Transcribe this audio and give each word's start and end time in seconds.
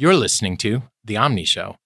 You're 0.00 0.14
listening 0.14 0.56
to 0.56 0.84
The 1.04 1.18
Omni 1.18 1.44
Show. 1.44 1.76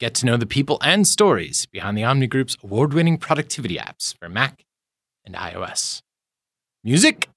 Get 0.00 0.16
to 0.16 0.26
know 0.26 0.36
the 0.36 0.46
people 0.46 0.80
and 0.82 1.06
stories 1.06 1.66
behind 1.66 1.96
the 1.96 2.02
Omni 2.02 2.26
Group's 2.26 2.56
award 2.60 2.92
winning 2.92 3.18
productivity 3.18 3.76
apps 3.76 4.18
for 4.18 4.28
Mac 4.28 4.64
and 5.24 5.36
iOS. 5.36 6.02
Music? 6.82 7.28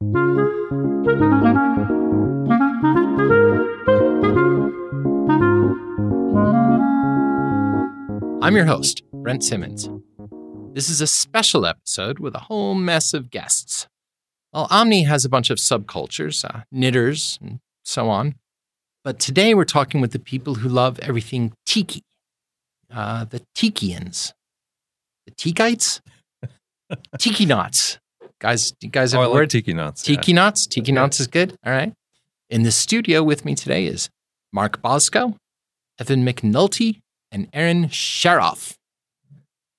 I'm 8.41 8.55
your 8.55 8.65
host, 8.65 9.03
Brent 9.13 9.43
Simmons. 9.43 9.87
This 10.73 10.89
is 10.89 11.01
a 11.01 11.05
special 11.05 11.67
episode 11.67 12.17
with 12.17 12.33
a 12.33 12.39
whole 12.39 12.73
mess 12.73 13.13
of 13.13 13.29
guests. 13.29 13.87
Well, 14.51 14.65
Omni 14.71 15.03
has 15.03 15.23
a 15.23 15.29
bunch 15.29 15.51
of 15.51 15.59
subcultures, 15.59 16.43
uh, 16.43 16.61
knitters, 16.71 17.37
and 17.43 17.59
so 17.83 18.09
on. 18.09 18.33
But 19.05 19.19
today 19.19 19.53
we're 19.53 19.65
talking 19.65 20.01
with 20.01 20.11
the 20.13 20.19
people 20.19 20.55
who 20.55 20.67
love 20.67 20.97
everything 20.99 21.53
tiki, 21.67 22.01
uh, 22.91 23.25
the 23.25 23.39
Tikians, 23.55 24.33
the 25.27 25.31
Tikites, 25.31 26.01
Tikinauts. 27.19 27.99
Guys, 28.41 28.73
you 28.81 28.89
guys 28.89 29.11
have 29.11 29.21
Oh, 29.21 29.23
I 29.23 29.27
a 29.27 29.29
like 29.29 29.49
Tikinauts. 29.49 30.09
yeah. 30.09 30.15
Tiki 30.17 30.33
knots. 30.33 30.65
Tiki 30.67 30.91
Yeah. 30.91 30.95
knots 30.95 31.19
is 31.19 31.27
good. 31.27 31.55
All 31.63 31.71
right. 31.71 31.93
In 32.49 32.63
the 32.63 32.71
studio 32.71 33.21
with 33.23 33.45
me 33.45 33.53
today 33.55 33.85
is 33.85 34.09
Mark 34.51 34.81
Boszko, 34.81 35.35
Evan 35.99 36.25
McNulty, 36.25 37.01
and 37.31 37.47
Aaron 37.53 37.85
Cherof. 37.89 38.73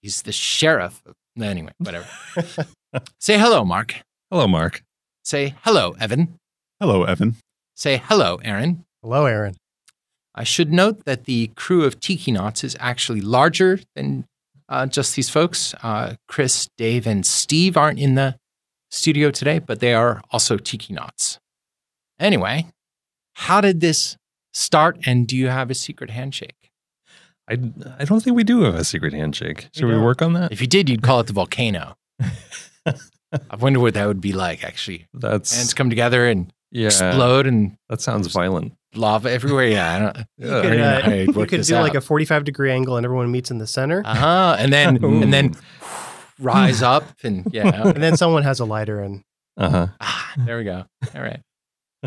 He's 0.03 0.23
the 0.23 0.33
sheriff. 0.33 1.03
Of, 1.05 1.15
anyway, 1.43 1.73
whatever. 1.79 2.07
Say 3.21 3.39
hello, 3.39 3.65
Mark. 3.65 4.03
Hello, 4.31 4.47
Mark. 4.47 4.83
Say 5.25 5.55
hello, 5.65 5.97
Evan. 5.99 6.39
Hello, 6.81 7.03
Evan. 7.05 7.37
Say 7.75 7.99
hello, 8.03 8.41
Aaron. 8.45 8.85
Hello, 9.07 9.27
Aaron. 9.27 9.55
I 10.35 10.43
should 10.43 10.73
note 10.73 11.05
that 11.05 11.27
the 11.27 11.53
crew 11.55 11.85
of 11.85 12.01
Tikinauts 12.01 12.65
is 12.65 12.77
actually 12.81 13.21
larger 13.21 13.79
than 13.95 14.27
uh, 14.69 14.87
just 14.87 15.15
these 15.15 15.31
folks. 15.31 15.77
Uh, 15.81 16.17
Chris, 16.27 16.69
Dave, 16.77 17.07
and 17.07 17.25
Steve 17.25 17.77
aren't 17.77 18.01
in 18.01 18.17
the 18.17 18.35
studio 18.91 19.31
today, 19.31 19.61
but 19.61 19.79
they 19.79 19.95
are 19.95 20.23
also 20.33 20.57
Tikinauts. 20.57 21.39
Anyway, 22.19 22.67
how 23.35 23.61
did 23.61 23.79
this 23.79 24.17
start, 24.53 24.99
and 25.07 25.29
do 25.29 25.37
you 25.37 25.47
have 25.47 25.71
a 25.71 25.75
secret 25.77 26.11
handshake? 26.11 26.73
I, 27.49 27.61
I 28.01 28.05
don't 28.07 28.25
think 28.25 28.35
we 28.35 28.43
do 28.43 28.63
have 28.63 28.75
a 28.75 28.83
secret 28.83 29.13
handshake. 29.13 29.69
Should 29.73 29.85
we, 29.85 29.93
don't. 29.93 30.03
work 30.03 30.21
on 30.21 30.33
that? 30.33 30.51
If 30.51 30.61
you 30.61 30.67
did, 30.67 30.89
you'd 30.89 31.05
call 31.05 31.21
it 31.21 31.29
the 31.29 31.33
volcano. 31.33 31.97
I 32.85 33.57
wonder 33.57 33.79
what 33.79 33.95
that 33.95 34.09
would 34.09 34.21
be 34.21 34.33
like, 34.33 34.65
actually. 34.65 35.07
That's 35.15 35.57
Hands 35.57 35.75
come 35.75 35.91
together 35.91 36.27
and 36.27 36.53
yeah. 36.71 36.87
explode 36.87 37.47
and 37.47 37.77
That 37.89 38.01
sounds 38.01 38.27
violent. 38.29 38.73
lava 38.95 39.31
everywhere. 39.31 39.69
Yeah, 39.69 39.95
I 39.95 39.99
don't, 39.99 40.17
Yeah. 40.39 40.47
I 40.47 40.63
don't 40.63 40.67
even 40.67 40.79
know 40.79 40.89
uh, 40.89 41.01
how 41.03 41.11
you'd 41.13 41.27
you 41.37 41.47
could 41.47 41.61
this 41.61 41.69
do 41.69 41.75
like 41.77 41.95
a 41.95 42.01
45 42.01 42.45
degree 42.45 42.71
angle 42.73 42.97
and 42.97 43.05
everyone 43.05 43.31
meets 43.31 43.51
in 43.51 43.59
the 43.59 43.67
center. 43.67 44.03
Uh 44.05 44.15
huh. 44.15 44.57
And 44.59 44.73
then 44.73 45.03
and 45.05 45.33
then 45.33 45.55
rise 46.39 46.83
up 46.83 47.05
and 47.23 47.47
yeah. 47.53 47.89
and 47.89 48.03
then 48.03 48.17
someone 48.17 48.43
has 48.43 48.61
a 48.61 48.65
lighter 48.65 49.03
and 49.03 49.23
Uh 49.57 49.71
huh. 49.71 49.87
Ah, 50.01 50.33
there 50.45 50.59
we 50.59 50.65
go. 50.65 50.85
All 51.15 51.23
right. 51.23 51.41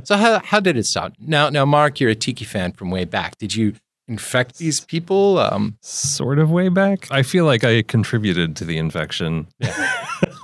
So 0.03 0.15
how 0.15 0.39
how 0.39 0.59
did 0.59 0.77
it 0.77 0.85
start? 0.85 1.13
Now 1.19 1.49
now 1.49 1.65
Mark, 1.65 1.99
you're 1.99 2.11
a 2.11 2.15
Tiki 2.15 2.45
fan 2.45 2.71
from 2.73 2.89
way 2.91 3.05
back. 3.05 3.37
Did 3.37 3.55
you 3.55 3.73
infect 4.09 4.57
these 4.57 4.79
people? 4.81 5.37
Um, 5.37 5.77
Sort 5.81 6.39
of 6.39 6.51
way 6.51 6.67
back. 6.69 7.07
I 7.11 7.23
feel 7.23 7.45
like 7.45 7.63
I 7.63 7.81
contributed 7.83 8.55
to 8.57 8.65
the 8.65 8.77
infection. 8.77 9.47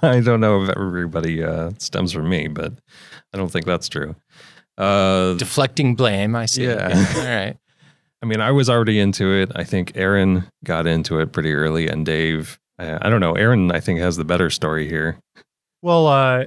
I 0.02 0.22
don't 0.22 0.40
know 0.40 0.64
if 0.64 0.70
everybody 0.70 1.44
uh, 1.44 1.72
stems 1.80 2.14
from 2.14 2.30
me, 2.30 2.48
but 2.48 2.74
I 3.34 3.38
don't 3.38 3.52
think 3.52 3.66
that's 3.66 3.90
true. 3.90 4.16
Uh, 4.78 5.34
deflecting 5.34 5.96
blame. 5.96 6.36
I 6.36 6.46
see. 6.46 6.66
Yeah. 6.66 6.88
All 7.18 7.24
right. 7.24 7.58
I 8.22 8.26
mean, 8.26 8.42
I 8.42 8.52
was 8.52 8.70
already 8.70 9.00
into 9.00 9.26
it. 9.34 9.52
I 9.56 9.64
think 9.64 9.94
Aaron 9.96 10.48
got 10.64 10.88
into 10.88 11.20
it 11.20 11.32
pretty 11.32 11.54
early, 11.54 11.88
and 11.88 12.06
Dave. 12.06 12.60
I, 12.80 13.08
I 13.08 13.10
don't 13.10 13.20
know. 13.22 13.34
Aaron, 13.34 13.72
I 13.72 13.80
think, 13.80 14.00
has 14.00 14.18
the 14.18 14.26
better 14.26 14.50
story 14.50 14.88
here. 14.88 15.18
well, 15.82 16.08
uh, 16.08 16.46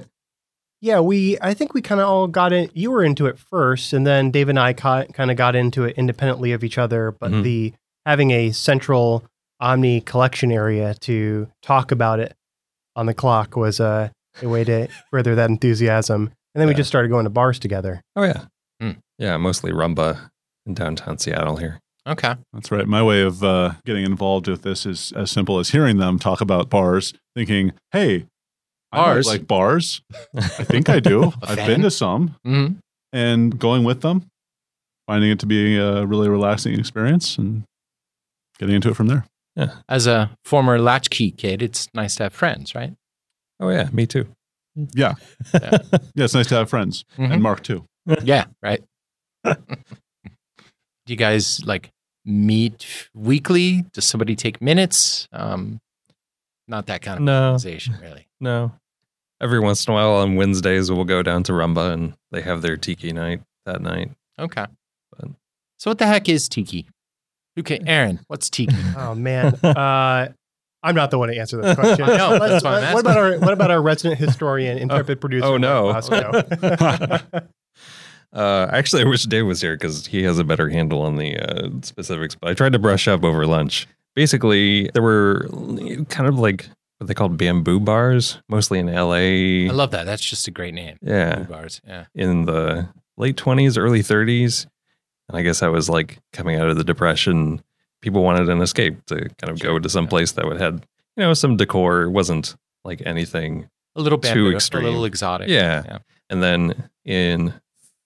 yeah, 0.81 0.99
we, 0.99 1.37
I 1.41 1.53
think 1.53 1.73
we 1.73 1.81
kind 1.81 1.99
of 2.01 2.07
all 2.07 2.27
got 2.27 2.53
in. 2.53 2.69
You 2.73 2.91
were 2.91 3.03
into 3.03 3.25
it 3.25 3.37
first, 3.37 3.93
and 3.93 4.05
then 4.07 4.31
Dave 4.31 4.49
and 4.49 4.59
I 4.59 4.73
kind 4.73 5.07
of 5.31 5.35
got 5.37 5.55
into 5.55 5.83
it 5.83 5.95
independently 5.97 6.51
of 6.53 6.63
each 6.63 6.77
other. 6.77 7.11
But 7.11 7.31
Mhm. 7.31 7.43
the 7.43 7.73
having 8.05 8.31
a 8.31 8.51
central 8.51 9.23
Omni 9.59 9.99
collection 10.01 10.51
area 10.51 10.93
to 11.01 11.49
talk 11.61 11.91
about 11.91 12.19
it 12.19 12.33
on 12.95 13.05
the 13.07 13.13
clock 13.13 13.55
was 13.57 13.79
uh, 13.79 14.09
a 14.41 14.47
way 14.47 14.63
to 14.63 14.87
further 15.11 15.35
that 15.35 15.49
enthusiasm. 15.49 16.31
And 16.55 16.61
then 16.61 16.67
we 16.67 16.73
just 16.73 16.87
started 16.89 17.09
going 17.09 17.25
to 17.25 17.29
bars 17.29 17.59
together. 17.59 18.01
Oh 18.15 18.23
yeah, 18.23 18.45
Hmm. 18.79 18.91
yeah, 19.17 19.35
mostly 19.37 19.71
rumba 19.71 20.29
in 20.65 20.73
downtown 20.75 21.17
Seattle 21.17 21.57
here. 21.57 21.79
Okay. 22.07 22.35
That's 22.53 22.71
right. 22.71 22.87
My 22.87 23.03
way 23.03 23.21
of 23.21 23.43
uh, 23.43 23.73
getting 23.85 24.03
involved 24.05 24.47
with 24.47 24.61
this 24.63 24.85
is 24.85 25.11
as 25.15 25.29
simple 25.29 25.59
as 25.59 25.69
hearing 25.69 25.97
them 25.97 26.17
talk 26.17 26.41
about 26.41 26.69
bars, 26.69 27.13
thinking, 27.35 27.73
hey, 27.91 28.15
I 28.15 28.17
might 28.17 28.25
Bars? 28.91 29.27
like 29.27 29.47
bars. 29.47 30.01
I 30.35 30.41
think 30.63 30.89
I 30.89 30.99
do. 30.99 31.31
I've 31.43 31.65
been 31.67 31.81
to 31.81 31.91
some 31.91 32.35
hmm 32.43 32.67
and 33.11 33.57
going 33.57 33.83
with 33.83 34.01
them, 34.01 34.27
finding 35.07 35.31
it 35.31 35.39
to 35.39 35.45
be 35.47 35.77
a 35.77 36.05
really 36.05 36.29
relaxing 36.29 36.77
experience 36.79 37.37
and 37.39 37.63
getting 38.59 38.75
into 38.75 38.89
it 38.89 38.95
from 38.95 39.07
there. 39.07 39.25
As 39.89 40.05
a 40.07 40.29
former 40.45 40.79
latchkey 40.79 41.31
kid, 41.31 41.61
it's 41.63 41.87
nice 41.93 42.15
to 42.17 42.23
have 42.23 42.33
friends, 42.33 42.75
right? 42.75 42.93
Oh 43.59 43.69
yeah, 43.69 43.89
me 43.91 44.05
too. 44.05 44.27
Yeah. 44.75 45.15
Yeah. 45.53 45.77
Yeah, 46.15 46.23
it's 46.25 46.33
nice 46.35 46.47
to 46.47 46.55
have 46.55 46.69
friends. 46.69 47.03
Mhm. 47.17 47.33
And 47.33 47.43
Mark, 47.43 47.63
too. 47.63 47.83
Yeah. 48.23 48.45
Right. 48.61 48.83
Do 49.43 49.53
you 51.07 51.15
guys 51.15 51.61
like 51.65 51.89
meet 52.25 53.09
weekly? 53.15 53.85
Does 53.93 54.05
somebody 54.05 54.35
take 54.35 54.61
minutes? 54.61 55.27
Um, 55.31 55.79
not 56.69 56.85
that 56.87 57.01
kind 57.01 57.17
of 57.17 57.23
No, 57.23 57.43
organization, 57.53 57.95
really. 58.01 58.27
no. 58.39 58.71
Every 59.41 59.59
once 59.59 59.85
in 59.87 59.91
a 59.91 59.95
while 59.95 60.11
on 60.15 60.35
Wednesdays, 60.35 60.91
we'll 60.91 61.05
go 61.05 61.23
down 61.23 61.43
to 61.43 61.53
Rumba 61.53 61.93
and 61.93 62.13
they 62.31 62.41
have 62.41 62.61
their 62.61 62.75
tiki 62.77 63.11
night 63.13 63.41
that 63.65 63.81
night. 63.81 64.11
Okay. 64.37 64.65
But- 65.17 65.29
So 65.77 65.89
what 65.91 65.97
the 65.97 66.05
heck 66.07 66.27
is 66.29 66.47
tiki? 66.49 66.87
Okay, 67.57 67.79
Aaron, 67.87 68.19
what's 68.27 68.49
tiki? 68.49 68.75
Oh 68.97 69.15
man, 69.15 69.55
uh, 69.63 70.27
I'm 70.83 70.95
not 70.95 71.11
the 71.11 71.17
one 71.17 71.27
to 71.29 71.37
answer 71.37 71.61
that 71.61 71.77
question. 71.77 72.05
I 72.09 72.17
know, 72.17 72.29
Let's- 72.31 72.63
that's 72.63 72.63
why 72.63 72.81
I'm 72.81 72.93
what 72.93 73.01
about 73.01 73.17
our 73.17 73.39
what 73.39 73.53
about 73.53 73.71
our 73.71 73.81
resident 73.81 74.19
historian, 74.19 74.77
intrepid 74.77 75.19
producer? 75.21 75.45
oh, 75.45 75.57
no. 75.57 75.89
Uh, 78.31 78.67
actually, 78.71 79.01
I 79.01 79.05
wish 79.05 79.23
Dave 79.23 79.45
was 79.47 79.59
here 79.59 79.73
because 79.75 80.05
he 80.05 80.21
has 80.23 80.37
a 80.37 80.43
better 80.43 80.69
handle 80.69 81.01
on 81.01 81.15
the 81.15 81.35
uh, 81.37 81.69
specifics. 81.81 82.35
But 82.35 82.51
I 82.51 82.53
tried 82.53 82.73
to 82.73 82.79
brush 82.79 83.07
up 83.07 83.23
over 83.23 83.47
lunch. 83.47 83.87
Basically, 84.15 84.89
there 84.93 85.01
were 85.03 85.47
kind 86.09 86.27
of 86.27 86.37
like 86.39 86.67
what 86.97 87.07
they 87.07 87.13
called 87.13 87.37
bamboo 87.37 87.79
bars, 87.79 88.39
mostly 88.49 88.79
in 88.79 88.87
LA. 88.87 89.67
I 89.69 89.71
love 89.71 89.91
that. 89.91 90.05
That's 90.05 90.21
just 90.23 90.47
a 90.47 90.51
great 90.51 90.73
name. 90.73 90.97
yeah, 91.01 91.35
Blue 91.35 91.45
bars. 91.45 91.81
Yeah. 91.87 92.05
in 92.13 92.45
the 92.45 92.89
late 93.17 93.37
20s, 93.37 93.77
early 93.77 94.01
30s. 94.01 94.65
And 95.29 95.37
I 95.37 95.41
guess 95.43 95.61
I 95.63 95.67
was 95.67 95.89
like 95.89 96.19
coming 96.33 96.59
out 96.59 96.67
of 96.69 96.75
the 96.77 96.83
depression. 96.83 97.61
People 98.01 98.23
wanted 98.23 98.49
an 98.49 98.61
escape 98.61 99.05
to 99.07 99.15
kind 99.37 99.51
of 99.51 99.59
Sure, 99.59 99.73
go 99.73 99.79
to 99.79 99.89
some 99.89 100.05
yeah. 100.05 100.09
place 100.09 100.31
that 100.33 100.45
would 100.45 100.59
had, 100.59 100.85
you 101.15 101.23
know, 101.23 101.33
some 101.33 101.55
decor. 101.55 102.03
It 102.03 102.09
wasn't 102.09 102.55
like 102.83 103.01
anything. 103.05 103.69
A 103.95 104.01
little 104.01 104.17
Too 104.19 104.27
bamboo, 104.45 104.55
extreme. 104.55 104.83
a 104.85 104.87
little 104.87 105.05
exotic. 105.05 105.47
Yeah. 105.49 105.83
Yeah. 105.85 105.97
And 106.29 106.41
then 106.43 106.89
in 107.05 107.53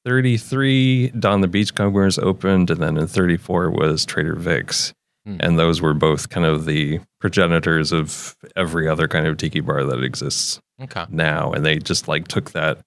33, 0.06 1.10
Don 1.20 1.42
the 1.42 1.48
Beachcombers 1.48 2.20
opened. 2.20 2.70
And 2.70 2.82
then 2.82 2.98
in 2.98 3.08
34 3.08 3.70
was 3.72 4.06
Trader 4.06 4.36
Vic's. 4.36 4.94
Hmm. 5.26 5.38
And 5.40 5.58
those 5.58 5.82
were 5.82 5.94
both 5.94 6.30
kind 6.30 6.46
of 6.46 6.66
the 6.66 7.00
progenitors 7.22 7.92
of 7.94 8.36
every 8.58 8.88
other 8.90 9.08
kind 9.08 9.26
of 9.26 9.38
tiki 9.38 9.62
bar 9.62 9.84
that 9.86 10.04
exists 10.04 10.60
Okay. 10.82 11.06
now 11.10 11.52
and 11.54 11.66
they 11.66 11.78
just 11.80 12.08
like 12.10 12.28
took 12.28 12.52
that 12.52 12.80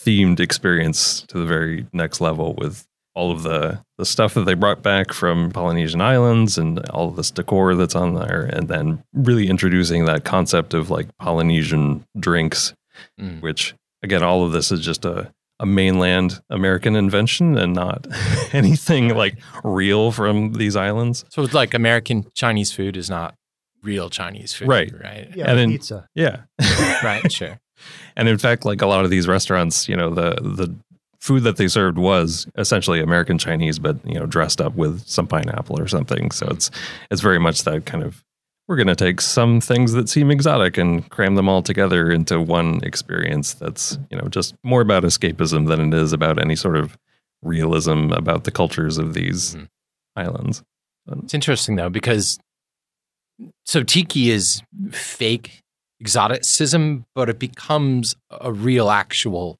themed 0.00 0.40
experience 0.40 1.22
to 1.28 1.38
the 1.38 1.46
very 1.46 1.86
next 1.92 2.20
level 2.20 2.54
with 2.54 2.84
all 3.14 3.30
of 3.30 3.42
the 3.42 3.80
the 3.96 4.04
stuff 4.06 4.34
that 4.34 4.44
they 4.44 4.54
brought 4.54 4.82
back 4.82 5.12
from 5.12 5.50
Polynesian 5.50 6.00
islands 6.00 6.56
and 6.58 6.78
all 6.90 7.08
of 7.08 7.16
this 7.16 7.30
decor 7.30 7.74
that's 7.74 7.94
on 7.96 8.14
there 8.14 8.48
and 8.52 8.68
then 8.68 9.02
really 9.12 9.48
introducing 9.48 10.04
that 10.04 10.24
concept 10.24 10.72
of 10.74 10.90
like 10.90 11.06
Polynesian 11.18 12.04
drinks 12.18 12.74
Mm. 13.20 13.40
which 13.40 13.74
again 14.02 14.24
all 14.24 14.44
of 14.44 14.50
this 14.50 14.72
is 14.72 14.80
just 14.80 15.04
a 15.04 15.32
a 15.60 15.66
mainland 15.66 16.40
American 16.50 16.94
invention 16.96 17.58
and 17.58 17.74
not 17.74 18.06
anything 18.52 19.14
like 19.16 19.36
real 19.64 20.12
from 20.12 20.52
these 20.52 20.76
islands. 20.76 21.24
So 21.30 21.42
it's 21.42 21.54
like 21.54 21.74
American 21.74 22.26
Chinese 22.34 22.72
food 22.72 22.96
is 22.96 23.10
not 23.10 23.34
real 23.82 24.08
Chinese 24.10 24.52
food. 24.52 24.68
Right. 24.68 24.92
Right. 24.92 25.28
yeah, 25.34 25.50
And 25.50 25.58
then- 25.58 25.70
pizza. 25.70 26.06
Yeah. 26.14 26.42
Right. 27.02 27.30
Sure. 27.30 27.60
And 28.16 28.28
in 28.28 28.38
fact, 28.38 28.64
like 28.64 28.82
a 28.82 28.86
lot 28.86 29.04
of 29.04 29.10
these 29.10 29.28
restaurants, 29.28 29.88
you 29.88 29.96
know, 29.96 30.10
the 30.12 30.30
the 30.42 30.74
food 31.20 31.44
that 31.44 31.56
they 31.56 31.68
served 31.68 31.96
was 31.98 32.46
essentially 32.56 33.00
American 33.00 33.38
Chinese, 33.38 33.78
but 33.78 33.96
you 34.04 34.18
know, 34.18 34.26
dressed 34.26 34.60
up 34.60 34.74
with 34.74 35.06
some 35.06 35.26
pineapple 35.28 35.78
or 35.80 35.86
something. 35.86 36.32
So 36.32 36.46
it's 36.50 36.70
it's 37.12 37.20
very 37.20 37.38
much 37.38 37.62
that 37.64 37.86
kind 37.86 38.02
of 38.02 38.24
we're 38.68 38.76
going 38.76 38.86
to 38.86 38.94
take 38.94 39.20
some 39.20 39.60
things 39.60 39.92
that 39.94 40.08
seem 40.10 40.30
exotic 40.30 40.76
and 40.76 41.08
cram 41.10 41.34
them 41.34 41.48
all 41.48 41.62
together 41.62 42.10
into 42.10 42.40
one 42.40 42.80
experience 42.84 43.54
that's 43.54 43.98
you 44.10 44.16
know 44.18 44.28
just 44.28 44.54
more 44.62 44.82
about 44.82 45.02
escapism 45.02 45.66
than 45.68 45.92
it 45.92 45.98
is 45.98 46.12
about 46.12 46.38
any 46.40 46.54
sort 46.54 46.76
of 46.76 46.96
realism 47.42 48.12
about 48.12 48.44
the 48.44 48.50
cultures 48.50 48.98
of 48.98 49.14
these 49.14 49.54
Mhm. 49.54 49.68
islands. 50.16 50.62
It's 51.22 51.32
interesting 51.34 51.76
though 51.76 51.88
because 51.88 52.38
so 53.64 53.82
tiki 53.82 54.30
is 54.30 54.62
fake 54.90 55.62
exoticism, 56.00 57.06
but 57.14 57.28
it 57.28 57.38
becomes 57.38 58.14
a 58.30 58.52
real 58.52 58.90
actual 58.90 59.58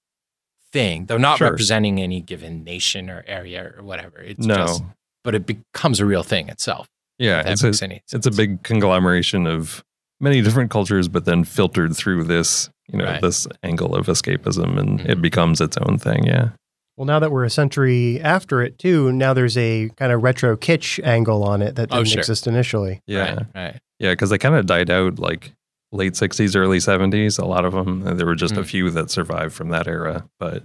thing. 0.73 1.07
They're 1.07 1.19
not 1.19 1.39
Sure. 1.39 1.51
representing 1.51 2.01
any 2.01 2.21
given 2.21 2.63
nation 2.65 3.09
or 3.09 3.25
area 3.27 3.73
or 3.77 3.83
whatever. 3.83 4.19
It's 4.21 4.45
no, 4.47 4.55
just 4.57 4.83
but 5.25 5.35
it 5.35 5.47
becomes 5.47 6.01
a 6.01 6.05
real 6.07 6.23
thing 6.23 6.49
itself. 6.49 6.89
Yeah, 7.19 7.43
that 7.43 7.53
it's 7.53 7.63
a, 7.63 7.67
makes 7.67 7.83
any 7.83 8.03
it's 8.13 8.27
a 8.27 8.31
big 8.31 8.63
conglomeration 8.63 9.47
of 9.47 9.83
many 10.21 10.43
different 10.43 10.71
cultures, 10.71 11.09
but 11.09 11.25
then 11.25 11.45
filtered 11.45 11.97
through 11.97 12.25
this, 12.25 12.71
you 12.91 12.99
know, 12.99 13.05
Right. 13.05 13.21
this 13.21 13.47
angle 13.63 13.95
of 13.95 14.07
escapism, 14.07 14.79
and 14.79 15.01
Mhm. 15.01 15.09
it 15.09 15.23
becomes 15.23 15.61
its 15.61 15.77
own 15.79 15.99
thing. 15.99 16.25
Yeah, 16.25 16.51
Well, 16.97 17.07
now 17.07 17.21
that 17.21 17.31
we're 17.31 17.45
a 17.45 17.51
century 17.51 18.21
after 18.21 18.61
it, 18.61 18.77
too, 18.79 19.13
now 19.13 19.33
there's 19.33 19.57
a 19.57 19.89
kind 19.97 20.11
of 20.11 20.23
retro 20.25 20.57
kitsch 20.57 20.99
angle 21.05 21.45
on 21.45 21.63
it 21.63 21.77
that 21.77 21.89
Oh, 21.93 21.99
didn't 21.99 22.09
sure. 22.09 22.19
exist 22.21 22.47
initially. 22.49 23.01
yeah, 23.07 23.35
Right. 23.35 23.47
right. 23.55 23.77
yeah, 24.01 24.11
because 24.11 24.31
they 24.31 24.39
kind 24.39 24.57
of 24.57 24.67
died 24.67 24.91
out 24.91 25.21
like 25.21 25.53
late 25.93 26.17
'60s, 26.17 26.57
early 26.57 26.81
'70s. 26.81 27.39
A 27.39 27.45
lot 27.45 27.65
of 27.65 27.73
them. 27.73 28.05
and 28.07 28.19
There 28.19 28.27
were 28.27 28.35
just 28.35 28.57
a 28.57 28.63
Mm. 28.63 28.67
few 28.67 28.91
that 28.91 29.11
survived 29.11 29.55
from 29.55 29.69
that 29.69 29.87
era, 29.87 30.25
but 30.41 30.65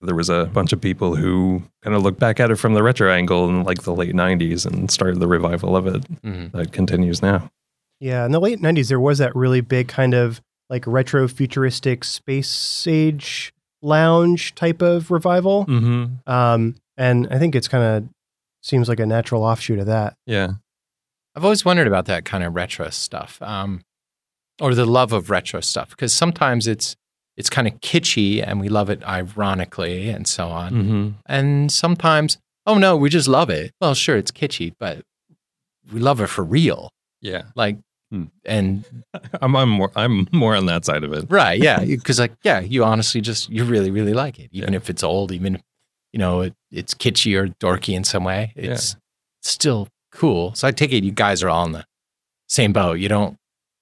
there 0.00 0.14
was 0.14 0.28
a 0.28 0.44
bunch 0.52 0.72
of 0.72 0.80
people 0.80 1.16
who 1.16 1.62
kind 1.82 1.96
of 1.96 2.02
looked 2.02 2.18
back 2.20 2.38
at 2.40 2.50
it 2.50 2.56
from 2.56 2.74
the 2.74 2.82
retro 2.82 3.10
angle 3.10 3.48
in 3.48 3.64
like 3.64 3.82
the 3.82 3.94
late 3.94 4.14
'90s 4.14 4.66
and 4.66 4.90
started 4.90 5.20
the 5.20 5.26
revival 5.28 5.76
of 5.76 5.86
it 5.86 6.02
Mhm. 6.22 6.52
that 6.52 6.72
continues 6.72 7.22
now. 7.22 7.50
Yeah, 8.00 8.26
in 8.26 8.32
the 8.32 8.40
late 8.40 8.60
90s, 8.60 8.88
there 8.88 9.00
was 9.00 9.18
that 9.18 9.34
really 9.34 9.62
big 9.62 9.88
kind 9.88 10.12
of 10.14 10.40
like 10.68 10.86
retro 10.86 11.26
futuristic 11.28 12.04
space 12.04 12.86
age 12.86 13.52
lounge 13.82 14.54
type 14.54 14.82
of 14.82 15.10
revival. 15.10 15.64
Mm-hmm. 15.66 16.30
Um, 16.30 16.74
and 16.98 17.28
I 17.30 17.38
think 17.38 17.54
it's 17.54 17.68
kind 17.68 17.84
of 18.04 18.08
seems 18.62 18.88
like 18.88 19.00
a 19.00 19.06
natural 19.06 19.44
offshoot 19.44 19.78
of 19.78 19.86
that. 19.86 20.14
Yeah. 20.26 20.54
I've 21.34 21.44
always 21.44 21.64
wondered 21.64 21.86
about 21.86 22.06
that 22.06 22.24
kind 22.24 22.42
of 22.44 22.54
retro 22.54 22.88
stuff, 22.90 23.40
um, 23.42 23.80
or 24.60 24.74
the 24.74 24.86
love 24.86 25.12
of 25.12 25.30
retro 25.30 25.60
stuff, 25.60 25.90
because 25.90 26.12
sometimes 26.12 26.66
it's 26.66 26.96
it's 27.36 27.50
kind 27.50 27.66
of 27.68 27.74
kitschy 27.80 28.42
and 28.46 28.60
we 28.60 28.68
love 28.68 28.88
it 28.90 29.02
ironically 29.04 30.08
and 30.08 30.26
so 30.26 30.48
on, 30.48 30.72
Mm-hmm. 30.72 31.08
and 31.26 31.70
sometimes 31.72 32.38
oh 32.68 32.76
no, 32.78 32.96
we 32.96 33.08
just 33.10 33.28
love 33.28 33.48
it. 33.50 33.72
Well, 33.80 33.94
sure, 33.94 34.16
it's 34.16 34.32
kitschy, 34.32 34.72
but 34.78 35.02
we 35.92 36.00
love 36.00 36.20
it 36.20 36.26
for 36.28 36.42
real, 36.44 36.90
Yeah. 37.20 37.42
like. 37.54 37.76
Hmm. 38.12 38.24
And 38.44 38.84
I'm 39.42 39.56
I'm 39.56 39.68
more 39.68 39.90
I'm 39.96 40.28
more 40.32 40.54
on 40.54 40.66
that 40.66 40.84
side 40.84 41.02
of 41.02 41.12
it. 41.12 41.26
right, 41.28 41.60
yeah, 41.60 41.80
because 41.84 42.20
like 42.20 42.32
yeah, 42.44 42.60
you 42.60 42.84
honestly 42.84 43.20
just 43.20 43.48
you 43.50 43.64
really 43.64 43.90
really 43.90 44.14
like 44.14 44.38
it, 44.38 44.48
even 44.52 44.72
Yeah. 44.72 44.76
if 44.76 44.88
it's 44.88 45.02
old, 45.02 45.32
even 45.32 45.56
if 45.56 45.62
you 46.12 46.18
know 46.20 46.40
it, 46.42 46.54
it's 46.70 46.94
kitschy 46.94 47.36
or 47.36 47.48
dorky 47.48 47.94
in 47.94 48.04
some 48.04 48.22
way. 48.24 48.52
Yeah. 48.54 48.72
It's 48.72 48.96
still 49.42 49.88
cool. 50.12 50.54
So 50.54 50.68
I 50.68 50.70
take 50.70 50.92
it 50.92 51.02
you 51.04 51.10
guys 51.12 51.42
are 51.42 51.48
all 51.48 51.66
in 51.66 51.72
the 51.72 51.84
same 52.48 52.72
boat. 52.72 52.94
You 53.00 53.08
don't, 53.08 53.36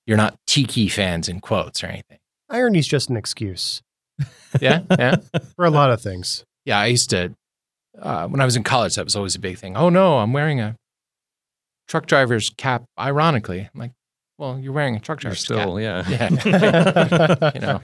you're 0.07 0.17
not 0.17 0.39
tiki 0.47 0.89
fans 0.89 1.29
in 1.29 1.41
quotes 1.41 1.85
or 1.85 1.89
anything. 1.89 2.19
Irony's 2.51 2.87
just 2.87 3.09
an 3.11 3.17
excuse 3.17 3.83
Yeah, 4.61 4.81
yeah, 4.91 5.17
for 5.57 5.65
a 5.65 5.71
lot 5.71 5.91
of 5.91 6.01
things. 6.01 6.45
yeah. 6.65 6.79
I 6.79 6.87
used 6.87 7.11
to 7.11 7.33
uh, 8.01 8.27
when 8.29 8.41
I 8.41 8.45
was 8.45 8.57
in 8.57 8.63
college. 8.65 8.95
That 8.97 9.05
was 9.05 9.17
always 9.17 9.35
a 9.35 9.41
big 9.41 9.59
thing. 9.59 9.77
Oh 9.77 9.89
no, 9.89 10.19
I'm 10.19 10.33
wearing 10.33 10.61
a 10.61 10.77
truck 11.89 12.07
driver's 12.07 12.51
cap. 12.51 12.85
Ironically, 12.99 13.69
I'm 13.73 13.81
like, 13.81 13.93
well, 14.39 14.59
you're 14.59 14.73
wearing 14.73 14.97
a 14.97 15.01
truck 15.01 15.23
You're 15.23 15.33
driver's 15.33 15.41
still, 15.45 15.81
yeah. 15.81 16.03
cap. 16.05 16.45
Yeah, 16.45 17.51
you 17.55 17.61
know. 17.61 17.81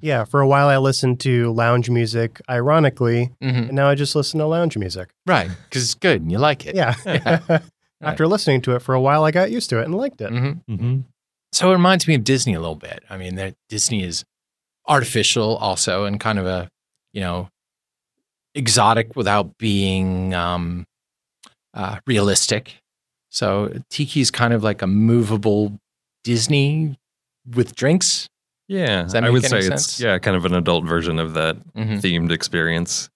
Yeah, 0.00 0.24
for 0.24 0.40
a 0.40 0.48
while 0.48 0.66
I 0.68 0.78
listened 0.78 1.20
to 1.20 1.52
lounge 1.52 1.88
music, 1.88 2.40
ironically, 2.50 3.30
hmm 3.40 3.48
and 3.48 3.72
now 3.72 3.88
I 3.88 3.94
just 3.94 4.16
listen 4.16 4.40
to 4.40 4.46
lounge 4.46 4.76
music. 4.76 5.10
Right, 5.26 5.48
because 5.68 5.84
it's 5.84 5.94
good 5.94 6.22
and 6.22 6.30
you 6.32 6.38
like 6.38 6.66
it. 6.66 6.74
Yeah. 6.74 6.94
Yeah. 7.06 7.60
After 8.00 8.26
listening 8.26 8.62
to 8.62 8.74
it 8.74 8.82
for 8.82 8.94
a 8.96 9.00
while, 9.00 9.22
I 9.22 9.30
got 9.30 9.52
used 9.52 9.70
to 9.70 9.78
it 9.78 9.84
and 9.84 9.94
liked 9.94 10.20
it. 10.20 10.30
hmm 10.30 10.52
Mm-hmm. 10.68 11.00
So 11.52 11.68
it 11.70 11.72
reminds 11.74 12.06
me 12.08 12.14
of 12.14 12.24
Disney 12.24 12.54
a 12.54 12.60
little 12.60 12.74
bit. 12.76 13.02
I 13.10 13.16
mean, 13.18 13.54
Disney 13.68 14.02
is 14.04 14.24
artificial 14.88 15.56
also 15.58 16.04
and 16.04 16.18
kind 16.18 16.38
of 16.38 16.46
a, 16.46 16.68
you 17.12 17.20
know, 17.20 17.48
exotic 18.54 19.14
without 19.16 19.56
being 19.58 20.34
um, 20.34 20.84
uh, 21.74 21.98
realistic. 22.06 22.76
So 23.30 23.72
Tiki 23.90 24.20
is 24.20 24.30
kind 24.30 24.52
of 24.52 24.62
like 24.62 24.82
a 24.82 24.86
movable 24.86 25.78
Disney 26.24 26.98
with 27.54 27.74
drinks. 27.74 28.28
Yeah. 28.68 29.06
I 29.12 29.30
would 29.30 29.42
say 29.44 29.62
sense? 29.62 29.84
it's 29.88 30.00
yeah, 30.00 30.18
kind 30.18 30.36
of 30.36 30.44
an 30.44 30.54
adult 30.54 30.84
version 30.84 31.18
of 31.18 31.34
that 31.34 31.56
Mhm. 31.74 32.00
themed 32.00 32.30
experience. 32.30 33.08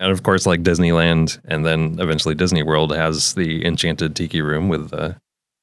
And 0.00 0.12
of 0.12 0.22
course, 0.22 0.46
like 0.46 0.62
Disneyland 0.62 1.40
and 1.44 1.66
then 1.66 1.96
eventually 1.98 2.34
Disney 2.34 2.62
World 2.62 2.94
has 2.94 3.34
the 3.34 3.64
enchanted 3.66 4.14
tiki 4.14 4.40
room 4.42 4.68
with 4.68 4.90
the 4.90 5.16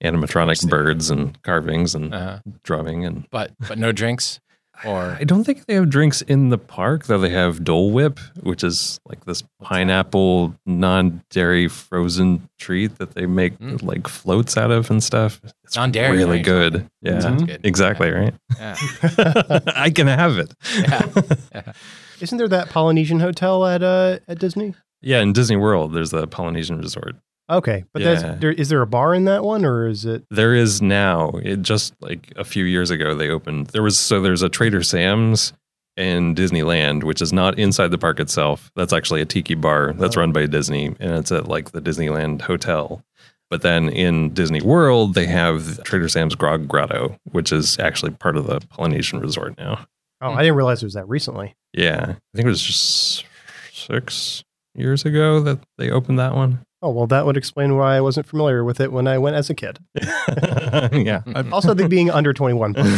animatronic 0.03 0.67
birds 0.69 1.09
and 1.09 1.41
carvings 1.43 1.95
and 1.95 2.13
Uh, 2.13 2.39
drumming 2.63 3.05
and 3.05 3.25
but 3.31 3.51
but 3.67 3.77
no 3.77 3.91
drinks 3.91 4.39
or 4.83 5.15
I 5.17 5.23
don't 5.23 5.45
think 5.45 5.67
they 5.67 5.75
have 5.75 5.89
drinks 5.89 6.21
in 6.21 6.49
the 6.49 6.57
park, 6.57 7.05
though 7.05 7.17
they 7.17 7.29
have 7.29 7.63
Dole 7.63 7.91
Whip, 7.91 8.19
which 8.43 8.61
is 8.61 8.99
like 9.07 9.23
this 9.23 9.41
pineapple 9.61 10.53
non-dairy 10.65 11.69
frozen 11.69 12.49
treat 12.59 12.97
that 12.97 13.15
they 13.15 13.25
make 13.25 13.57
Mm. 13.57 13.81
like 13.83 14.09
floats 14.09 14.57
out 14.57 14.71
of 14.71 14.91
and 14.91 15.01
stuff. 15.01 15.39
It's 15.63 15.77
Non-dairy, 15.77 16.17
really 16.17 16.37
right? 16.39 16.45
good. 16.45 16.89
Yeah, 17.01 17.21
good. 17.45 17.61
exactly 17.63 18.11
right. 18.11 18.33
yeah. 18.59 18.75
I 19.75 19.91
can 19.91 20.07
have 20.07 20.37
it. 20.37 20.53
Yeah. 20.77 21.71
Isn't 22.19 22.37
there 22.37 22.49
that 22.49 22.69
Polynesian 22.69 23.21
hotel 23.21 23.65
at 23.65 23.81
uh, 23.81 24.19
at 24.27 24.39
Disney? 24.39 24.73
Yeah, 25.01 25.21
in 25.21 25.31
Disney 25.33 25.55
World, 25.55 25.93
there's 25.93 26.11
the 26.11 26.27
Polynesian 26.27 26.79
Resort. 26.79 27.15
Okay, 27.49 27.85
but 27.93 28.01
Yeah. 28.01 28.13
that's, 28.15 28.39
there, 28.41 28.51
is 28.51 28.69
there 28.69 28.81
a 28.81 28.87
bar 28.87 29.13
in 29.13 29.25
that 29.25 29.43
one, 29.43 29.65
or 29.65 29.87
is 29.87 30.03
it? 30.05 30.25
There 30.31 30.53
is 30.55 30.81
now. 30.81 31.29
It 31.43 31.61
just 31.61 31.93
like 32.01 32.33
a 32.35 32.43
few 32.43 32.65
years 32.65 32.89
ago 32.89 33.13
they 33.13 33.29
opened. 33.29 33.67
There 33.67 33.83
was 33.83 33.97
so 33.97 34.19
there's 34.21 34.41
a 34.41 34.49
Trader 34.49 34.81
Sam's 34.81 35.53
in 35.95 36.33
Disneyland, 36.35 37.03
which 37.03 37.21
is 37.21 37.31
not 37.31 37.57
inside 37.59 37.89
the 37.91 37.97
park 37.97 38.19
itself. 38.19 38.71
That's 38.75 38.91
actually 38.93 39.21
a 39.21 39.25
tiki 39.25 39.53
bar 39.55 39.93
that's 39.93 40.17
Oh. 40.17 40.21
run 40.21 40.31
by 40.31 40.45
Disney, 40.47 40.87
and 40.99 41.11
it's 41.13 41.31
at 41.31 41.47
like 41.47 41.71
the 41.71 41.81
Disneyland 41.81 42.41
Hotel. 42.41 43.03
But 43.51 43.61
then 43.61 43.89
in 43.89 44.33
Disney 44.33 44.61
World, 44.61 45.13
they 45.13 45.27
have 45.27 45.83
Trader 45.83 46.09
Sam's 46.09 46.33
Grog 46.33 46.67
Grotto, 46.67 47.15
which 47.31 47.51
is 47.51 47.77
actually 47.77 48.11
part 48.11 48.37
of 48.37 48.47
the 48.47 48.59
Polynesian 48.69 49.19
Resort 49.19 49.55
now. 49.59 49.85
Oh, 50.19 50.31
I 50.31 50.41
didn't 50.41 50.55
realize 50.55 50.81
it 50.81 50.87
was 50.87 50.95
that 50.95 51.07
recently. 51.07 51.55
Yeah, 51.73 52.01
I 52.09 52.35
think 52.35 52.45
it 52.45 52.47
was 52.47 52.63
just 52.63 53.23
six 53.71 54.43
years 54.73 55.05
ago 55.05 55.39
that 55.41 55.59
they 55.77 55.91
opened 55.91 56.17
that 56.17 56.33
one. 56.35 56.65
Oh 56.85 56.91
well, 56.91 57.07
that 57.07 57.25
would 57.25 57.35
explain 57.35 57.75
why 57.77 57.95
I 57.95 58.01
wasn't 58.01 58.27
familiar 58.27 58.63
with 58.63 58.79
it 58.79 58.91
when 58.91 59.07
I 59.07 59.17
went 59.17 59.35
as 59.35 59.49
a 59.49 59.55
kid. 59.55 59.79
yeah. 59.95 61.21
Also, 61.51 61.73
the 61.73 61.87
being 61.89 62.11
under 62.11 62.31
twenty 62.31 62.53
one 62.53 62.73
part 62.75 62.85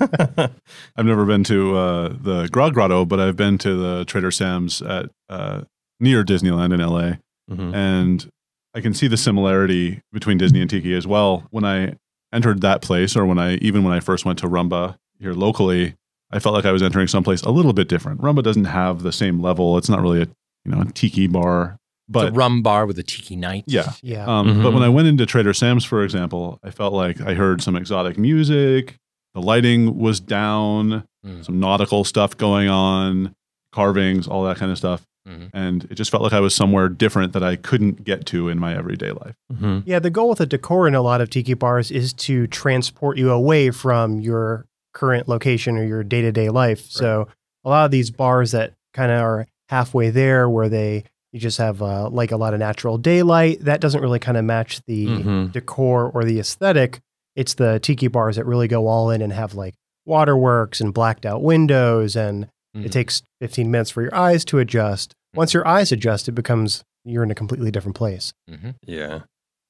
of 0.00 0.38
it. 0.38 0.50
I've 0.96 1.04
never 1.04 1.26
been 1.26 1.44
to 1.44 1.76
uh, 1.76 2.08
the 2.08 2.48
Grog 2.50 2.72
Grotto, 2.74 3.04
but 3.04 3.20
I've 3.20 3.36
been 3.36 3.58
to 3.58 3.74
the 3.74 4.04
Trader 4.06 4.30
Sam's 4.30 4.80
at 4.82 5.10
uh, 5.28 5.62
near 6.00 6.24
Disneyland 6.24 6.72
in 6.72 6.80
LA, 6.80 7.16
Mhm. 7.50 7.74
and 7.74 8.30
I 8.74 8.80
can 8.80 8.94
see 8.94 9.08
the 9.08 9.16
similarity 9.18 10.00
between 10.12 10.38
Disney 10.38 10.62
and 10.62 10.70
Tiki 10.70 10.94
as 10.94 11.06
well. 11.06 11.46
When 11.50 11.64
I 11.64 11.96
entered 12.32 12.62
that 12.62 12.80
place, 12.80 13.14
or 13.14 13.26
when 13.26 13.38
I 13.38 13.54
even 13.56 13.84
when 13.84 13.92
I 13.92 14.00
first 14.00 14.24
went 14.24 14.38
to 14.38 14.48
Rumba 14.48 14.96
here 15.18 15.34
locally, 15.34 15.94
I 16.30 16.38
felt 16.38 16.54
like 16.54 16.64
I 16.64 16.72
was 16.72 16.82
entering 16.82 17.08
someplace 17.08 17.42
a 17.42 17.50
little 17.50 17.74
bit 17.74 17.88
different. 17.88 18.22
Rumba 18.22 18.42
doesn't 18.42 18.64
have 18.64 19.02
the 19.02 19.12
same 19.12 19.40
level. 19.42 19.76
It's 19.76 19.90
not 19.90 20.00
really 20.00 20.22
a 20.22 20.28
you 20.64 20.72
know 20.72 20.80
a 20.80 20.84
Tiki 20.86 21.26
bar, 21.26 21.76
It's 22.14 22.22
a 22.22 22.30
but 22.30 22.36
rum 22.36 22.62
bar 22.62 22.86
with 22.86 22.98
a 22.98 23.02
tiki 23.02 23.36
night. 23.36 23.64
yeah, 23.66 23.92
yeah. 24.02 24.24
um, 24.26 24.62
But 24.62 24.70
Mhm. 24.70 24.74
when 24.74 24.82
I 24.82 24.88
went 24.88 25.08
into 25.08 25.26
Trader 25.26 25.52
Sam's, 25.54 25.84
for 25.84 26.02
example, 26.04 26.58
I 26.62 26.70
felt 26.70 26.92
like 26.92 27.20
I 27.20 27.34
heard 27.34 27.62
some 27.62 27.76
exotic 27.76 28.18
music. 28.18 28.96
The 29.34 29.40
lighting 29.40 29.96
was 29.98 30.20
down, 30.20 31.04
Mm. 31.26 31.44
some 31.44 31.58
nautical 31.60 32.04
stuff 32.04 32.36
going 32.36 32.68
on, 32.68 33.34
carvings, 33.72 34.26
all 34.28 34.44
that 34.44 34.56
kind 34.58 34.70
of 34.72 34.78
stuff. 34.78 35.02
Mhm. 35.28 35.50
And 35.54 35.84
it 35.88 35.94
just 35.94 36.10
felt 36.10 36.22
like 36.24 36.32
I 36.32 36.40
was 36.40 36.52
somewhere 36.54 36.88
different 36.88 37.32
that 37.32 37.44
I 37.44 37.54
couldn't 37.56 38.02
get 38.04 38.26
to 38.26 38.48
in 38.48 38.58
my 38.58 38.76
everyday 38.76 39.12
life. 39.12 39.36
Mhm. 39.52 39.84
Yeah, 39.86 40.00
the 40.00 40.10
goal 40.10 40.28
with 40.30 40.38
the 40.38 40.46
decor 40.46 40.88
in 40.88 40.94
a 40.96 41.00
lot 41.00 41.20
of 41.20 41.30
tiki 41.30 41.54
bars 41.54 41.90
is 41.92 42.12
to 42.14 42.46
transport 42.48 43.16
you 43.18 43.30
away 43.30 43.70
from 43.70 44.20
your 44.20 44.66
current 44.92 45.28
location 45.28 45.78
or 45.78 45.84
your 45.84 46.02
day 46.02 46.22
to 46.22 46.32
day 46.32 46.50
life. 46.50 46.84
So 46.90 47.28
a 47.64 47.70
lot 47.70 47.84
of 47.84 47.90
these 47.92 48.10
bars 48.10 48.50
that 48.50 48.72
kind 48.92 49.12
of 49.12 49.20
are 49.22 49.46
halfway 49.68 50.10
there, 50.10 50.50
where 50.50 50.68
they 50.68 51.04
you 51.32 51.40
just 51.40 51.58
have 51.58 51.80
uh, 51.82 52.08
like 52.10 52.30
a 52.32 52.36
lot 52.36 52.52
of 52.54 52.60
natural 52.60 52.98
daylight, 52.98 53.60
that 53.64 53.80
doesn't 53.80 54.00
really 54.02 54.18
kind 54.18 54.36
of 54.36 54.44
match 54.44 54.80
the 54.86 55.06
Mhm. 55.06 55.52
decor 55.52 56.10
or 56.10 56.24
the 56.24 56.38
aesthetic. 56.38 57.00
It's 57.36 57.54
the 57.54 57.80
tiki 57.80 58.08
bars 58.08 58.36
that 58.36 58.44
really 58.46 58.68
go 58.68 58.86
all 58.86 59.10
in 59.10 59.22
and 59.22 59.32
have 59.32 59.54
like 59.54 59.74
waterworks 60.06 60.80
and 60.80 60.92
blacked 60.92 61.24
out 61.24 61.42
windows, 61.42 62.16
and 62.16 62.48
Mhm. 62.76 62.84
it 62.86 62.92
takes 62.92 63.22
15 63.40 63.70
minutes 63.70 63.90
for 63.90 64.02
your 64.02 64.14
eyes 64.14 64.44
to 64.46 64.58
adjust. 64.58 65.14
Once 65.34 65.54
your 65.54 65.66
eyes 65.66 65.90
adjust, 65.92 66.28
it 66.28 66.32
becomes 66.32 66.84
you're 67.04 67.22
in 67.24 67.30
a 67.30 67.34
completely 67.34 67.70
different 67.70 67.96
place. 67.96 68.32
Mhm. 68.50 68.74
Yeah. 68.86 69.20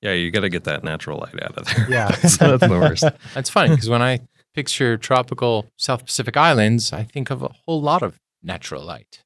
Yeah, 0.03 0.13
you 0.13 0.31
got 0.33 0.41
to 0.41 0.49
get 0.49 0.65
that 0.65 0.83
natural 0.83 1.19
light 1.21 1.41
out 1.43 1.57
of 1.57 1.65
there. 1.67 1.87
Yeah. 1.89 2.09
that's, 2.23 2.37
that's 2.37 2.61
the 2.67 2.69
worst. 2.69 3.05
That's 3.35 3.49
funny 3.49 3.71
because 3.71 3.89
when 3.89 4.03
I 4.03 4.21
picture 4.55 4.97
tropical 4.99 5.67
South 5.79 6.05
Pacific 6.05 6.37
islands, 6.37 6.93
I 6.93 7.05
think 7.05 7.31
of 7.31 7.43
a 7.43 7.51
whole 7.65 7.81
lot 7.81 8.03
of 8.03 8.19
natural 8.43 8.85
light. 8.85 9.21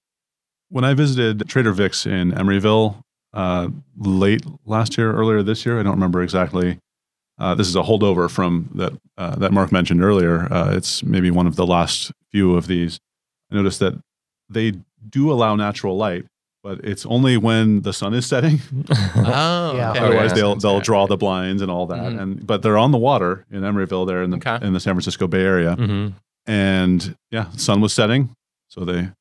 When 0.68 0.84
I 0.84 0.94
visited 0.94 1.48
Trader 1.48 1.72
Vic's 1.72 2.06
in 2.06 2.32
Emeryville, 2.32 2.96
uh, 3.32 3.68
late 3.98 4.42
last 4.64 4.96
year, 4.98 5.12
earlier 5.12 5.42
this 5.42 5.64
year. 5.66 5.78
I 5.78 5.82
don't 5.82 5.92
remember 5.94 6.22
exactly. 6.22 6.78
Uh, 7.38 7.54
this 7.54 7.68
is 7.68 7.76
a 7.76 7.82
holdover 7.82 8.30
from 8.30 8.70
that 8.74 8.92
uh, 9.18 9.36
that 9.36 9.52
Mark 9.52 9.70
mentioned 9.70 10.02
earlier. 10.02 10.50
Uh, 10.52 10.72
it's 10.74 11.02
maybe 11.02 11.30
one 11.30 11.46
of 11.46 11.56
the 11.56 11.66
last 11.66 12.10
few 12.32 12.56
of 12.56 12.66
these. 12.66 12.98
I 13.52 13.56
noticed 13.56 13.78
that 13.80 13.94
they 14.48 14.72
do 15.08 15.30
allow 15.30 15.54
natural 15.54 15.96
light, 15.96 16.24
but 16.62 16.80
it's 16.82 17.04
only 17.06 17.36
when 17.36 17.82
the 17.82 17.92
sun 17.92 18.14
is 18.14 18.26
setting. 18.26 18.60
Oh, 19.16 19.76
Yeah. 19.76 19.90
okay. 19.90 19.98
Otherwise, 20.00 20.30
yeah. 20.30 20.34
they'll 20.34 20.56
they'll 20.56 20.74
Yeah. 20.76 20.82
draw 20.82 21.06
the 21.06 21.16
blinds 21.18 21.60
and 21.62 21.70
all 21.70 21.86
that. 21.88 21.98
Mhm. 22.12 22.20
And 22.20 22.46
but 22.46 22.62
they're 22.62 22.78
on 22.78 22.90
the 22.90 22.98
water 22.98 23.44
in 23.50 23.60
Emeryville, 23.62 24.06
there 24.06 24.22
in 24.22 24.30
the 24.30 24.38
Okay. 24.38 24.58
in 24.66 24.72
the 24.72 24.80
San 24.80 24.94
Francisco 24.94 25.26
Bay 25.28 25.42
Area. 25.42 25.74
hmm 25.76 26.08
And 26.46 27.14
yeah, 27.30 27.50
sun 27.52 27.80
was 27.82 27.92
setting, 27.92 28.30
so 28.68 28.84
the 28.86 29.12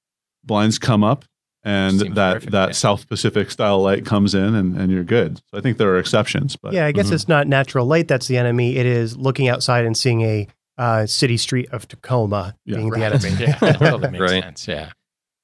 blinds 0.43 0.79
come 0.79 1.03
up, 1.03 1.25
and 1.65 1.99
Seems 1.99 2.15
that 2.15 2.33
perfect, 2.35 2.51
that 2.53 2.69
yeah. 2.69 2.71
South 2.73 3.09
Pacific 3.09 3.51
style 3.51 3.81
light 3.81 4.05
comes 4.05 4.33
in, 4.35 4.55
and 4.55 4.77
and 4.77 4.91
you're 4.91 5.03
good. 5.03 5.37
So 5.51 5.57
I 5.57 5.61
think 5.61 5.77
there 5.77 5.89
are 5.89 5.99
exceptions, 5.99 6.55
but 6.55 6.71
yeah, 6.73 6.85
I 6.85 6.91
guess 6.93 7.09
Mhm. 7.09 7.13
it's 7.13 7.27
not 7.27 7.47
natural 7.47 7.85
light 7.85 8.07
that's 8.07 8.27
the 8.27 8.37
enemy. 8.37 8.77
It 8.77 8.85
is 8.85 9.17
looking 9.17 9.49
outside 9.49 9.83
and 9.85 9.97
seeing 9.97 10.21
a 10.21 10.47
uh, 10.77 11.05
city 11.05 11.37
street 11.37 11.67
of 11.71 11.87
Tacoma 11.87 12.53
Yeah. 12.65 12.75
being 12.77 12.89
the 12.91 13.03
enemy. 13.03 13.29
Yeah, 13.39 13.57
that 13.59 13.79
totally 13.79 14.11
makes 14.11 14.21
Right. 14.21 14.43
sense. 14.43 14.67
Yeah. 14.67 14.89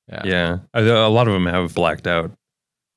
Yeah. 0.09 0.21
Yeah, 0.25 0.57
I- 0.73 0.81
a 0.81 1.07
lot 1.09 1.27
of 1.27 1.33
them 1.33 1.45
have 1.45 1.73
blacked 1.73 2.05
out 2.05 2.31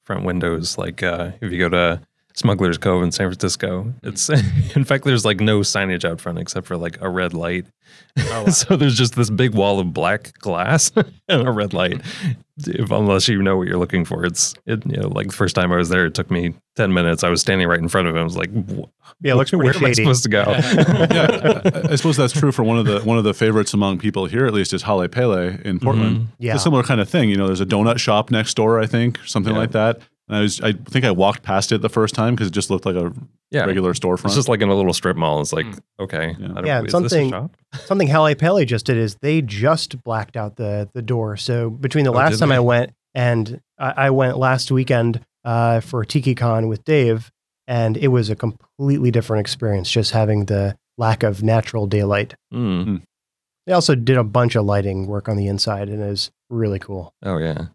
front 0.04 0.24
windows. 0.24 0.76
Like 0.76 1.02
uh, 1.02 1.30
if 1.40 1.50
you 1.52 1.58
go 1.58 1.68
to 1.68 2.00
Smuggler's 2.36 2.78
Cove 2.78 3.02
in 3.04 3.12
San 3.12 3.28
Francisco, 3.28 3.92
it's 4.02 4.28
in 4.76 4.84
fact 4.84 5.04
there's 5.04 5.24
like 5.24 5.40
no 5.40 5.60
signage 5.60 6.04
out 6.04 6.20
front 6.20 6.38
except 6.38 6.66
for 6.66 6.76
like 6.76 7.00
a 7.00 7.08
red 7.08 7.32
light. 7.32 7.66
Oh, 8.18 8.22
wow. 8.44 8.50
so 8.50 8.76
there's 8.76 8.96
just 8.96 9.14
this 9.14 9.30
big 9.30 9.54
wall 9.54 9.78
of 9.78 9.92
black 9.92 10.36
glass 10.38 10.90
and 11.28 11.46
a 11.46 11.50
red 11.52 11.72
light. 11.72 12.00
If 12.66 12.90
unless 12.90 13.28
you 13.28 13.42
know 13.42 13.56
what 13.56 13.66
you're 13.68 13.78
looking 13.78 14.04
for, 14.04 14.24
it's 14.24 14.54
it. 14.66 14.84
You 14.86 14.98
know, 15.02 15.08
like 15.08 15.28
the 15.28 15.32
first 15.32 15.54
time 15.56 15.72
I 15.72 15.76
was 15.76 15.88
there, 15.88 16.06
it 16.06 16.14
took 16.14 16.30
me 16.30 16.54
ten 16.76 16.92
minutes. 16.92 17.22
I 17.24 17.28
was 17.28 17.40
standing 17.40 17.66
right 17.68 17.78
in 17.80 17.88
front 17.88 18.06
of 18.08 18.14
him. 18.14 18.20
I 18.20 18.24
was 18.24 18.36
like, 18.36 18.50
Yeah, 19.20 19.32
it 19.32 19.34
looks 19.36 19.50
pretty 19.50 19.64
where 19.64 19.76
am 19.76 19.84
I 19.84 19.92
supposed 19.92 20.22
to 20.22 20.28
go? 20.28 20.44
yeah, 20.48 21.60
I, 21.64 21.92
I 21.92 21.94
suppose 21.96 22.16
that's 22.16 22.32
true 22.32 22.52
for 22.52 22.62
one 22.62 22.78
of 22.78 22.86
the 22.86 23.00
one 23.00 23.18
of 23.18 23.24
the 23.24 23.34
favorites 23.34 23.74
among 23.74 23.98
people 23.98 24.26
here, 24.26 24.46
at 24.46 24.54
least, 24.54 24.72
is 24.72 24.82
Hale 24.84 25.06
Pele 25.08 25.58
in 25.64 25.78
Portland. 25.80 26.16
Mhm. 26.16 26.26
Yeah. 26.38 26.52
It's 26.54 26.62
a 26.62 26.64
similar 26.64 26.82
kind 26.84 27.00
of 27.00 27.08
thing. 27.08 27.28
You 27.28 27.36
know, 27.36 27.46
there's 27.46 27.60
a 27.60 27.66
donut 27.66 27.98
shop 27.98 28.30
next 28.30 28.54
door, 28.54 28.80
I 28.80 28.86
think, 28.86 29.18
something 29.24 29.52
Yeah. 29.52 29.58
like 29.60 29.72
that. 29.72 30.00
And 30.28 30.36
I 30.38 30.40
was, 30.40 30.60
I 30.62 30.72
think 30.72 31.04
I 31.04 31.10
walked 31.10 31.42
past 31.42 31.70
it 31.72 31.82
the 31.82 31.88
first 31.90 32.14
time 32.14 32.34
because 32.34 32.48
it 32.48 32.52
just 32.54 32.70
looked 32.70 32.86
like 32.86 32.96
a 32.96 33.12
Yeah, 33.50 33.64
regular 33.66 33.92
storefront. 33.92 34.26
it's 34.26 34.34
just 34.34 34.48
like 34.48 34.62
in 34.62 34.68
a 34.70 34.74
little 34.74 34.94
strip 34.94 35.16
mall. 35.16 35.40
It's 35.42 35.52
like 35.52 35.66
Mm. 35.66 35.78
okay, 36.00 36.34
Yeah. 36.38 36.46
I 36.50 36.54
don't, 36.54 36.66
Yeah, 36.66 36.82
is 36.82 36.90
something- 36.92 37.30
This 37.30 37.32
a 37.32 37.40
shop? 37.40 37.56
Something 37.86 38.08
Hale 38.08 38.34
Pele 38.34 38.64
just 38.64 38.86
did 38.86 38.96
is 38.96 39.16
they 39.16 39.42
just 39.42 40.02
blacked 40.02 40.36
out 40.36 40.56
the 40.56 40.88
the 40.94 41.02
door. 41.02 41.36
So 41.36 41.68
between 41.70 42.04
the 42.04 42.10
Oh, 42.12 42.16
last 42.16 42.38
time 42.38 42.48
they? 42.48 42.56
I 42.56 42.60
went 42.60 42.92
and 43.14 43.60
I, 43.78 44.06
I 44.06 44.10
went 44.10 44.38
last 44.38 44.70
weekend 44.70 45.20
uh, 45.44 45.80
for 45.80 46.04
Tiki 46.06 46.34
Kon 46.34 46.68
with 46.68 46.84
Dave, 46.84 47.30
and 47.68 47.96
it 47.98 48.08
was 48.08 48.30
a 48.30 48.36
completely 48.36 49.10
different 49.10 49.40
experience 49.42 49.90
just 49.90 50.12
having 50.12 50.46
the 50.46 50.74
lack 50.96 51.22
of 51.22 51.42
natural 51.42 51.86
daylight. 51.86 52.34
Mm. 52.52 53.02
They 53.66 53.72
also 53.74 53.94
did 53.94 54.16
a 54.16 54.24
bunch 54.24 54.54
of 54.56 54.64
lighting 54.64 55.06
work 55.06 55.28
on 55.28 55.36
the 55.36 55.48
inside, 55.48 55.88
and 55.90 56.02
it 56.02 56.06
was 56.08 56.30
really 56.48 56.78
cool. 56.78 57.12
Oh 57.22 57.36
yeah. 57.38 57.66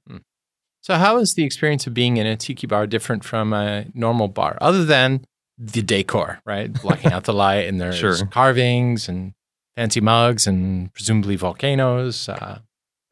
So, 0.89 0.96
how 0.96 1.19
is 1.19 1.36
the 1.36 1.43
experience 1.43 1.86
of 1.86 1.93
being 1.93 2.17
in 2.17 2.25
a 2.25 2.36
tiki 2.36 2.65
bar 2.65 2.88
different 2.88 3.24
from 3.24 3.53
a 3.53 3.86
normal 3.93 4.27
bar, 4.27 4.58
other 4.60 4.84
than 4.84 5.24
the 5.60 5.84
decor, 5.84 6.39
right? 6.46 6.74
Blocking 6.81 7.12
out 7.12 7.25
the 7.25 7.34
light, 7.34 7.67
and 7.67 7.79
there's 7.79 7.98
Sure. 7.98 8.25
carvings 8.25 9.08
and 9.08 9.34
fancy 9.75 10.01
mugs, 10.01 10.48
and 10.48 10.91
presumably 10.93 11.36
volcanoes. 11.36 12.27
Uh, 12.27 12.58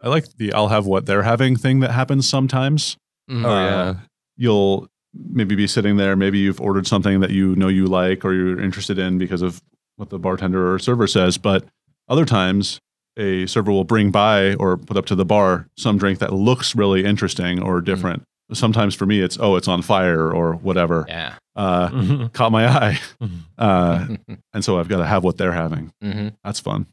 I 0.01 0.10
like 0.10 0.25
the 0.38 0.53
I'll 0.53 0.69
have 0.69 0.88
what 0.88 1.05
they're 1.05 1.22
having 1.22 1.55
thing 1.55 1.79
that 1.81 1.91
happens 1.91 2.27
sometimes. 2.27 2.98
mhm. 3.29 3.46
Oh 3.46 3.50
Uh, 3.51 3.62
yeah. 3.62 3.96
You'll 4.38 4.88
maybe 5.13 5.53
be 5.53 5.67
sitting 5.67 5.98
there, 5.98 6.15
maybe 6.15 6.39
you've 6.39 6.60
ordered 6.60 6.88
something 6.88 7.19
that 7.19 7.29
you 7.29 7.55
know 7.57 7.67
you 7.67 7.86
like 7.86 8.25
or 8.25 8.34
you're 8.34 8.60
interested 8.60 8.98
in 8.98 9.19
because 9.19 9.43
of 9.43 9.62
what 9.98 10.10
the 10.10 10.17
bartender 10.17 10.74
or 10.74 10.79
server 10.79 11.05
says. 11.05 11.38
But 11.38 11.65
other 12.10 12.25
times, 12.25 12.79
a 13.17 13.45
server 13.47 13.71
will 13.71 13.83
bring 13.83 14.12
by 14.12 14.53
or 14.55 14.77
put 14.77 14.95
up 14.97 15.05
to 15.07 15.15
the 15.15 15.25
bar 15.25 15.67
some 15.77 15.97
drink 15.97 16.19
that 16.19 16.31
looks 16.33 16.75
really 16.75 17.03
interesting 17.05 17.62
or 17.62 17.81
different. 17.81 18.24
Sometimes 18.53 18.95
for 18.95 19.05
me, 19.05 19.19
it's, 19.21 19.38
oh, 19.41 19.55
it's 19.57 19.67
on 19.67 19.81
fire 19.81 20.31
or 20.31 20.53
whatever. 20.53 21.05
yeah. 21.09 21.36
Uh, 21.55 21.89
Mhm. 21.89 22.31
caught 22.38 22.51
my 22.51 22.67
eye. 22.67 23.00
Mhm. 23.21 23.39
Uh, 23.57 24.07
and 24.53 24.63
so 24.63 24.79
I've 24.79 24.88
got 24.88 24.97
to 25.00 25.05
have 25.05 25.24
what 25.24 25.38
they're 25.38 25.51
having. 25.51 25.91
hmm 26.01 26.29
That's 26.43 26.59
fun. 26.59 26.86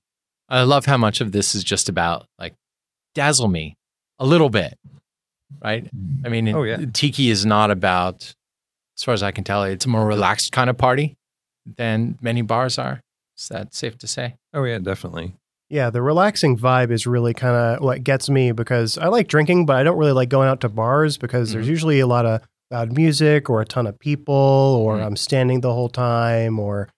I 0.49 0.63
love 0.63 0.87
how 0.87 0.97
much 0.97 1.21
of 1.21 1.33
this 1.33 1.55
is 1.55 1.63
just 1.63 1.89
about 1.89 2.27
like 2.39 2.55
dazzle 3.15 3.49
me 3.49 3.77
a 4.19 4.27
little 4.27 4.49
bit, 4.51 4.79
right? 5.63 5.89
I 6.25 6.29
mean, 6.29 6.49
Oh, 6.49 6.63
yeah. 6.65 6.79
tiki 6.93 7.31
is 7.31 7.45
not 7.47 7.71
about, 7.71 8.35
as 8.99 9.05
far 9.05 9.15
as 9.15 9.23
I 9.23 9.31
can 9.31 9.45
tell, 9.45 9.63
it's 9.65 9.85
a 9.87 9.89
more 9.89 10.07
relaxed 10.07 10.51
kind 10.53 10.69
of 10.71 10.77
party 10.79 11.15
than 11.77 12.19
many 12.21 12.43
bars 12.43 12.79
are. 12.79 13.01
Is 13.39 13.49
that 13.49 13.75
safe 13.75 13.97
to 13.99 14.07
say? 14.07 14.35
Oh 14.53 14.65
yeah, 14.65 14.79
definitely. 14.79 15.35
Yeah, 15.71 15.91
the 15.91 16.03
relaxing 16.03 16.57
vibe 16.59 16.91
is 16.91 17.07
really 17.07 17.35
kind 17.35 17.57
of 17.57 17.83
what 17.83 18.05
gets 18.05 18.29
me 18.31 18.53
because 18.53 18.99
I 18.99 19.09
like 19.09 19.29
drinking, 19.29 19.67
but 19.67 19.77
I 19.77 19.83
don't 19.83 19.97
really 19.97 20.13
like 20.13 20.29
going 20.29 20.49
out 20.49 20.61
to 20.61 20.69
bars 20.69 21.17
because 21.19 21.53
there's 21.53 21.69
usually 21.69 22.01
a 22.01 22.07
lot 22.07 22.27
of 22.27 22.43
loud 22.71 22.93
music 22.93 23.49
or 23.51 23.61
a 23.61 23.65
ton 23.65 23.87
of 23.87 23.99
people 23.99 24.35
or 24.35 24.97
Mhm. 24.99 25.07
I'm 25.07 25.17
standing 25.17 25.61
the 25.63 25.73
whole 25.73 25.89
time 25.89 26.59
or 26.59 26.89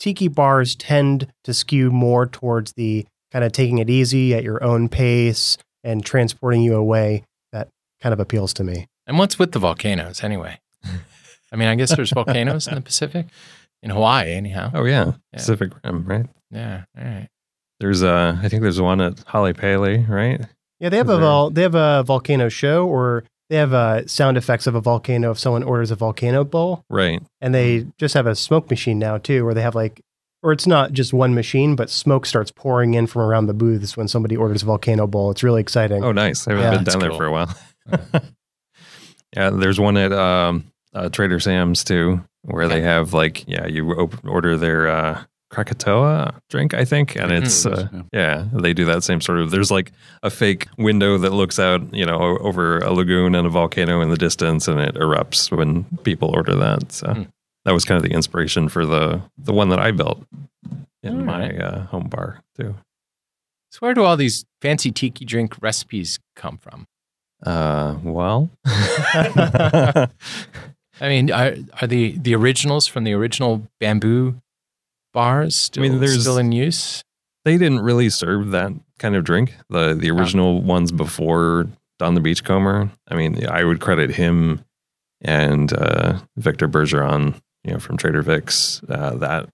tiki 0.00 0.28
bars 0.28 0.74
tend 0.76 1.28
to 1.44 1.54
skew 1.54 1.90
more 1.90 2.26
towards 2.26 2.72
the 2.74 3.06
kind 3.32 3.44
of 3.44 3.52
taking 3.52 3.78
it 3.78 3.88
easy 3.90 4.34
at 4.34 4.42
your 4.42 4.62
own 4.64 4.88
pace 4.88 5.56
and 5.84 6.04
transporting 6.04 6.62
you 6.62 6.74
away. 6.76 7.24
That 7.52 7.68
kind 8.00 8.12
of 8.12 8.20
appeals 8.20 8.52
to 8.54 8.64
me. 8.64 8.86
And 9.06 9.18
what's 9.18 9.38
with 9.38 9.52
the 9.52 9.58
volcanoes 9.58 10.22
anyway? 10.24 10.58
I 11.52 11.56
mean, 11.56 11.68
I 11.68 11.74
guess 11.76 11.94
there's 11.94 12.10
volcanoes 12.12 12.66
in 12.68 12.74
the 12.74 12.80
Pacific, 12.90 13.26
in 13.82 13.90
Hawaii, 13.90 14.32
anyhow. 14.32 14.70
Oh 14.74 14.84
yeah, 14.84 15.04
Yeah. 15.06 15.38
Pacific 15.38 15.72
Rim, 15.84 16.04
right? 16.04 16.26
Yeah. 16.50 16.84
All 16.98 17.04
right. 17.04 17.28
There's 17.80 18.02
uh 18.02 18.36
I 18.42 18.48
think 18.48 18.62
there's 18.62 18.80
one 18.80 19.00
at 19.00 19.22
Hale 19.30 19.52
Pele, 19.54 20.04
right? 20.08 20.40
Yeah, 20.80 20.88
they 20.88 20.96
have 20.96 21.08
Is 21.08 21.16
a 21.16 21.18
vol- 21.18 21.50
they 21.50 21.62
have 21.62 21.74
a 21.74 22.02
volcano 22.04 22.48
show 22.48 22.86
or 22.86 23.24
they 23.50 23.56
have 23.56 23.72
uh, 23.72 24.06
sound 24.06 24.36
effects 24.36 24.66
of 24.66 24.74
a 24.74 24.80
volcano 24.80 25.30
if 25.30 25.38
someone 25.38 25.62
orders 25.62 25.90
a 25.90 25.96
volcano 25.96 26.44
bowl. 26.44 26.84
Right. 26.90 27.22
and 27.40 27.54
they 27.54 27.86
just 27.98 28.14
have 28.14 28.26
a 28.26 28.34
smoke 28.36 28.68
machine 28.70 28.98
now 28.98 29.18
too 29.18 29.44
where 29.44 29.54
they 29.54 29.62
have 29.62 29.74
like 29.74 30.00
or 30.42 30.52
it's 30.52 30.66
not 30.66 30.92
just 30.92 31.12
one 31.12 31.34
machine 31.34 31.74
but 31.76 31.88
smoke 31.90 32.26
starts 32.26 32.50
pouring 32.52 32.94
in 32.94 33.06
from 33.06 33.22
around 33.22 33.46
the 33.46 33.54
booths 33.54 33.96
when 33.96 34.06
somebody 34.06 34.36
orders 34.36 34.62
a 34.62 34.66
volcano 34.66 35.06
bowl 35.06 35.30
it's 35.30 35.42
really 35.42 35.60
exciting 35.60 36.04
Oh 36.04 36.12
nice. 36.12 36.46
I 36.46 36.52
haven't 36.52 36.64
Yeah. 36.64 36.70
been 36.76 36.84
That's 36.84 36.94
down 36.96 37.00
there 37.08 37.16
for 37.16 37.26
a 37.26 37.32
while. 37.32 37.54
yeah, 39.36 39.50
there's 39.50 39.80
one 39.80 39.96
at 39.96 40.12
um 40.12 40.64
uh, 40.94 41.08
Trader 41.10 41.38
Sam's 41.38 41.84
too, 41.84 42.24
where 42.42 42.66
they 42.66 42.80
have 42.80 43.12
like 43.14 43.44
yeah, 43.48 43.66
you 43.66 43.90
op- 43.92 44.24
order 44.24 44.56
their 44.56 44.88
uh 44.88 45.24
Krakatoa 45.50 46.34
drink, 46.50 46.74
I 46.74 46.84
think, 46.84 47.16
and 47.16 47.32
it's 47.32 47.64
Mhm. 47.64 47.72
uh, 47.72 48.02
Yeah. 48.12 48.44
yeah, 48.52 48.60
they 48.60 48.74
do 48.74 48.84
that 48.84 49.02
same 49.02 49.20
sort 49.20 49.40
of. 49.40 49.50
There's 49.50 49.70
like 49.70 49.92
a 50.22 50.30
fake 50.30 50.68
window 50.76 51.16
that 51.18 51.32
looks 51.32 51.58
out, 51.58 51.82
you 51.94 52.04
know, 52.04 52.38
over 52.40 52.78
a 52.78 52.92
lagoon 52.92 53.34
and 53.34 53.46
a 53.46 53.50
volcano 53.50 54.00
in 54.02 54.10
the 54.10 54.16
distance, 54.16 54.68
and 54.68 54.78
it 54.80 54.94
erupts 54.96 55.50
when 55.50 55.84
people 56.04 56.28
order 56.34 56.54
that. 56.56 56.92
So 56.92 57.12
Hmm. 57.14 57.22
that 57.64 57.72
was 57.72 57.84
kind 57.84 57.96
of 57.96 58.02
the 58.08 58.14
inspiration 58.14 58.68
for 58.68 58.84
the 58.86 59.22
the 59.38 59.52
one 59.54 59.68
that 59.70 59.78
I 59.78 59.90
built 59.90 60.22
in 61.02 61.20
All 61.20 61.24
my 61.24 61.40
right. 61.50 61.60
uh, 61.62 61.80
home 61.86 62.08
bar 62.08 62.40
too. 62.58 62.74
So 63.70 63.78
where 63.80 63.94
do 63.94 64.02
all 64.04 64.16
these 64.16 64.44
fancy 64.62 64.90
tiki 64.90 65.24
drink 65.24 65.54
recipes 65.60 66.18
come 66.36 66.58
from? 66.58 66.86
Uh, 67.44 67.96
well, 68.02 68.50
I 71.00 71.08
mean, 71.08 71.30
are, 71.30 71.54
are 71.80 71.86
the 71.86 72.18
the 72.18 72.34
originals 72.34 72.86
from 72.86 73.04
the 73.04 73.12
original 73.12 73.66
bamboo 73.80 74.40
bars 75.18 75.54
still, 75.56 75.82
mean, 75.82 75.98
there's- 76.00 76.20
still 76.20 76.38
in 76.38 76.52
use? 76.52 77.02
they 77.44 77.56
didn't 77.56 77.80
really 77.80 78.10
serve 78.10 78.50
that 78.50 78.72
kind 78.98 79.16
of 79.16 79.24
drink. 79.24 79.54
The 79.70 79.94
the 79.94 80.10
original 80.10 80.60
ones 80.60 80.92
before 80.92 81.66
Don 81.98 82.14
the 82.14 82.20
Beachcomber. 82.20 82.90
I 83.10 83.14
mean, 83.16 83.46
I 83.46 83.64
would 83.64 83.80
credit 83.80 84.10
him 84.10 84.60
and 85.22 85.72
uh, 85.72 86.18
Victor 86.36 86.68
Bergeron, 86.68 87.34
you 87.64 87.72
know, 87.72 87.78
from 87.80 87.96
Trader 87.96 88.22
Vic's, 88.22 88.82
uh, 88.88 89.14
that 89.16 89.48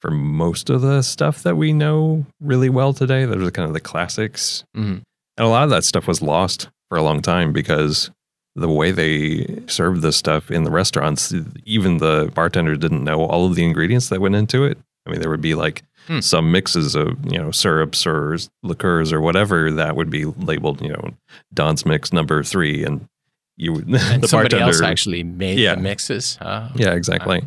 for 0.00 0.10
most 0.10 0.70
of 0.70 0.80
the 0.82 1.02
stuff 1.02 1.42
that 1.42 1.56
we 1.56 1.72
know 1.72 2.24
really 2.40 2.68
well 2.70 2.92
today. 2.92 3.24
Those 3.26 3.46
are 3.46 3.50
kind 3.50 3.68
of 3.68 3.74
the 3.74 3.80
classics, 3.80 4.64
Mhm. 4.76 5.02
and 5.36 5.46
a 5.46 5.48
lot 5.48 5.64
of 5.64 5.70
that 5.70 5.84
stuff 5.84 6.06
was 6.08 6.22
lost 6.22 6.68
for 6.88 6.96
a 6.98 7.02
long 7.02 7.20
time 7.22 7.52
because 7.52 8.10
the 8.54 8.68
way 8.68 8.90
they 8.90 9.62
served 9.66 10.00
this 10.02 10.16
stuff 10.16 10.50
in 10.50 10.64
the 10.64 10.70
restaurants, 10.70 11.34
even 11.64 11.98
the 11.98 12.30
bartenders 12.34 12.78
didn't 12.78 13.04
know 13.04 13.20
all 13.26 13.44
of 13.46 13.54
the 13.54 13.64
ingredients 13.64 14.08
that 14.08 14.20
went 14.20 14.34
into 14.34 14.64
it. 14.64 14.78
I 15.06 15.10
mean, 15.10 15.20
there 15.20 15.30
would 15.30 15.40
be 15.42 15.54
like 15.54 15.82
Hmm. 16.08 16.20
some 16.20 16.52
mixes 16.52 16.94
of 16.94 17.16
you 17.32 17.36
know 17.36 17.50
syrups 17.50 18.06
or 18.06 18.36
liqueurs 18.62 19.12
or 19.12 19.20
whatever 19.20 19.72
that 19.72 19.96
would 19.96 20.08
be 20.08 20.24
labeled, 20.24 20.80
you 20.80 20.90
know, 20.90 21.10
Don's 21.52 21.84
mix 21.84 22.12
number 22.12 22.44
three, 22.44 22.84
and 22.84 23.08
you 23.56 23.72
would 23.72 23.88
And 24.12 24.22
the 24.22 24.28
somebody 24.28 24.56
else 24.58 24.80
actually 24.80 25.24
made 25.24 25.58
Yeah. 25.58 25.74
the 25.74 25.80
mixes. 25.80 26.36
huh? 26.40 26.68
yeah, 26.76 26.92
exactly. 26.92 27.42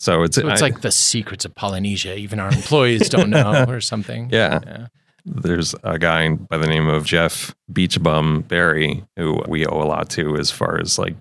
So 0.00 0.24
it's 0.24 0.34
So 0.36 0.48
it's 0.48 0.60
I- 0.60 0.64
like 0.64 0.80
the 0.80 0.90
secrets 0.90 1.44
of 1.44 1.54
Polynesia. 1.54 2.16
Even 2.16 2.40
our 2.40 2.50
employees 2.50 3.08
don't 3.08 3.30
know, 3.30 3.64
or 3.68 3.80
something. 3.80 4.28
Yeah. 4.32 4.58
yeah. 4.66 4.86
there's 5.24 5.74
a 5.84 5.96
guy 5.98 6.28
by 6.30 6.58
the 6.58 6.66
name 6.66 6.88
of 6.88 7.04
Jeff 7.06 7.54
Beachbum 7.72 8.48
Berry 8.48 9.04
who 9.16 9.40
we 9.46 9.66
owe 9.66 9.80
a 9.80 9.86
lot 9.86 10.10
to 10.10 10.36
as 10.36 10.50
far 10.50 10.80
as 10.80 10.98
like 10.98 11.14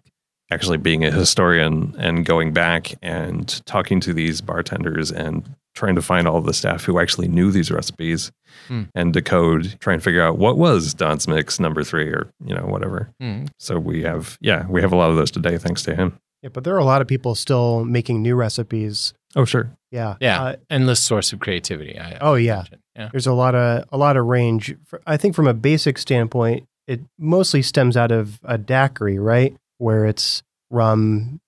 actually 0.52 0.78
being 0.78 1.06
a 1.06 1.12
historian 1.12 1.94
and 2.00 2.26
going 2.26 2.52
back 2.52 2.96
and 3.04 3.62
talking 3.68 4.00
to 4.02 4.12
these 4.14 4.42
bartenders 4.42 5.12
and 5.12 5.56
trying 5.74 5.96
to 5.96 6.02
find 6.02 6.28
all 6.28 6.42
the 6.42 6.54
staff 6.54 6.84
who 6.84 7.00
actually 7.00 7.28
knew 7.28 7.52
these 7.52 7.72
recipes 7.72 8.32
Hmm. 8.68 8.84
and 8.94 9.12
decode, 9.14 9.80
try 9.80 9.94
and 9.94 10.04
figure 10.04 10.22
out 10.22 10.38
what 10.38 10.58
was 10.58 10.94
Don's 10.94 11.28
mix 11.28 11.60
number 11.60 11.84
three 11.84 12.08
or 12.10 12.30
you 12.46 12.54
know 12.56 12.66
whatever. 12.66 13.10
Hmm. 13.20 13.46
So 13.60 13.80
we 13.80 14.04
have 14.04 14.38
yeah 14.42 14.68
we 14.68 14.82
have 14.82 14.92
a 14.94 14.96
lot 14.96 15.10
of 15.10 15.16
those 15.16 15.32
today 15.32 15.58
thanks 15.58 15.82
to 15.84 15.96
him. 15.96 16.18
Yeah, 16.44 16.50
but 16.54 16.64
there 16.64 16.76
are 16.76 16.80
a 16.80 16.86
lot 16.86 17.02
of 17.02 17.08
people 17.08 17.36
still 17.36 17.84
making 17.86 18.22
new 18.22 18.36
recipes. 18.36 19.14
Oh 19.36 19.46
sure. 19.46 19.72
Yeah. 19.92 20.16
Yeah. 20.20 20.42
Uh, 20.44 20.56
endless 20.70 21.00
source 21.02 21.32
of 21.34 21.40
creativity. 21.40 21.98
I, 22.00 22.18
Oh, 22.20 22.34
yeah. 22.36 22.64
yeah. 22.96 23.10
there's 23.12 23.28
a 23.28 23.34
lot 23.34 23.56
of 23.56 23.86
a 23.92 23.98
lot 23.98 24.18
of 24.18 24.26
range. 24.26 24.76
For- 24.86 25.02
I 25.08 25.18
think 25.18 25.36
from 25.36 25.48
a 25.48 25.54
basic 25.54 25.98
standpoint, 25.98 26.66
it 26.88 27.00
mostly 27.18 27.62
stems 27.62 27.96
out 27.98 28.12
of 28.12 28.40
a 28.44 28.58
daiquiri, 28.58 29.18
right? 29.20 29.56
Where 29.78 30.06
it's 30.06 30.44
rum, 30.70 31.40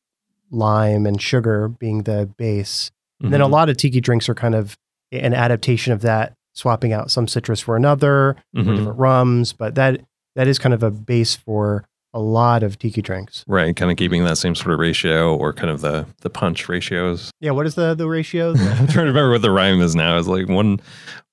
lime, 0.51 1.05
and 1.05 1.22
sugar 1.22 1.67
being 1.67 2.03
the 2.03 2.29
base. 2.38 2.91
And 3.22 3.34
then 3.34 3.41
a 3.41 3.48
Mhm. 3.48 3.51
lot 3.51 3.69
of 3.69 3.77
tiki 3.77 4.01
drinks 4.01 4.27
are 4.29 4.36
kind 4.36 4.55
of 4.55 4.77
an 5.12 5.34
adaptation 5.34 5.93
of 5.93 6.01
that, 6.01 6.34
swapping 6.53 6.91
out 6.93 7.10
some 7.12 7.27
citrus 7.27 7.60
for 7.62 7.75
another, 7.75 8.12
or 8.29 8.36
Mhm. 8.55 8.75
different 8.75 9.00
rums. 9.00 9.53
But 9.53 9.75
that 9.75 10.01
that 10.36 10.48
is 10.50 10.60
kind 10.60 10.74
of 10.74 10.84
a 10.84 10.91
base 10.91 11.34
for 11.36 11.86
a 12.13 12.19
lot 12.19 12.62
of 12.63 12.77
tiki 12.77 13.01
drinks. 13.01 13.43
Right, 13.48 13.75
kind 13.75 13.89
of 13.91 13.98
keeping 13.98 14.24
that 14.25 14.38
same 14.38 14.53
sort 14.55 14.74
of 14.74 14.79
ratio 14.79 15.36
or 15.36 15.53
kind 15.53 15.69
of 15.69 15.81
the 15.81 16.05
the 16.22 16.29
punch 16.29 16.67
ratios. 16.69 17.31
Yeah. 17.41 17.51
What 17.51 17.65
is 17.65 17.75
the 17.75 17.93
the 17.93 18.07
ratio? 18.07 18.51
I'm 18.57 18.88
trying 18.88 19.05
to 19.05 19.12
remember 19.12 19.31
what 19.31 19.41
the 19.41 19.51
rhyme 19.51 19.81
is 19.81 19.95
now. 19.95 20.17
It's 20.17 20.27
like 20.27 20.48
one 20.50 20.79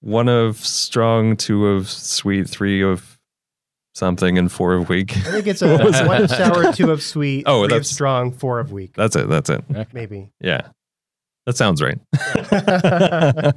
one 0.01 0.29
of 0.29 0.57
strong, 0.59 1.37
two 1.37 1.67
of 1.67 1.89
sweet, 1.89 2.49
three 2.49 2.83
of 2.83 3.19
something, 3.95 4.39
and 4.39 4.51
four 4.51 4.75
of 4.75 4.89
weak. 4.89 5.17
I 5.17 5.21
think 5.21 5.47
it's 5.47 5.63
a 5.63 5.77
What 5.79 5.85
one 6.07 6.23
of 6.23 6.31
sour, 6.31 6.73
two 6.73 6.91
of 6.91 7.03
sweet, 7.03 7.45
Oh, 7.47 7.67
three 7.69 7.77
of 7.77 7.87
strong, 7.87 8.33
four 8.33 8.59
of 8.59 8.73
weak. 8.73 8.93
That's 8.97 9.15
it. 9.17 9.29
That's 9.29 9.51
it. 9.51 9.65
Maybe. 9.93 10.31
Yeah. 10.41 10.69
That 11.47 11.57
sounds 11.57 11.83
right. 11.83 11.99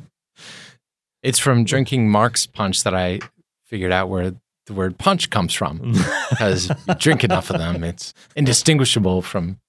It's 1.24 1.39
from 1.39 1.63
drinking 1.63 2.12
Mark's 2.12 2.46
punch 2.46 2.84
that 2.84 2.94
I 2.94 3.20
figured 3.65 3.92
out 3.92 4.10
where 4.10 4.34
the 4.68 4.74
word 4.75 5.00
punch 5.00 5.32
comes 5.32 5.56
from. 5.56 5.80
Mm. 5.80 6.30
Because 6.30 6.70
you 6.88 6.94
drink 7.00 7.24
enough 7.24 7.50
of 7.50 7.58
them, 7.58 7.84
it's 7.84 8.13
indistinguishable 8.36 9.24
from 9.24 9.60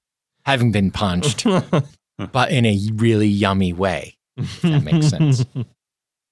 having 0.45 0.71
been 0.71 0.91
punched, 0.91 1.47
but 2.33 2.51
in 2.53 2.67
a 2.67 2.79
really 2.97 3.27
yummy 3.27 3.73
way. 3.73 4.19
That 4.63 4.83
makes 4.85 5.09
sense. 5.09 5.47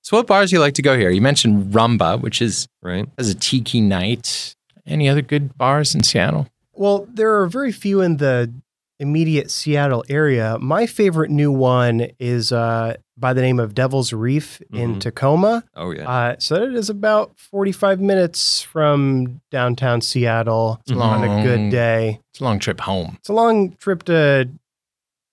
So, 0.02 0.18
what 0.18 0.26
bars 0.26 0.50
do 0.50 0.56
you 0.56 0.60
like 0.60 0.74
to 0.74 0.82
go 0.82 0.94
here? 0.94 1.08
You 1.08 1.22
mentioned 1.22 1.72
Rumba, 1.72 2.20
which 2.20 2.42
is 2.42 2.68
Right. 2.82 3.08
as 3.16 3.30
a 3.30 3.34
tiki 3.34 3.80
night. 3.80 4.54
Any 4.86 5.08
other 5.08 5.22
good 5.22 5.56
bars 5.56 5.94
in 5.94 6.02
Seattle? 6.02 6.48
Well, 6.74 7.08
there 7.10 7.40
are 7.40 7.46
very 7.46 7.72
few 7.72 8.02
in 8.02 8.18
the 8.18 8.52
immediate 9.00 9.50
Seattle 9.50 10.04
area. 10.08 10.56
My 10.60 10.86
favorite 10.86 11.30
new 11.30 11.50
one 11.52 12.08
is 12.18 12.52
uh, 12.52 12.94
by 13.16 13.32
the 13.32 13.42
name 13.42 13.58
of 13.58 13.74
Devil's 13.74 14.12
Reef 14.12 14.62
in 14.72 14.96
Mhm. 14.96 15.00
Tacoma. 15.00 15.64
Oh 15.74 15.90
yeah. 15.90 16.08
Uh, 16.08 16.36
so 16.38 16.56
it 16.56 16.74
is 16.74 16.88
about 16.90 17.32
45 17.38 18.00
minutes 18.00 18.62
from 18.62 19.40
downtown 19.50 20.00
Seattle 20.00 20.80
It's 20.86 20.96
on 20.96 21.24
a 21.24 21.42
good 21.42 21.70
day. 21.70 22.20
It's 22.32 22.40
a 22.40 22.44
long 22.44 22.58
trip 22.58 22.80
home. 22.80 23.16
It's 23.18 23.28
a 23.28 23.32
long 23.34 23.72
trip 23.76 24.04
to 24.04 24.48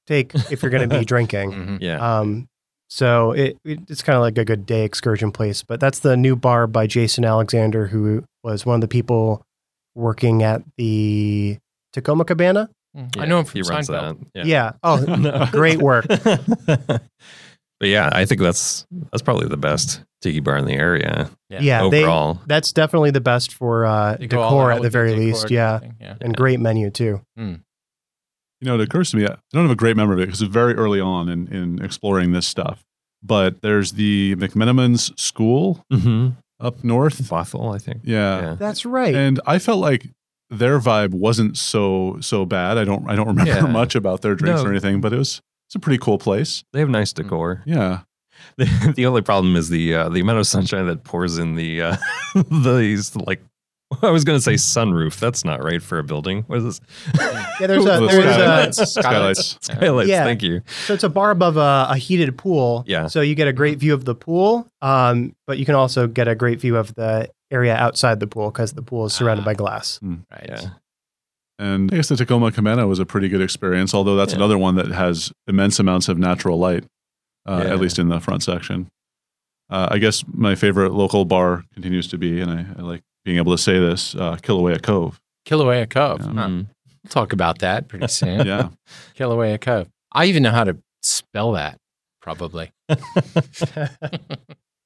take 0.07 0.33
if 0.51 0.61
you're 0.63 0.71
going 0.71 0.87
to 0.89 0.99
be 0.99 1.05
drinking. 1.13 1.51
Mhm. 1.51 1.77
yeah. 1.81 2.19
Um, 2.19 2.47
so 2.89 3.31
it, 3.31 3.57
it 3.63 3.79
it's 3.87 4.01
kind 4.01 4.15
of 4.17 4.21
like 4.21 4.37
a 4.37 4.43
good 4.45 4.65
day 4.65 4.83
excursion 4.83 5.31
place. 5.31 5.63
But 5.63 5.79
that's 5.79 5.99
the 5.99 6.17
new 6.17 6.35
bar 6.35 6.67
by 6.67 6.87
Jason 6.87 7.23
Alexander, 7.25 7.87
who 7.87 8.23
was 8.43 8.65
one 8.65 8.75
of 8.75 8.81
the 8.81 8.87
people 8.87 9.43
working 9.95 10.43
at 10.43 10.63
the 10.77 11.57
Tacoma 11.93 12.25
Cabana. 12.25 12.69
I 13.17 13.25
know 13.25 13.39
him 13.39 13.45
from 13.45 13.61
he 13.63 13.69
runs 13.69 13.87
Seinfeld. 13.89 14.25
that. 14.33 14.45
Yeah. 14.45 14.73
Oh, 14.83 15.47
great 15.51 15.79
work. 15.81 16.05
but 16.67 17.01
yeah, 17.81 18.09
I 18.11 18.25
think 18.25 18.41
that's 18.41 18.85
that's 19.11 19.21
probably 19.21 19.47
the 19.47 19.57
best 19.57 20.03
tiki 20.21 20.39
bar 20.39 20.57
in 20.57 20.65
the 20.65 20.73
area 20.73 21.31
Yeah. 21.49 21.59
Yeah, 21.61 21.89
they, 21.89 22.03
overall. 22.03 22.39
that's 22.45 22.71
definitely 22.71 23.11
the 23.11 23.21
best 23.21 23.53
for 23.53 23.85
uh, 23.85 24.17
They 24.17 24.27
go 24.27 24.41
all 24.41 24.51
decor 24.51 24.71
at 24.71 24.81
the 24.81 24.89
very 24.89 25.11
decor 25.11 25.25
least. 25.25 25.41
and 25.43 25.51
Yeah, 25.51 25.75
everything. 25.75 25.95
yeah. 25.99 26.15
and 26.21 26.35
great 26.37 26.59
menu 26.59 26.89
too. 26.91 27.21
You 27.37 27.57
know, 28.61 28.75
it 28.75 28.81
occurs 28.81 29.09
to 29.11 29.17
me, 29.17 29.25
I 29.25 29.35
don't 29.51 29.63
have 29.63 29.71
a 29.71 29.75
great 29.75 29.97
memory 29.97 30.15
of 30.15 30.19
it 30.19 30.25
because 30.27 30.41
it's 30.43 30.53
very 30.53 30.75
early 30.75 30.99
on 31.01 31.27
in, 31.29 31.47
in 31.47 31.83
exploring 31.83 32.31
this 32.31 32.47
stuff. 32.47 32.83
But 33.23 33.61
there's 33.61 33.93
the 33.93 34.35
McMenamins 34.35 35.17
School 35.19 35.83
mm-hmm. 35.91 36.29
up 36.59 36.83
north. 36.83 37.19
Bothell, 37.23 37.73
I 37.73 37.79
think. 37.79 38.01
Yeah. 38.03 38.41
Yeah. 38.41 38.55
That's 38.59 38.85
right. 38.85 39.15
And 39.15 39.39
I 39.47 39.57
felt 39.57 39.79
like 39.79 40.09
their 40.51 40.79
vibe 40.79 41.13
wasn't 41.13 41.57
so 41.57 42.17
so 42.21 42.45
bad. 42.45 42.77
I 42.77 42.83
don't 42.83 43.09
I 43.09 43.15
don't 43.15 43.27
remember 43.33 43.51
Yeah. 43.51 43.61
much 43.65 43.95
about 43.95 44.21
their 44.21 44.35
drinks 44.35 44.61
No. 44.61 44.67
or 44.67 44.71
anything, 44.71 45.01
but 45.01 45.13
it 45.13 45.17
was 45.17 45.41
it's 45.67 45.75
a 45.75 45.79
pretty 45.79 45.97
cool 45.97 46.17
place. 46.19 46.63
They 46.73 46.79
have 46.79 46.89
nice 46.89 47.13
decor. 47.13 47.63
Yeah. 47.65 48.01
The, 48.57 48.93
the 48.95 49.05
only 49.05 49.21
problem 49.21 49.55
is 49.55 49.69
the 49.69 49.93
uh, 49.93 50.09
the 50.09 50.19
amount 50.19 50.39
of 50.39 50.47
sunshine 50.47 50.87
that 50.87 51.03
pours 51.03 51.37
in 51.37 51.53
the 51.55 51.81
uh, 51.83 51.97
these 52.63 53.15
like 53.15 53.39
I 54.01 54.09
was 54.09 54.23
going 54.23 54.37
to 54.37 54.41
say 54.41 54.53
sunroof. 54.55 55.19
That's 55.19 55.45
not 55.45 55.63
right 55.63 55.81
for 55.81 55.99
a 55.99 56.03
building. 56.03 56.43
What 56.47 56.57
is 56.59 56.63
this? 56.63 56.81
yeah, 57.19 57.67
there's 57.67 57.85
a 57.85 57.99
The 57.99 58.07
there's 58.07 58.25
a 58.25 58.31
skylights. 58.33 58.77
Skylights. 58.77 58.93
Skylights. 58.93 59.57
Skylights. 59.67 60.09
Yeah. 60.09 60.23
Thank 60.23 60.41
you. 60.41 60.61
so 60.87 60.95
it's 60.95 61.03
a 61.03 61.09
bar 61.09 61.29
above 61.29 61.57
a, 61.57 61.87
a 61.91 61.97
heated 61.97 62.35
pool. 62.35 62.83
Yeah. 62.87 63.07
So 63.07 63.21
you 63.21 63.35
get 63.35 63.47
a 63.47 63.53
great 63.53 63.77
view 63.77 63.93
of 63.93 64.05
the 64.05 64.15
pool, 64.15 64.67
um, 64.81 65.35
but 65.45 65.59
you 65.59 65.65
can 65.65 65.75
also 65.75 66.07
get 66.07 66.27
a 66.27 66.33
great 66.33 66.59
view 66.59 66.77
of 66.77 66.95
the 66.95 67.29
area 67.51 67.75
outside 67.75 68.19
the 68.19 68.27
pool 68.27 68.49
because 68.51 68.73
the 68.73 68.81
pool 68.81 69.05
is 69.05 69.13
surrounded 69.13 69.43
Ah. 69.43 69.45
by 69.45 69.53
glass. 69.53 69.99
Right. 70.01 70.45
Yeah. 70.47 70.61
And 71.59 71.91
I 71.93 71.97
guess 71.97 72.07
the 72.07 72.15
Tacoma 72.15 72.51
Cabana 72.51 72.87
was 72.87 72.97
a 72.99 73.05
pretty 73.05 73.29
good 73.29 73.41
experience, 73.41 73.93
although 73.93 74.15
that's 74.15 74.31
Yeah. 74.33 74.37
another 74.37 74.57
one 74.57 74.75
that 74.75 74.87
has 74.87 75.31
immense 75.47 75.79
amounts 75.79 76.09
of 76.09 76.17
natural 76.17 76.57
light, 76.57 76.85
uh, 77.45 77.61
Yeah. 77.65 77.73
at 77.73 77.79
least 77.79 77.99
in 77.99 78.09
the 78.09 78.19
front 78.19 78.41
section. 78.41 78.87
Uh, 79.69 79.87
I 79.91 79.99
guess 79.99 80.23
my 80.27 80.55
favorite 80.55 80.91
local 80.93 81.23
bar 81.25 81.63
continues 81.73 82.07
to 82.07 82.17
be, 82.17 82.41
and 82.41 82.49
I, 82.51 82.65
I 82.77 82.81
like 82.81 83.03
being 83.23 83.37
able 83.37 83.51
to 83.55 83.61
say 83.61 83.79
this, 83.79 84.15
uh, 84.15 84.37
Kilauea 84.37 84.81
Cove. 84.81 85.21
Kilauea 85.45 85.89
Cove. 85.89 86.21
Yeah. 86.21 86.33
Huh. 86.33 86.47
Mm. 86.47 86.67
We'll 87.03 87.09
talk 87.09 87.31
about 87.33 87.59
that 87.59 87.87
pretty 87.87 88.07
soon. 88.19 88.45
Yeah. 88.47 88.69
Kilauea 89.17 89.61
Cove. 89.61 89.87
I 90.11 90.25
even 90.25 90.41
know 90.43 90.51
how 90.51 90.63
to 90.63 90.77
spell 91.03 91.51
that, 91.53 91.77
probably. 92.21 92.71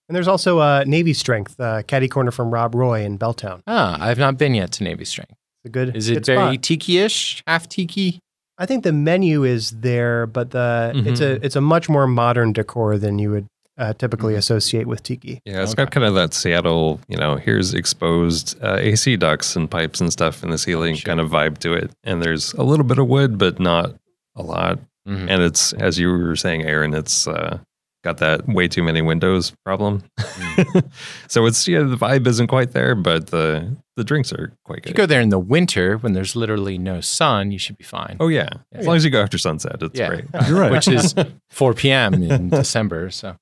And 0.07 0.15
there's 0.15 0.27
also 0.27 0.59
uh, 0.59 0.83
Navy 0.85 1.13
Strength, 1.13 1.59
uh, 1.59 1.81
caddy 1.83 2.07
corner 2.07 2.31
from 2.31 2.51
Rob 2.51 2.75
Roy 2.75 3.01
in 3.03 3.17
Belltown. 3.17 3.61
Ah, 3.67 3.97
I've 3.99 4.19
not 4.19 4.37
been 4.37 4.53
yet 4.53 4.71
to 4.73 4.83
Navy 4.83 5.05
Strength. 5.05 5.31
It's 5.31 5.65
a 5.65 5.69
good. 5.69 5.95
Is 5.95 6.09
it 6.09 6.13
good 6.15 6.25
very 6.27 6.53
spot. 6.55 6.63
tiki-ish, 6.63 7.43
half 7.47 7.67
tiki? 7.67 8.19
I 8.57 8.65
think 8.65 8.83
the 8.83 8.93
menu 8.93 9.43
is 9.43 9.71
there, 9.71 10.27
but 10.27 10.51
the 10.51 10.91
it's 10.95 11.19
Mhm. 11.19 11.23
a 11.41 11.45
it's 11.45 11.55
a 11.55 11.61
much 11.61 11.89
more 11.89 12.07
modern 12.07 12.53
decor 12.53 12.97
than 12.97 13.19
you 13.19 13.31
would 13.31 13.47
uh, 13.77 13.91
typically 13.91 14.35
Mhm. 14.35 14.37
associate 14.37 14.87
with 14.87 15.03
tiki. 15.03 15.41
Yeah, 15.43 15.61
it's 15.61 15.73
Okay. 15.73 15.83
got 15.83 15.91
kind 15.91 16.05
of 16.05 16.13
that 16.13 16.33
Seattle, 16.33 17.01
you 17.09 17.17
know, 17.17 17.35
here's 17.35 17.73
exposed 17.73 18.55
uh, 18.63 18.77
AC 18.79 19.17
ducts 19.17 19.57
and 19.57 19.69
pipes 19.69 19.99
and 19.99 20.13
stuff 20.13 20.43
in 20.45 20.49
the 20.49 20.57
ceiling 20.57 20.95
Sure. 20.95 21.07
kind 21.07 21.19
of 21.19 21.29
vibe 21.29 21.57
to 21.57 21.73
it. 21.73 21.91
And 22.05 22.23
there's 22.23 22.53
a 22.53 22.63
little 22.63 22.85
bit 22.85 22.99
of 22.99 23.07
wood, 23.07 23.37
but 23.37 23.59
not 23.59 23.95
a 24.33 24.43
lot. 24.43 24.79
Mhm. 25.05 25.29
And 25.29 25.41
it's, 25.43 25.73
as 25.73 25.99
you 25.99 26.09
were 26.09 26.37
saying, 26.37 26.63
Aaron, 26.63 26.93
it's 26.93 27.27
uh, 27.27 27.57
got 28.05 28.19
that 28.19 28.47
way 28.47 28.67
too 28.69 28.83
many 28.83 29.01
windows 29.01 29.51
problem. 29.65 30.03
so 31.27 31.45
it's, 31.45 31.67
yeah, 31.67 31.79
the 31.79 31.97
vibe 31.97 32.27
isn't 32.27 32.47
quite 32.47 32.71
there, 32.71 32.95
but 32.95 33.27
the 33.27 33.75
the 33.97 34.03
drinks 34.03 34.31
are 34.33 34.51
quite 34.65 34.79
If 34.79 34.85
you 34.87 34.91
good. 34.93 34.97
go 35.03 35.05
there 35.05 35.21
in 35.21 35.29
the 35.29 35.39
winter 35.39 35.97
when 35.97 36.13
there's 36.13 36.35
literally 36.35 36.77
no 36.77 37.01
sun, 37.01 37.51
you 37.51 37.57
should 37.57 37.77
be 37.77 37.83
fine. 37.85 38.17
oh, 38.19 38.27
yeah. 38.27 38.49
Yeah. 38.71 38.79
As 38.79 38.87
long 38.87 38.97
as 38.97 39.05
you 39.05 39.09
go 39.11 39.21
after 39.21 39.37
sunset, 39.37 39.77
it's 39.81 39.97
Yeah. 39.97 40.09
great. 40.09 40.25
You're 40.47 40.59
right. 40.59 40.71
Which 40.71 40.87
is 40.89 41.15
4 41.49 41.73
p.m. 41.73 42.13
in 42.15 42.49
December. 42.61 43.09
So 43.09 43.37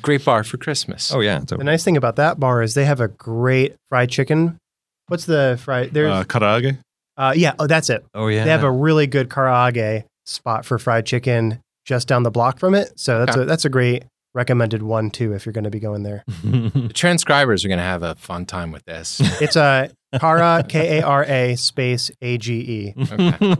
great 0.00 0.24
bar 0.24 0.42
for 0.44 0.56
Christmas. 0.56 1.12
Oh, 1.14 1.20
yeah. 1.20 1.38
The 1.38 1.56
nice 1.58 1.84
thing 1.84 1.96
about 1.96 2.16
that 2.16 2.40
bar 2.40 2.62
is 2.62 2.74
they 2.74 2.84
have 2.84 3.00
a 3.00 3.08
great 3.08 3.76
fried 3.90 4.10
chicken. 4.10 4.58
What's 5.06 5.24
the 5.26 5.58
fried? 5.62 5.92
There's 5.94 6.10
Uh, 6.10 6.24
karaage. 6.24 6.78
uh, 7.16 7.32
yeah. 7.36 7.54
Oh, 7.60 7.66
that's 7.68 7.88
it. 7.88 8.04
Oh, 8.12 8.26
yeah. 8.26 8.42
They 8.44 8.50
have 8.50 8.64
a 8.64 8.70
really 8.72 9.06
good 9.06 9.28
karaage 9.28 10.02
spot 10.26 10.64
for 10.66 10.78
fried 10.80 11.06
chicken 11.06 11.60
just 11.84 12.08
down 12.08 12.22
the 12.22 12.30
block 12.30 12.58
from 12.58 12.74
it. 12.74 12.98
So 12.98 13.20
that's 13.20 13.36
Okay. 13.36 13.42
a 13.42 13.46
that's 13.46 13.64
a 13.64 13.68
great 13.70 14.04
recommended 14.34 14.82
one 14.82 15.10
too 15.10 15.34
if 15.34 15.44
you're 15.44 15.52
going 15.52 15.64
to 15.64 15.70
be 15.70 15.80
going 15.80 16.02
there. 16.04 16.24
The 16.42 16.90
transcribers 16.94 17.64
are 17.64 17.68
going 17.68 17.78
to 17.78 17.84
have 17.84 18.02
a 18.02 18.14
fun 18.14 18.46
time 18.46 18.72
with 18.72 18.84
this. 18.84 19.20
It's 19.42 19.56
a 19.56 19.90
Kara 20.18 20.64
K 20.68 20.98
A 20.98 21.02
R 21.02 21.24
A 21.24 21.56
space 21.56 22.10
A 22.20 22.38
G 22.38 22.54
E. 22.60 22.94
Okay. 23.12 23.54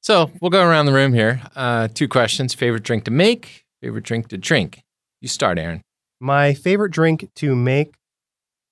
So 0.00 0.30
we'll 0.40 0.50
go 0.50 0.66
around 0.66 0.86
the 0.86 0.92
room 0.92 1.12
here. 1.12 1.40
Uh, 1.54 1.88
two 1.88 2.08
questions: 2.08 2.54
favorite 2.54 2.82
drink 2.82 3.04
to 3.04 3.10
make, 3.12 3.64
favorite 3.80 4.04
drink 4.04 4.28
to 4.28 4.38
drink. 4.38 4.82
You 5.20 5.28
start, 5.28 5.58
Aaron. 5.58 5.82
My 6.20 6.54
favorite 6.54 6.90
drink 6.92 7.28
to 7.36 7.54
make 7.54 7.94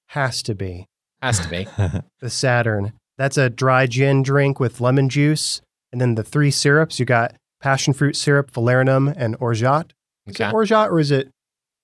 has 0.08 0.42
to 0.42 0.54
be 0.56 0.86
Has 1.22 1.38
to 1.40 1.48
be. 1.48 1.68
the 2.20 2.30
Saturn. 2.30 2.92
That's 3.16 3.36
a 3.36 3.48
dry 3.50 3.86
gin 3.86 4.22
drink 4.22 4.58
with 4.58 4.80
lemon 4.80 5.08
juice, 5.08 5.60
and 5.92 6.00
then 6.00 6.14
the 6.16 6.24
three 6.24 6.50
syrups. 6.50 6.98
You 6.98 7.06
got 7.06 7.34
passion 7.60 7.92
fruit 7.92 8.16
syrup, 8.16 8.50
falernum, 8.50 9.12
and 9.16 9.36
orgeat. 9.40 9.92
Is 10.26 10.34
Okay. 10.36 10.48
it 10.48 10.54
orgeat 10.54 10.88
or 10.90 10.98
is 11.00 11.10
it 11.10 11.30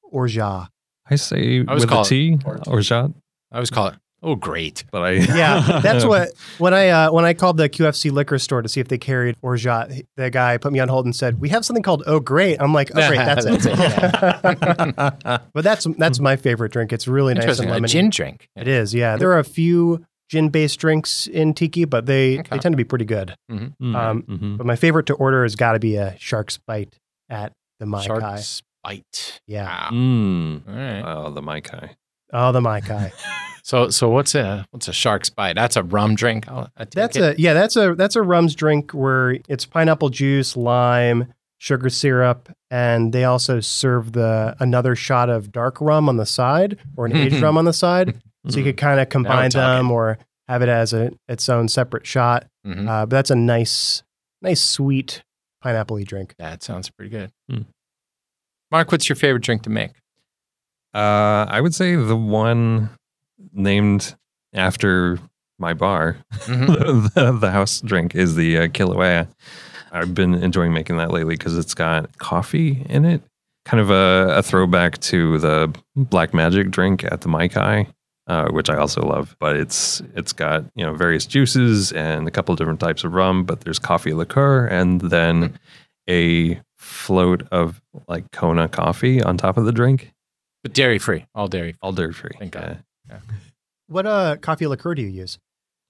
orgeat? 0.03 0.69
I 1.09 1.17
say 1.17 1.61
I 1.61 1.65
always 1.69 1.83
with 1.85 1.91
call 1.91 2.05
a 2.11 2.33
it 2.33 2.67
orgeat. 2.67 3.11
I 3.53 3.55
always 3.57 3.71
call 3.71 3.89
it 3.89 3.95
Oh, 4.23 4.35
great. 4.35 4.83
But 4.91 5.03
I 5.03 5.11
Yeah, 5.37 5.79
that's 5.83 6.05
what 6.13 6.31
when 6.59 6.73
I 6.75 6.89
uh, 6.89 7.13
when 7.13 7.25
I 7.25 7.35
called 7.35 7.59
the 7.59 7.69
QFC 7.69 8.11
liquor 8.11 8.39
store 8.39 8.63
to 8.63 8.69
see 8.69 8.81
if 8.81 8.89
they 8.89 8.99
carried 8.99 9.37
orgeat, 9.43 10.07
the 10.17 10.31
guy 10.31 10.57
put 10.57 10.73
me 10.73 10.81
on 10.81 10.89
hold 10.89 11.05
and 11.05 11.15
said, 11.15 11.39
"We 11.41 11.51
have 11.51 11.65
something 11.65 11.83
called 11.83 12.03
Oh 12.07 12.19
Great." 12.19 12.61
I'm 12.61 12.73
like, 12.73 12.91
"Oh 12.95 13.07
great, 13.09 13.19
that's, 13.19 13.45
That's 13.45 13.67
it." 13.67 14.95
but 15.53 15.63
that's 15.63 15.87
that's 15.99 16.19
my 16.19 16.37
favorite 16.37 16.73
drink. 16.73 16.93
It's 16.93 17.07
really 17.07 17.35
nice 17.35 17.45
and 17.45 17.69
Interesting. 17.69 17.85
A 17.85 17.89
gin 17.89 18.11
drink. 18.11 18.49
It 18.57 18.67
is, 18.69 18.95
yeah. 18.95 19.17
There 19.17 19.31
are 19.33 19.39
a 19.39 19.45
few 19.45 20.05
gin-based 20.29 20.79
drinks 20.81 21.27
in 21.27 21.55
tiki, 21.55 21.85
but 21.85 22.07
they 22.07 22.39
Okay. 22.41 22.49
they 22.53 22.59
tend 22.59 22.73
to 22.73 22.77
be 22.77 22.85
pretty 22.85 23.05
good. 23.05 23.35
Mm, 23.51 23.73
Um, 23.95 24.23
mhm. 24.23 24.57
But 24.59 24.67
my 24.67 24.77
favorite 24.77 25.07
to 25.07 25.15
order 25.15 25.43
has 25.45 25.57
got 25.57 25.73
to 25.73 25.79
be 25.79 25.97
a 25.97 26.15
shark's 26.19 26.59
bite 26.67 26.95
at 27.29 27.53
the 27.81 27.87
Mai 27.87 27.99
Kai. 28.01 28.07
Shark's 28.07 28.63
bite. 28.83 29.41
Yeah. 29.47 29.65
Wow. 29.67 29.89
Mm. 29.93 30.63
All 30.69 30.75
right. 30.75 31.03
Oh, 31.27 31.31
the 31.31 31.43
Mai 31.43 31.61
Kai. 31.61 31.91
Oh, 32.33 32.53
the 32.53 32.61
Mai 32.61 32.81
Kai. 32.81 33.13
So, 33.63 33.91
so 33.91 34.09
what's 34.09 34.37
a 34.37 34.65
what's 34.71 34.87
a 34.87 34.93
shark's 34.93 35.29
bite? 35.29 35.55
That's 35.57 35.75
a 35.75 35.83
rum 35.83 36.15
drink. 36.15 36.47
I'll, 36.47 36.71
I 36.77 36.85
take 36.85 36.91
That's 36.93 37.17
it. 37.17 37.37
a 37.37 37.41
yeah, 37.43 37.53
that's 37.53 37.75
a 37.75 37.97
that's 37.97 38.15
a 38.15 38.23
rum's 38.23 38.55
drink 38.55 38.93
where 38.93 39.39
it's 39.49 39.67
pineapple 39.67 40.09
juice, 40.11 40.57
lime, 40.57 41.35
sugar 41.59 41.91
syrup, 41.91 42.49
and 42.71 43.13
they 43.13 43.25
also 43.25 43.59
serve 43.59 44.13
the 44.13 44.55
another 44.61 44.95
shot 44.95 45.29
of 45.29 45.51
dark 45.51 45.81
rum 45.81 46.09
on 46.09 46.17
the 46.17 46.27
side 46.27 46.79
or 46.97 47.07
an 47.07 47.17
aged 47.17 47.41
rum 47.43 47.59
on 47.59 47.65
the 47.65 47.73
side. 47.73 48.15
So 48.49 48.59
you 48.59 48.65
could 48.65 48.77
kind 48.77 49.01
of 49.01 49.09
combine 49.09 49.51
them 49.51 49.91
or 49.91 50.19
have 50.49 50.63
it 50.63 50.69
as 50.69 50.93
a 50.93 51.11
its 51.29 51.49
own 51.49 51.69
separate 51.69 52.07
shot. 52.07 52.47
Mhm. 52.67 52.89
Uh, 52.89 53.07
but 53.07 53.11
that's 53.11 53.31
a 53.31 53.35
nice, 53.37 54.03
nice 54.43 54.61
sweet 54.61 55.23
pineapple 55.63 56.03
drink. 56.05 56.35
That 56.39 56.63
sounds 56.63 56.89
pretty 56.91 57.11
good. 57.11 57.33
Hmm. 57.51 57.63
Mark, 58.71 58.93
what's 58.93 59.09
your 59.09 59.17
favorite 59.17 59.43
drink 59.43 59.63
to 59.63 59.71
make? 59.71 59.93
Uh, 60.95 61.47
I 61.49 61.61
would 61.61 61.75
say 61.75 61.95
the 61.97 62.17
one 62.17 62.91
named 63.53 64.15
after 64.55 65.19
my 65.59 65.75
bar, 65.75 66.19
Mhm. 66.45 67.13
the, 67.15 67.33
the 67.33 67.51
house 67.51 67.81
drink, 67.81 68.15
is 68.15 68.35
the 68.37 68.59
uh, 68.59 68.67
Kilauea. 68.69 69.29
I've 69.93 70.15
been 70.15 70.35
enjoying 70.35 70.73
making 70.73 70.97
that 70.99 71.11
lately 71.11 71.35
because 71.37 71.57
it's 71.57 71.75
got 71.75 72.19
coffee 72.19 72.85
in 72.89 73.05
it. 73.05 73.23
Kind 73.65 73.81
of 73.81 73.91
a, 73.91 74.37
a 74.39 74.43
throwback 74.43 74.99
to 75.01 75.39
the 75.39 75.75
Black 75.97 76.33
Magic 76.35 76.71
drink 76.71 77.03
at 77.05 77.23
the 77.23 77.29
Mai 77.29 77.49
Kai, 77.49 77.89
uh, 78.27 78.49
which 78.49 78.69
I 78.71 78.77
also 78.77 79.03
love. 79.03 79.37
But 79.39 79.57
it's 79.57 80.03
it's 80.15 80.33
got 80.33 80.65
you 80.75 80.85
know 80.85 80.95
various 80.95 81.27
juices 81.27 81.93
and 81.93 82.27
a 82.27 82.31
couple 82.31 82.55
different 82.57 82.81
types 82.81 83.05
of 83.05 83.13
rum. 83.15 83.45
But 83.45 83.61
there's 83.61 83.79
coffee 83.79 84.13
liqueur 84.15 84.67
and 84.67 85.01
then 85.01 85.59
a 86.09 86.61
float 86.77 87.43
of 87.51 87.81
like 88.09 88.31
Kona 88.33 88.69
coffee 88.69 89.23
on 89.23 89.37
top 89.37 89.57
of 89.57 89.65
the 89.65 89.73
drink, 89.73 90.13
But 90.63 90.73
dairy 90.73 90.99
free, 90.99 91.27
all 91.35 91.49
dairy. 91.49 91.73
free. 91.73 91.79
all 91.83 91.93
dairy 91.93 92.13
free. 92.13 92.31
Thank 92.39 92.53
God. 92.53 92.83
What 93.89 94.07
uh 94.07 94.37
coffee 94.37 94.67
liqueur 94.67 94.95
do 94.95 95.03
you 95.03 95.09
use? 95.09 95.39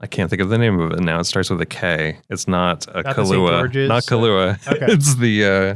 I 0.00 0.06
can't 0.06 0.28
think 0.28 0.42
of 0.42 0.50
the 0.50 0.58
name 0.58 0.78
of 0.78 0.92
it 0.92 1.00
now. 1.00 1.20
It 1.20 1.24
starts 1.24 1.48
with 1.48 1.60
a 1.62 1.66
K. 1.66 2.18
It's 2.28 2.46
not 2.46 2.86
a 2.94 3.02
Not. 3.02 3.16
Kahlua. 3.16 3.50
George's, 3.60 3.88
Not 3.88 4.02
Kahlua. 4.02 4.68
okay. 4.70 4.86
it's 4.92 5.14
the 5.14 5.44
uh, 5.46 5.74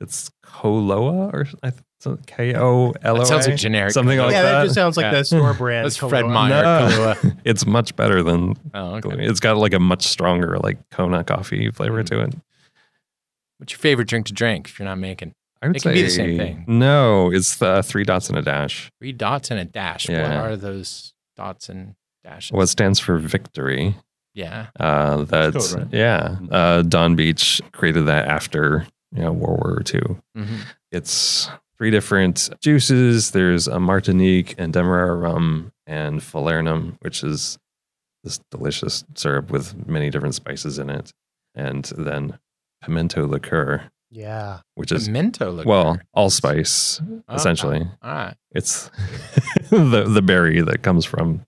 it's 0.00 0.30
Koloa 0.44 1.32
or 1.32 1.46
I 1.62 1.70
th- 1.70 1.82
K 2.26 2.54
O 2.56 2.92
L 3.02 3.16
O 3.16 3.18
That 3.18 3.26
sounds 3.26 3.46
like 3.46 3.56
generic. 3.56 3.92
Something 3.92 4.18
like 4.18 4.32
yeah, 4.32 4.42
that, 4.42 4.52
that. 4.52 4.62
just 4.64 4.74
sounds 4.74 4.96
like 4.96 5.04
Yeah. 5.04 5.18
the 5.18 5.24
store 5.24 5.54
brand. 5.54 5.84
That's 5.84 5.96
Fred 5.96 6.26
Meyer. 6.26 6.62
No. 6.62 7.14
It's 7.44 7.66
much 7.66 7.94
better 7.96 8.22
than 8.22 8.54
Oh, 8.74 8.96
okay. 8.96 9.16
It's 9.26 9.40
got 9.40 9.56
like 9.58 9.72
a 9.74 9.78
much 9.80 10.02
stronger 10.06 10.58
like 10.58 10.78
Kona 10.90 11.24
coffee 11.24 11.70
flavor 11.70 12.02
to 12.02 12.20
it. 12.22 12.34
What's 13.58 13.72
your 13.72 13.78
favorite 13.78 14.08
drink 14.08 14.26
to 14.26 14.32
drink 14.32 14.68
if 14.68 14.78
you're 14.78 14.88
not 14.88 14.98
making? 14.98 15.34
I 15.62 15.66
would 15.68 15.76
It 15.76 15.82
say 15.82 15.90
can 15.90 15.94
be 15.94 16.02
the 16.02 16.10
same 16.10 16.38
thing. 16.38 16.64
No, 16.66 17.30
it's 17.30 17.56
the 17.56 17.82
three 17.82 18.04
dots 18.04 18.30
and 18.30 18.38
a 18.38 18.42
dash. 18.42 18.90
Three 18.98 19.12
dots 19.12 19.50
and 19.50 19.60
a 19.60 19.64
dash. 19.66 20.08
Yeah. 20.08 20.22
What 20.40 20.50
are 20.52 20.56
those 20.56 21.12
dots 21.36 21.68
and 21.68 21.94
dashes? 22.24 22.52
What 22.52 22.66
stands 22.70 22.98
for 22.98 23.18
victory? 23.18 23.94
yeah. 24.32 24.68
Uh, 24.78 25.24
that's 25.24 25.74
code, 25.74 25.82
right? 25.82 25.92
yeah. 25.92 26.36
Uh, 26.50 26.80
Don 26.82 27.14
Beach 27.16 27.60
created 27.72 28.06
that 28.06 28.26
after 28.28 28.86
you 29.14 29.22
know 29.22 29.32
World 29.32 29.60
War 29.62 29.82
II. 29.92 30.16
hmm 30.34 30.56
It's 30.92 31.50
three 31.80 31.90
different 31.90 32.50
juices. 32.60 33.30
There's 33.30 33.66
a 33.66 33.80
Martinique 33.80 34.54
and 34.58 34.70
Demerara 34.70 35.16
rum 35.16 35.72
and 35.86 36.20
Falernum, 36.20 36.98
which 37.00 37.24
is 37.24 37.58
this 38.22 38.38
delicious 38.50 39.02
syrup 39.14 39.50
with 39.50 39.86
many 39.88 40.10
different 40.10 40.34
spices 40.34 40.78
in 40.78 40.90
it. 40.90 41.10
And 41.54 41.86
then 41.96 42.38
pimento 42.84 43.26
liqueur, 43.26 43.84
Yeah. 44.10 44.58
which 44.74 44.92
is, 44.92 45.06
Pimento 45.06 45.50
liqueur. 45.52 45.66
well, 45.70 45.98
allspice, 46.14 47.00
Okay. 47.00 47.22
essentially. 47.34 47.80
All 48.02 48.12
right. 48.12 48.36
It's 48.52 48.90
the, 49.70 50.04
the 50.06 50.20
berry 50.22 50.60
that 50.60 50.82
comes 50.82 51.06
from 51.06 51.46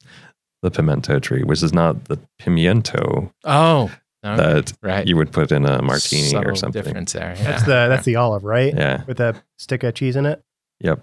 the 0.62 0.71
pimento 0.71 1.18
tree, 1.18 1.42
which 1.42 1.62
is 1.62 1.75
not 1.75 2.05
the 2.07 2.18
pimiento 2.40 3.31
Oh, 3.45 3.90
okay. 4.25 4.37
that 4.37 4.73
right. 4.83 5.07
you 5.07 5.17
would 5.17 5.33
put 5.33 5.53
in 5.53 5.67
a 5.67 5.83
martini 5.83 6.29
Subtle 6.29 6.51
or 6.51 6.55
something. 6.55 6.83
difference 6.83 7.13
there. 7.13 7.35
Yeah. 7.37 7.43
That's 7.43 7.63
the 7.63 7.87
that's 7.89 8.05
the 8.05 8.17
olive, 8.17 8.45
right? 8.45 8.75
Yeah. 8.75 9.05
With 9.07 9.21
a 9.21 9.43
stick 9.59 9.83
of 9.83 9.95
cheese 9.95 10.17
in 10.17 10.27
it. 10.27 10.43
Yep. 10.81 11.03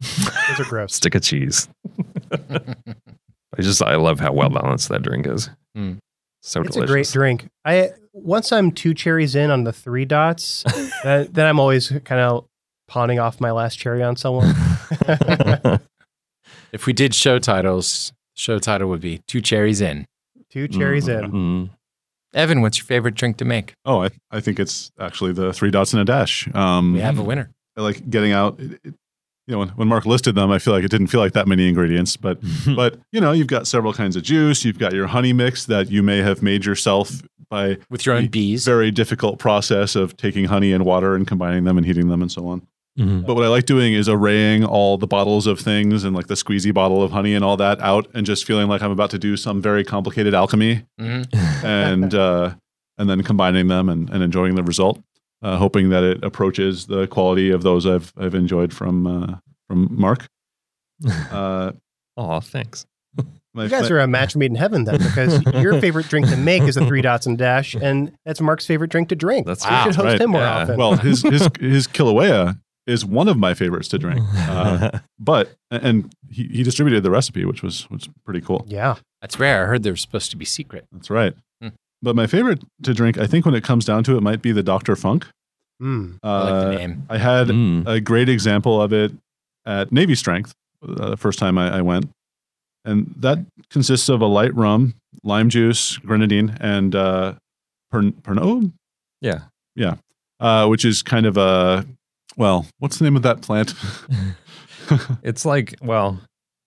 Those 0.00 0.60
are 0.60 0.64
gross. 0.64 0.94
Stick 0.96 1.14
of 1.14 1.22
cheese. 1.22 1.68
I 2.32 3.62
just 3.62 3.82
I 3.82 3.96
love 3.96 4.18
how 4.20 4.32
well 4.32 4.50
balanced 4.50 4.88
that 4.88 5.02
drink 5.02 5.26
is. 5.26 5.50
Mm. 5.76 5.98
So 6.42 6.62
it's 6.62 6.74
delicious. 6.74 6.90
a 6.90 6.92
great 6.92 7.08
drink. 7.08 7.48
I 7.64 7.90
once 8.12 8.50
I'm 8.52 8.72
two 8.72 8.94
cherries 8.94 9.34
in 9.34 9.50
on 9.50 9.64
the 9.64 9.72
three 9.72 10.04
dots, 10.04 10.64
then, 11.04 11.28
then 11.30 11.46
I'm 11.46 11.60
always 11.60 11.88
kind 12.04 12.20
of 12.20 12.46
pawning 12.88 13.18
off 13.18 13.40
my 13.40 13.50
last 13.50 13.76
cherry 13.76 14.02
on 14.02 14.16
someone. 14.16 14.54
if 16.72 16.86
we 16.86 16.92
did 16.92 17.14
show 17.14 17.38
titles, 17.38 18.12
show 18.34 18.58
title 18.58 18.88
would 18.88 19.00
be 19.00 19.18
Two 19.26 19.40
Cherries 19.40 19.80
In. 19.80 20.06
two 20.50 20.66
cherries 20.66 21.08
in. 21.08 21.70
Evan, 22.32 22.60
what's 22.62 22.78
your 22.78 22.84
favorite 22.86 23.14
drink 23.14 23.36
to 23.38 23.44
make? 23.44 23.74
Oh, 23.84 24.04
I, 24.04 24.10
I 24.30 24.40
think 24.40 24.60
it's 24.60 24.90
actually 25.00 25.32
the 25.32 25.52
three 25.52 25.70
dots 25.70 25.92
and 25.92 26.00
a 26.00 26.04
dash. 26.04 26.48
Um, 26.54 26.94
We 26.94 27.00
have 27.00 27.18
a 27.18 27.22
winner. 27.22 27.50
I 27.76 27.82
like 27.82 28.08
getting 28.08 28.32
out. 28.32 28.58
It, 28.60 28.80
it- 28.84 28.94
you 29.46 29.54
know, 29.56 29.60
when, 29.60 29.68
when 29.70 29.88
Mark 29.88 30.06
listed 30.06 30.36
them, 30.36 30.48
I 30.52 30.60
feel 30.60 30.72
like 30.72 30.84
it 30.84 30.92
didn't 30.92 31.08
feel 31.08 31.18
like 31.18 31.32
that 31.32 31.48
many 31.48 31.66
ingredients, 31.68 32.16
but 32.16 32.38
but 32.76 33.00
you 33.10 33.20
know, 33.20 33.32
you've 33.32 33.48
got 33.48 33.66
several 33.66 33.92
kinds 33.92 34.14
of 34.14 34.22
juice. 34.22 34.64
You've 34.64 34.78
got 34.78 34.92
your 34.92 35.08
honey 35.08 35.32
mix 35.32 35.64
that 35.66 35.90
you 35.90 36.04
may 36.04 36.18
have 36.18 36.40
made 36.40 36.64
yourself 36.64 37.20
by 37.48 37.78
With 37.88 38.06
your 38.06 38.14
own 38.14 38.28
bees. 38.28 38.64
very 38.64 38.92
difficult 38.92 39.40
process 39.40 39.96
of 39.96 40.16
taking 40.16 40.44
honey 40.44 40.72
and 40.72 40.84
water 40.84 41.16
and 41.16 41.26
combining 41.26 41.64
them 41.64 41.76
and 41.78 41.84
heating 41.84 42.06
them 42.08 42.22
and 42.22 42.30
so 42.30 42.46
on. 42.46 42.62
Mhm. 42.96 43.26
But 43.26 43.34
what 43.34 43.42
I 43.44 43.48
like 43.48 43.66
doing 43.66 43.92
is 43.92 44.08
arraying 44.08 44.64
all 44.64 44.96
the 44.98 45.06
bottles 45.08 45.48
of 45.48 45.58
things 45.58 46.04
and 46.04 46.14
like 46.14 46.28
the 46.28 46.34
squeezy 46.34 46.72
bottle 46.72 47.02
of 47.02 47.10
honey 47.10 47.34
and 47.34 47.44
all 47.44 47.56
that 47.56 47.80
out, 47.80 48.06
and 48.14 48.24
just 48.24 48.44
feeling 48.44 48.68
like 48.68 48.82
I'm 48.82 48.92
about 48.92 49.10
to 49.10 49.18
do 49.18 49.36
some 49.36 49.60
very 49.60 49.82
complicated 49.82 50.32
alchemy, 50.32 50.84
Mhm. 51.00 51.26
and 51.64 52.14
uh, 52.26 52.54
and 52.98 53.08
then 53.08 53.22
combining 53.22 53.68
them 53.68 53.88
and, 53.88 54.10
and 54.10 54.22
enjoying 54.22 54.54
the 54.54 54.62
result, 54.62 55.00
uh, 55.42 55.56
hoping 55.56 55.88
that 55.90 56.02
it 56.04 56.22
approaches 56.24 56.86
the 56.86 57.06
quality 57.06 57.50
of 57.50 57.62
those 57.62 57.86
I've 57.86 58.12
I've 58.16 58.34
enjoyed 58.34 58.72
from 58.72 59.06
uh, 59.06 59.36
from 59.68 59.88
Mark. 59.90 60.26
Uh, 61.30 61.72
Oh, 62.16 62.40
thanks. 62.40 62.84
my, 63.54 63.64
You 63.64 63.70
guys 63.70 63.88
my- 63.88 63.96
are 63.96 64.00
a 64.00 64.06
match 64.06 64.36
made 64.36 64.50
in 64.50 64.56
heaven 64.56 64.84
then, 64.84 64.98
because 64.98 65.42
your 65.62 65.80
favorite 65.80 66.06
drink 66.08 66.28
to 66.28 66.36
make 66.36 66.62
is 66.64 66.76
a 66.76 66.84
three 66.84 67.00
dots 67.00 67.24
and 67.24 67.38
dash, 67.38 67.74
and 67.74 68.12
that's 68.26 68.40
Mark's 68.42 68.66
favorite 68.66 68.90
drink 68.90 69.08
to 69.08 69.16
drink. 69.16 69.46
That's 69.46 69.64
we 69.64 69.70
Wow. 69.70 69.84
should 69.84 69.94
host 69.94 70.04
right. 70.06 70.20
him 70.20 70.30
more 70.30 70.42
Yeah. 70.42 70.56
often. 70.62 70.76
well, 70.76 70.96
his 70.96 71.22
his 71.22 71.48
his 71.58 71.86
Kilauea 71.86 72.58
is 72.86 73.04
one 73.06 73.28
of 73.28 73.38
my 73.38 73.54
favorites 73.54 73.88
to 73.88 73.98
drink, 73.98 74.20
uh, 74.36 74.98
but 75.18 75.54
and 75.70 76.12
he, 76.28 76.44
he 76.48 76.62
distributed 76.62 77.02
the 77.02 77.10
recipe, 77.10 77.44
which 77.46 77.62
was 77.62 77.88
was 77.88 78.08
pretty 78.26 78.40
cool. 78.42 78.66
yeah, 78.68 78.96
That's 79.22 79.38
rare. 79.38 79.62
I 79.64 79.66
heard 79.68 79.82
they 79.84 79.90
were 79.90 79.96
supposed 79.96 80.30
to 80.32 80.36
be 80.36 80.44
secret. 80.44 80.86
That's 80.92 81.08
right. 81.08 81.34
But 82.02 82.16
my 82.16 82.26
favorite 82.26 82.62
to 82.84 82.94
drink, 82.94 83.18
I 83.18 83.26
think, 83.26 83.44
when 83.44 83.54
it 83.54 83.62
comes 83.64 83.84
down 83.84 84.04
to 84.04 84.16
it, 84.16 84.22
might 84.22 84.40
be 84.42 84.52
the 84.52 84.62
Dr. 84.62 84.96
Funk. 84.96 85.26
Mm. 85.82 86.18
I 86.22 86.40
like 86.42 86.52
Uh, 86.52 86.64
the 86.70 86.76
name. 86.76 87.02
I 87.10 87.18
had 87.18 87.48
Mm. 87.48 87.86
a 87.86 88.00
great 88.00 88.28
example 88.28 88.80
of 88.80 88.92
it 88.92 89.12
at 89.66 89.92
Navy 89.92 90.14
Strength 90.14 90.52
uh, 90.86 91.10
the 91.10 91.16
first 91.16 91.38
time 91.38 91.58
I, 91.58 91.78
I 91.78 91.80
went. 91.82 92.08
And 92.84 93.14
that 93.18 93.38
consists 93.70 94.08
of 94.08 94.22
a 94.22 94.26
light 94.26 94.54
rum, 94.54 94.94
lime 95.22 95.50
juice, 95.50 95.98
grenadine, 95.98 96.56
and 96.60 96.94
uh, 96.94 97.34
pern- 97.92 98.12
Pernod, 98.22 98.72
Yeah. 99.20 99.40
uh, 100.40 100.66
which 100.66 100.84
is 100.86 101.02
kind 101.02 101.26
of 101.26 101.36
a, 101.36 101.84
well, 102.38 102.66
what's 102.78 102.96
the 102.98 103.04
name 103.04 103.16
of 103.16 103.22
that 103.22 103.42
plant? 103.42 103.74
It's 105.22 105.44
like, 105.44 105.76
well, 105.82 106.18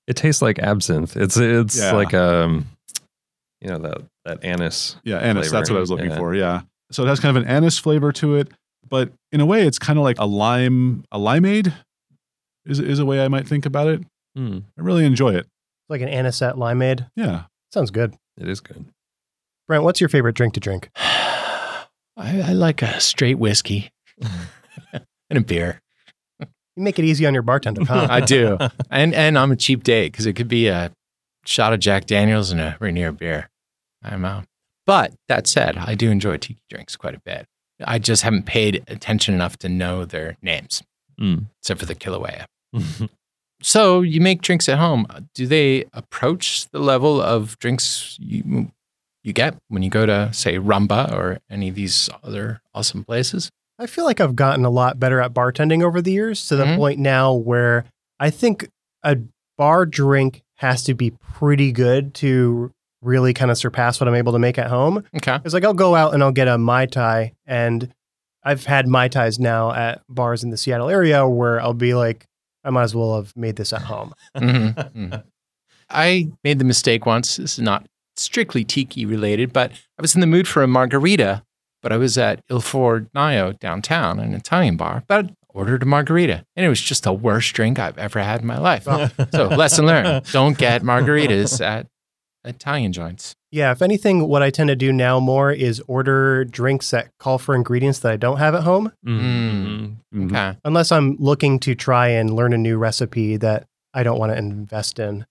it 0.08 0.16
tastes 0.16 0.42
like 0.42 0.58
absinthe. 0.60 1.18
It's 1.18 1.36
it's 1.38 1.78
Yeah. 1.78 1.92
like 1.92 2.14
um 2.14 2.68
you 3.64 3.70
know 3.70 3.80
that 3.80 4.02
that 4.26 4.44
anise. 4.44 4.98
yeah, 5.04 5.18
anise. 5.18 5.50
That's 5.50 5.70
what 5.70 5.78
I 5.78 5.80
was 5.80 5.90
looking 5.90 6.12
yeah. 6.12 6.18
for. 6.18 6.36
Yeah. 6.36 6.62
So 6.92 7.04
it 7.04 7.08
has 7.08 7.20
kind 7.20 7.36
of 7.36 7.44
an 7.44 7.50
anise 7.50 7.80
flavor 7.80 8.12
to 8.14 8.36
it, 8.36 8.50
but 8.88 9.12
in 9.32 9.42
a 9.42 9.46
way, 9.46 9.66
it's 9.66 9.80
kind 9.80 9.98
of 9.98 10.04
like 10.04 10.20
a 10.20 10.26
lime, 10.26 11.06
a 11.12 11.18
limeade 11.18 11.74
is, 12.66 12.80
is 12.80 13.00
a 13.00 13.06
way 13.06 13.24
I 13.24 13.28
might 13.28 13.48
think 13.48 13.66
about 13.66 13.88
it. 13.88 14.02
Mm, 14.38 14.64
I 14.78 14.82
really 14.82 15.06
enjoy 15.06 15.36
it. 15.36 15.48
like 15.90 16.02
an 16.02 16.10
anisette 16.10 16.56
limeade. 16.56 17.08
Yeah. 17.16 17.44
Sounds 17.72 17.90
good. 17.90 18.16
it 18.38 18.48
is 18.48 18.60
good. 18.60 18.86
Brent, 19.68 19.84
what's 19.84 20.00
your 20.00 20.10
favorite 20.10 20.36
drink 20.36 20.54
to 20.56 20.60
drink? 20.60 20.90
I, 20.96 21.88
I 22.18 22.54
like 22.54 22.82
a 22.82 23.00
straight 23.00 23.40
whiskey 23.40 23.92
and 24.22 25.04
a 25.32 25.42
beer. 25.42 25.82
You 26.40 26.84
make 26.84 26.98
it 27.00 27.06
easy 27.06 27.26
on 27.26 27.34
your 27.34 27.44
bartender, 27.44 27.86
huh? 27.86 28.08
I 28.12 28.20
do, 28.22 28.58
and 28.90 29.14
and 29.14 29.38
I'm 29.38 29.52
a 29.52 29.56
cheap 29.56 29.84
date 29.84 30.12
because 30.12 30.26
it 30.26 30.34
could 30.34 30.48
be 30.48 30.68
a 30.68 30.92
shot 31.46 31.74
of 31.74 31.80
Jack 31.80 32.06
Daniels 32.06 32.52
and 32.52 32.60
a 32.60 32.78
Rainier 32.80 33.12
beer. 33.12 33.50
I'm 34.04 34.26
out. 34.26 34.46
But 34.86 35.14
that 35.30 35.48
said, 35.48 35.78
I 35.78 35.96
do 35.96 36.12
enjoy 36.12 36.38
tiki 36.38 36.60
drinks 36.70 36.96
quite 36.96 37.16
a 37.16 37.22
bit. 37.26 37.46
I 37.86 38.00
just 38.00 38.24
haven't 38.24 38.46
paid 38.46 38.84
attention 38.88 39.34
enough 39.34 39.58
to 39.60 39.70
know 39.70 40.06
their 40.06 40.38
names, 40.42 40.84
Mm. 41.20 41.46
except 41.60 41.80
for 41.80 41.86
the 41.86 41.96
Kilauea. 41.96 42.46
So 43.62 44.02
you 44.02 44.20
make 44.20 44.42
drinks 44.42 44.68
at 44.68 44.78
home. 44.78 45.06
Do 45.34 45.48
they 45.48 45.86
approach 45.94 46.68
the 46.72 46.80
level 46.80 47.22
of 47.22 47.58
drinks 47.60 48.18
you 48.20 48.72
you 49.24 49.32
get 49.32 49.56
when 49.70 49.84
you 49.84 49.90
go 49.90 50.06
to 50.06 50.34
say 50.34 50.58
Rumba 50.58 51.10
or 51.14 51.40
any 51.50 51.70
of 51.70 51.76
these 51.76 52.10
other 52.24 52.62
awesome 52.74 53.06
places? 53.06 53.50
I 53.80 53.86
feel 53.88 54.04
like 54.04 54.20
I've 54.20 54.36
gotten 54.36 54.66
a 54.66 54.70
lot 54.70 55.00
better 55.00 55.22
at 55.22 55.34
bartending 55.34 55.82
over 55.82 56.02
the 56.02 56.12
years 56.12 56.46
to 56.50 56.58
the 56.58 56.66
Mhm. 56.66 56.76
point 56.78 57.00
now 57.00 57.32
where 57.34 57.86
I 58.20 58.30
think 58.30 58.68
a 59.02 59.18
bar 59.58 59.86
drink 59.86 60.44
has 60.58 60.84
to 60.84 60.94
be 60.94 61.12
pretty 61.12 61.72
good 61.72 62.14
to 62.16 62.72
really 63.04 63.34
kind 63.34 63.52
of 63.52 63.58
surpass 63.58 64.00
what 64.00 64.08
I'm 64.08 64.16
able 64.16 64.34
to 64.34 64.40
make 64.40 64.58
at 64.58 64.68
home. 64.68 65.04
Okay. 65.16 65.38
Because 65.38 65.54
like 65.54 65.64
I'll 65.66 65.74
go 65.74 65.96
out 65.96 66.14
and 66.14 66.24
I'll 66.24 66.32
get 66.32 66.48
a 66.48 66.58
Mai 66.58 66.86
Tai 66.86 67.34
and 67.46 67.94
I've 68.44 68.66
had 68.66 68.88
Mai 68.88 69.08
Tais 69.08 69.40
now 69.40 69.72
at 69.72 70.02
bars 70.10 70.44
in 70.44 70.50
the 70.50 70.58
Seattle 70.58 70.90
area 70.90 71.28
where 71.28 71.62
I'll 71.62 71.74
be 71.74 71.94
like, 71.94 72.26
I 72.64 72.70
might 72.70 72.84
as 72.84 72.96
well 72.96 73.16
have 73.16 73.36
made 73.36 73.56
this 73.58 73.74
at 73.74 73.82
home. 73.84 74.14
Mhm, 74.38 74.74
mhm. 74.94 75.24
I 75.90 76.30
made 76.44 76.60
the 76.60 76.66
mistake 76.66 77.06
once. 77.06 77.36
This 77.38 77.54
is 77.54 77.60
not 77.60 77.86
strictly 78.16 78.64
tiki 78.64 79.06
related, 79.06 79.54
but 79.54 79.72
I 79.72 80.02
was 80.02 80.16
in 80.16 80.22
the 80.22 80.28
mood 80.28 80.48
for 80.48 80.64
a 80.64 80.68
margarita, 80.68 81.44
but 81.82 81.92
I 81.92 81.98
was 81.98 82.18
at 82.18 82.42
Il 82.50 82.62
Fornaio 82.62 83.58
downtown, 83.60 84.20
an 84.20 84.34
Italian 84.34 84.78
bar, 84.78 85.04
but 85.08 85.26
I 85.26 85.30
ordered 85.50 85.84
a 85.84 85.86
margarita. 85.86 86.46
And 86.56 86.66
it 86.66 86.70
was 86.70 86.82
just 86.82 87.04
the 87.04 87.14
worst 87.14 87.54
drink 87.54 87.78
I've 87.80 87.98
ever 87.98 88.20
had 88.24 88.42
in 88.42 88.48
my 88.48 88.58
life. 88.58 88.88
So, 89.34 89.48
lesson 89.48 89.86
learned 89.86 90.26
don't 90.32 90.58
get 90.58 90.82
margaritas 90.84 91.64
at 91.64 91.88
Italian 92.46 92.92
joints. 92.94 93.36
Yeah, 93.52 93.72
if 93.72 93.82
anything, 93.82 94.28
what 94.28 94.42
I 94.44 94.50
tend 94.50 94.68
to 94.70 94.76
do 94.76 94.92
now 94.92 95.20
more 95.20 95.52
is 95.52 95.82
order 95.88 96.44
drinks 96.46 96.90
that 96.92 97.10
call 97.20 97.38
for 97.38 97.56
ingredients 97.56 98.00
that 98.00 98.12
I 98.12 98.18
don't 98.18 98.38
have 98.38 98.56
at 98.56 98.64
home, 98.64 98.92
Mhm. 99.06 99.96
Mhm. 100.14 100.26
Okay. 100.32 100.58
unless 100.66 100.92
I'm 100.92 101.16
looking 101.20 101.60
to 101.60 101.76
try 101.76 102.08
and 102.10 102.34
learn 102.36 102.54
a 102.54 102.58
new 102.58 102.78
recipe 102.78 103.38
that 103.38 103.66
I 103.94 104.04
don't 104.04 104.18
want 104.20 104.32
to 104.32 104.38
invest 104.38 105.00
in. 105.00 105.26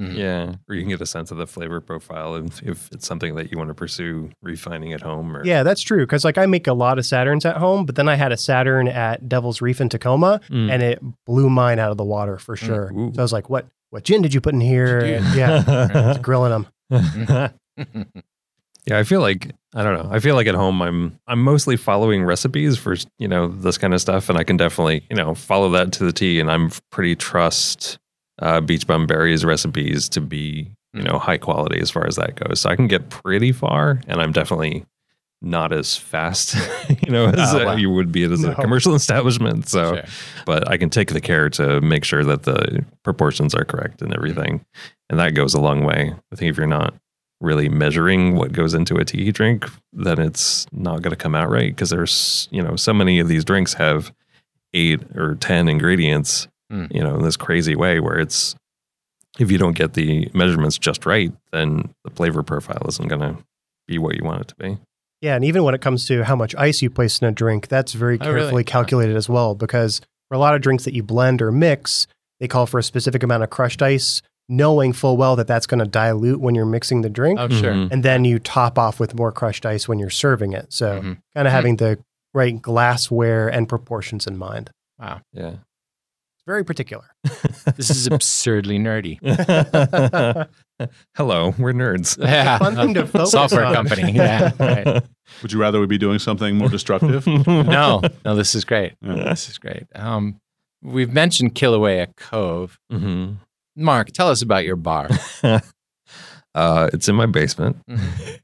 Mhm. 0.00 0.16
Yeah, 0.16 0.54
or 0.68 0.74
you 0.74 0.82
can 0.82 0.88
get 0.90 1.00
a 1.02 1.06
sense 1.06 1.30
of 1.30 1.36
the 1.36 1.46
flavor 1.46 1.80
profile 1.80 2.34
if, 2.36 2.62
if 2.62 2.88
it's 2.92 3.06
something 3.06 3.34
that 3.34 3.50
you 3.52 3.58
want 3.58 3.68
to 3.68 3.74
pursue 3.74 4.30
refining 4.42 4.92
at 4.94 5.02
home. 5.02 5.36
Or 5.36 5.44
Yeah, 5.44 5.62
that's 5.62 5.82
true. 5.82 6.00
Because 6.00 6.24
like 6.24 6.38
I 6.38 6.46
make 6.46 6.66
a 6.66 6.72
lot 6.72 6.98
of 6.98 7.04
Saturns 7.04 7.44
at 7.44 7.58
home, 7.58 7.84
but 7.84 7.94
then 7.96 8.08
I 8.08 8.14
had 8.14 8.32
a 8.32 8.36
Saturn 8.38 8.88
at 8.88 9.28
Devil's 9.28 9.60
Reef 9.60 9.80
in 9.82 9.88
Tacoma, 9.90 10.40
Mm. 10.50 10.70
and 10.70 10.82
it 10.82 11.02
blew 11.26 11.50
mine 11.50 11.78
out 11.78 11.90
of 11.90 11.98
the 11.98 12.04
water 12.04 12.38
for 12.38 12.54
Mm. 12.56 12.58
sure. 12.58 12.92
Ooh. 12.94 13.12
So 13.14 13.20
I 13.20 13.22
was 13.22 13.32
like, 13.34 13.50
"What? 13.50 13.66
What 13.92 14.04
gin 14.04 14.22
did 14.22 14.32
you 14.32 14.40
put 14.40 14.54
in 14.54 14.60
here?" 14.62 15.00
What'd 15.00 15.08
you 15.10 15.18
do? 15.18 15.24
And 15.24 15.36
yeah, 15.36 16.18
grilling 16.22 16.50
them. 16.50 16.66
yeah, 18.86 18.98
I 18.98 19.02
feel 19.02 19.20
like 19.20 19.52
I 19.74 19.82
don't 19.82 20.02
know. 20.02 20.08
I 20.10 20.18
feel 20.18 20.34
like 20.34 20.46
at 20.46 20.54
home 20.54 20.80
I'm 20.80 21.18
I'm 21.26 21.42
mostly 21.42 21.76
following 21.76 22.24
recipes 22.24 22.78
for 22.78 22.96
you 23.18 23.28
know 23.28 23.48
this 23.48 23.76
kind 23.76 23.92
of 23.92 24.00
stuff, 24.00 24.30
and 24.30 24.38
I 24.38 24.44
can 24.44 24.56
definitely 24.56 25.04
you 25.10 25.16
know 25.16 25.34
follow 25.34 25.68
that 25.72 25.92
to 25.92 26.04
the 26.04 26.12
T. 26.12 26.40
And 26.40 26.50
I'm 26.50 26.70
pretty 26.90 27.14
trust 27.16 27.98
uh, 28.38 28.62
Beach 28.62 28.86
Bum 28.86 29.06
Berry's 29.06 29.44
recipes 29.44 30.08
to 30.08 30.22
be 30.22 30.70
you 30.94 31.02
know 31.02 31.18
high 31.18 31.36
quality 31.36 31.78
as 31.78 31.90
far 31.90 32.06
as 32.06 32.16
that 32.16 32.36
goes. 32.36 32.62
So 32.62 32.70
I 32.70 32.76
can 32.76 32.88
get 32.88 33.10
pretty 33.10 33.52
far, 33.52 34.00
and 34.06 34.22
I'm 34.22 34.32
definitely 34.32 34.86
not 35.44 35.72
as 35.72 35.96
fast, 35.96 36.54
you 37.04 37.10
know, 37.12 37.26
as 37.26 37.52
Oh, 37.54 37.60
uh, 37.60 37.64
wow. 37.64 37.76
you 37.76 37.90
would 37.90 38.12
be 38.12 38.22
as 38.24 38.40
No. 38.40 38.52
a 38.52 38.54
commercial 38.54 38.94
establishment. 39.02 39.68
So 39.68 39.94
Sure. 39.96 40.04
but 40.46 40.68
I 40.70 40.76
can 40.76 40.88
take 40.88 41.08
the 41.12 41.20
care 41.20 41.50
to 41.50 41.80
make 41.80 42.04
sure 42.04 42.24
that 42.24 42.44
the 42.44 42.84
proportions 43.02 43.54
are 43.54 43.64
correct 43.64 44.02
and 44.02 44.14
everything. 44.14 44.64
And 45.10 45.18
that 45.18 45.30
goes 45.34 45.52
a 45.54 45.60
long 45.60 45.84
way. 45.84 46.12
I 46.32 46.36
think 46.36 46.50
if 46.50 46.56
you're 46.56 46.66
not 46.66 46.94
really 47.40 47.68
measuring 47.68 48.36
what 48.36 48.52
goes 48.52 48.72
into 48.72 48.96
a 48.96 49.04
tiki 49.04 49.32
drink, 49.32 49.68
then 49.92 50.20
it's 50.20 50.66
not 50.72 51.02
going 51.02 51.10
to 51.10 51.16
come 51.16 51.34
out 51.34 51.50
right 51.50 51.74
because 51.74 51.90
there's, 51.90 52.46
you 52.52 52.62
know, 52.62 52.76
so 52.76 52.94
many 52.94 53.18
of 53.18 53.26
these 53.26 53.44
drinks 53.44 53.74
have 53.74 54.12
eight 54.74 55.02
or 55.16 55.34
10 55.34 55.68
ingredients, 55.68 56.46
Mm. 56.72 56.94
you 56.94 57.02
know, 57.02 57.16
in 57.16 57.22
this 57.22 57.36
crazy 57.36 57.74
way 57.76 58.00
where 58.00 58.18
it's, 58.18 58.54
if 59.38 59.50
you 59.50 59.58
don't 59.58 59.76
get 59.76 59.92
the 59.94 60.30
measurements 60.32 60.78
just 60.78 61.04
right, 61.04 61.32
then 61.52 61.92
the 62.04 62.10
flavor 62.10 62.42
profile 62.42 62.82
isn't 62.88 63.08
going 63.08 63.20
to 63.20 63.36
be 63.88 63.98
what 63.98 64.14
you 64.14 64.24
want 64.24 64.40
it 64.40 64.48
to 64.48 64.54
be. 64.56 64.78
Yeah, 65.22 65.36
and 65.36 65.44
even 65.44 65.62
when 65.64 65.74
it 65.74 65.80
comes 65.80 66.04
to 66.08 66.24
how 66.24 66.36
much 66.36 66.54
ice 66.56 66.82
you 66.82 66.90
place 66.90 67.20
in 67.20 67.28
a 67.28 67.32
drink, 67.32 67.68
that's 67.68 67.92
very 67.94 68.18
Oh, 68.20 68.26
really? 68.26 68.40
carefully 68.40 68.64
calculated 68.64 69.16
as 69.16 69.28
well. 69.28 69.54
Because 69.54 70.00
for 70.28 70.34
a 70.34 70.38
lot 70.38 70.54
of 70.54 70.60
drinks 70.60 70.84
that 70.84 70.94
you 70.94 71.02
blend 71.02 71.40
or 71.40 71.50
mix, 71.52 72.06
they 72.40 72.48
call 72.48 72.66
for 72.66 72.78
a 72.78 72.82
specific 72.82 73.22
amount 73.22 73.44
of 73.44 73.48
crushed 73.50 73.82
ice, 73.82 74.20
knowing 74.48 74.92
full 74.92 75.16
well 75.16 75.36
that 75.36 75.46
that's 75.46 75.66
going 75.66 75.78
to 75.78 75.86
dilute 75.86 76.40
when 76.40 76.54
you're 76.56 76.66
mixing 76.66 77.02
the 77.02 77.08
drink. 77.08 77.38
Oh, 77.40 77.48
sure. 77.48 77.72
Mhm. 77.72 77.92
and 77.92 78.02
then 78.02 78.24
you 78.24 78.38
top 78.40 78.78
off 78.78 78.98
with 78.98 79.14
more 79.14 79.30
crushed 79.32 79.64
ice 79.64 79.86
when 79.88 79.98
you're 80.00 80.10
serving 80.10 80.52
it. 80.52 80.72
So 80.72 81.00
Mhm. 81.00 81.18
kind 81.34 81.46
of 81.46 81.52
having 81.52 81.76
the 81.76 81.98
right 82.34 82.60
glassware 82.60 83.46
and 83.48 83.68
proportions 83.68 84.26
in 84.26 84.36
mind. 84.36 84.70
Wow. 84.98 85.20
Yeah. 85.32 85.50
It's 86.34 86.44
very 86.46 86.64
particular. 86.64 87.04
This 87.76 87.90
is 87.90 88.08
absurdly 88.08 88.78
nerdy. 88.80 89.18
Hello, 91.16 91.54
we're 91.58 91.72
nerds. 91.72 92.16
Yeah. 92.22 92.58
Fun 92.58 92.76
thing 92.76 92.94
to 92.94 93.06
focus 93.06 93.30
Software 93.32 93.64
on. 93.64 93.74
company. 93.74 94.12
Yeah. 94.12 94.50
Right. 94.58 95.02
Would 95.42 95.52
you 95.52 95.58
rather 95.60 95.80
we 95.80 95.86
be 95.86 95.98
doing 95.98 96.18
something 96.18 96.56
more 96.56 96.68
destructive? 96.68 97.26
No, 97.26 98.02
no, 98.24 98.34
this 98.34 98.54
is 98.54 98.64
great. 98.64 98.94
Yeah. 99.00 99.30
This 99.30 99.48
is 99.48 99.58
great. 99.58 99.84
Um, 99.94 100.36
we've 100.82 101.12
mentioned 101.12 101.54
Kilauea 101.54 102.14
Cove. 102.16 102.78
hmm 102.90 103.32
Mark, 103.74 104.08
tell 104.12 104.28
us 104.28 104.42
about 104.42 104.64
your 104.64 104.76
bar. 104.76 105.08
uh, 106.54 106.90
it's 106.92 107.08
in 107.08 107.14
my 107.14 107.26
basement. 107.26 107.76
Mhm. 107.88 108.38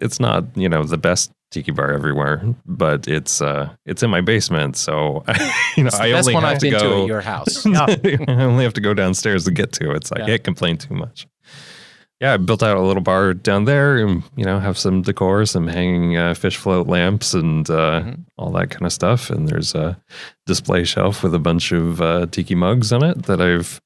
It's 0.00 0.20
not, 0.20 0.44
you 0.56 0.68
know, 0.68 0.84
the 0.84 0.96
best 0.98 1.30
tiki 1.50 1.72
bar 1.72 1.90
everywhere, 1.92 2.42
but 2.66 3.08
it's 3.08 3.42
uh, 3.42 3.70
it's 3.86 4.02
in 4.02 4.10
my 4.10 4.20
basement. 4.20 4.76
So, 4.76 5.24
I, 5.26 5.32
you 5.76 5.82
know, 5.82 5.88
It's 5.88 5.96
I 5.98 6.12
only 6.12 6.34
have 6.34 6.44
I've 6.44 6.58
to 6.58 6.70
been 6.70 6.78
go. 6.80 6.90
to 6.96 7.02
at 7.02 7.06
your 7.08 7.20
house. 7.20 7.66
I 7.66 7.98
only 8.28 8.62
have 8.64 8.74
to 8.74 8.80
go 8.80 8.94
downstairs 8.94 9.44
to 9.46 9.50
get 9.50 9.72
to 9.72 9.90
it. 9.92 10.06
So 10.06 10.14
I 10.16 10.26
can't 10.26 10.44
complain 10.44 10.76
too 10.78 10.94
much. 10.94 11.26
Yeah, 12.20 12.34
I 12.34 12.36
built 12.36 12.64
out 12.64 12.76
a 12.76 12.80
little 12.82 13.02
bar 13.02 13.32
down 13.32 13.64
there, 13.64 13.96
and 13.98 14.24
you 14.36 14.44
know, 14.44 14.58
have 14.58 14.76
some 14.76 15.02
decor, 15.02 15.46
some 15.46 15.68
hanging 15.68 16.16
uh, 16.16 16.34
fish 16.34 16.56
float 16.56 16.88
lamps, 16.88 17.32
and 17.32 17.68
uh, 17.70 18.00
Mhm. 18.02 18.24
all 18.36 18.50
that 18.52 18.70
kind 18.70 18.86
of 18.86 18.92
stuff. 18.92 19.30
And 19.30 19.46
there's 19.48 19.74
a 19.74 19.96
display 20.46 20.82
shelf 20.84 21.22
with 21.22 21.32
a 21.34 21.38
bunch 21.38 21.70
of 21.70 22.00
uh, 22.02 22.26
tiki 22.26 22.56
mugs 22.56 22.92
on 22.92 23.04
it 23.04 23.24
that 23.26 23.40
I've 23.40 23.80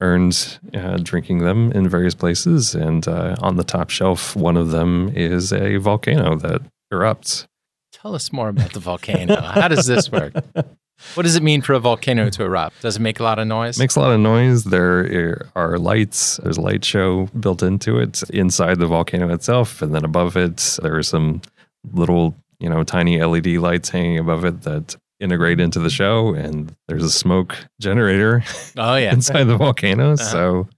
earned 0.00 0.58
uh, 0.74 0.98
drinking 0.98 1.38
them 1.38 1.72
in 1.72 1.88
various 1.88 2.14
places. 2.14 2.74
And 2.74 3.08
uh, 3.08 3.34
on 3.40 3.56
the 3.56 3.64
top 3.64 3.90
shelf, 3.90 4.36
one 4.36 4.56
of 4.56 4.70
them 4.70 5.10
is 5.16 5.52
a 5.52 5.78
volcano 5.78 6.36
that 6.36 6.60
erupts. 6.92 7.46
Tell 7.92 8.14
us 8.14 8.30
more 8.32 8.48
about 8.50 8.74
the 8.74 8.80
volcano. 8.80 9.40
How 9.40 9.66
does 9.68 9.86
this 9.86 10.12
work? 10.12 10.34
What 11.14 11.24
does 11.24 11.36
it 11.36 11.42
mean 11.42 11.62
for 11.62 11.74
a 11.74 11.80
volcano 11.80 12.30
to 12.30 12.42
erupt? 12.44 12.80
Does 12.82 12.96
it 12.96 13.00
make 13.00 13.20
a 13.20 13.22
lot 13.22 13.38
of 13.38 13.46
noise? 13.46 13.78
Makes 13.78 13.96
a 13.96 14.00
lot 14.00 14.12
of 14.12 14.20
noise. 14.20 14.64
There 14.64 15.46
are 15.54 15.78
lights. 15.78 16.38
There's 16.38 16.56
a 16.56 16.62
light 16.62 16.84
show 16.84 17.26
built 17.38 17.62
into 17.62 17.98
it 17.98 18.22
inside 18.30 18.78
the 18.78 18.86
volcano 18.86 19.32
itself, 19.32 19.82
and 19.82 19.94
then 19.94 20.04
above 20.04 20.36
it 20.36 20.78
there 20.82 20.96
are 20.96 21.02
some 21.02 21.42
little, 21.92 22.34
you 22.58 22.68
know, 22.68 22.82
tiny 22.82 23.22
LED 23.22 23.46
lights 23.58 23.90
hanging 23.90 24.18
above 24.18 24.44
it 24.44 24.62
that 24.62 24.96
integrate 25.20 25.60
into 25.60 25.78
the 25.78 25.90
show. 25.90 26.34
And 26.34 26.74
there's 26.88 27.04
a 27.04 27.10
smoke 27.10 27.56
generator 27.80 28.42
oh 28.76 28.96
yeah. 28.96 29.12
inside 29.14 29.44
the 29.44 29.56
volcano. 29.56 30.14
Uh-huh. 30.14 30.24
So, 30.24 30.68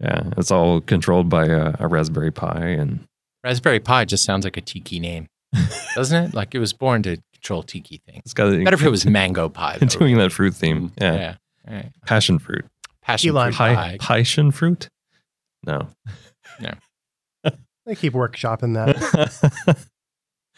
yeah, 0.00 0.30
it's 0.36 0.50
all 0.50 0.80
controlled 0.80 1.28
by 1.28 1.46
a, 1.46 1.74
a 1.78 1.88
Raspberry 1.88 2.30
Pi, 2.30 2.58
and 2.58 3.00
Raspberry 3.44 3.80
Pi 3.80 4.04
just 4.06 4.24
sounds 4.24 4.44
like 4.44 4.56
a 4.56 4.62
tiki 4.62 4.98
name, 4.98 5.26
doesn't 5.94 6.24
it? 6.24 6.34
Like 6.34 6.54
it 6.54 6.58
was 6.58 6.72
born 6.72 7.02
to 7.02 7.18
control 7.40 7.62
tiki 7.62 8.00
thing. 8.06 8.20
it's 8.24 8.34
got 8.34 8.50
Better 8.64 8.74
if 8.74 8.82
it 8.82 8.90
was 8.90 9.06
mango 9.06 9.48
pie. 9.48 9.76
Though. 9.80 9.86
doing 9.86 10.18
that 10.18 10.32
fruit 10.32 10.54
theme. 10.54 10.90
Mm, 10.90 11.00
yeah, 11.00 11.14
Yeah. 11.14 11.36
Right. 11.74 11.92
passion 12.06 12.38
fruit, 12.38 12.64
Passion 13.02 13.32
Key 13.32 13.38
fruit 13.38 13.54
Pi- 13.54 13.74
pie. 13.74 13.96
passion 14.00 14.50
fruit. 14.50 14.88
No, 15.66 15.88
they 17.86 17.94
keep 17.94 18.12
workshopping 18.12 18.74
that. 18.74 19.76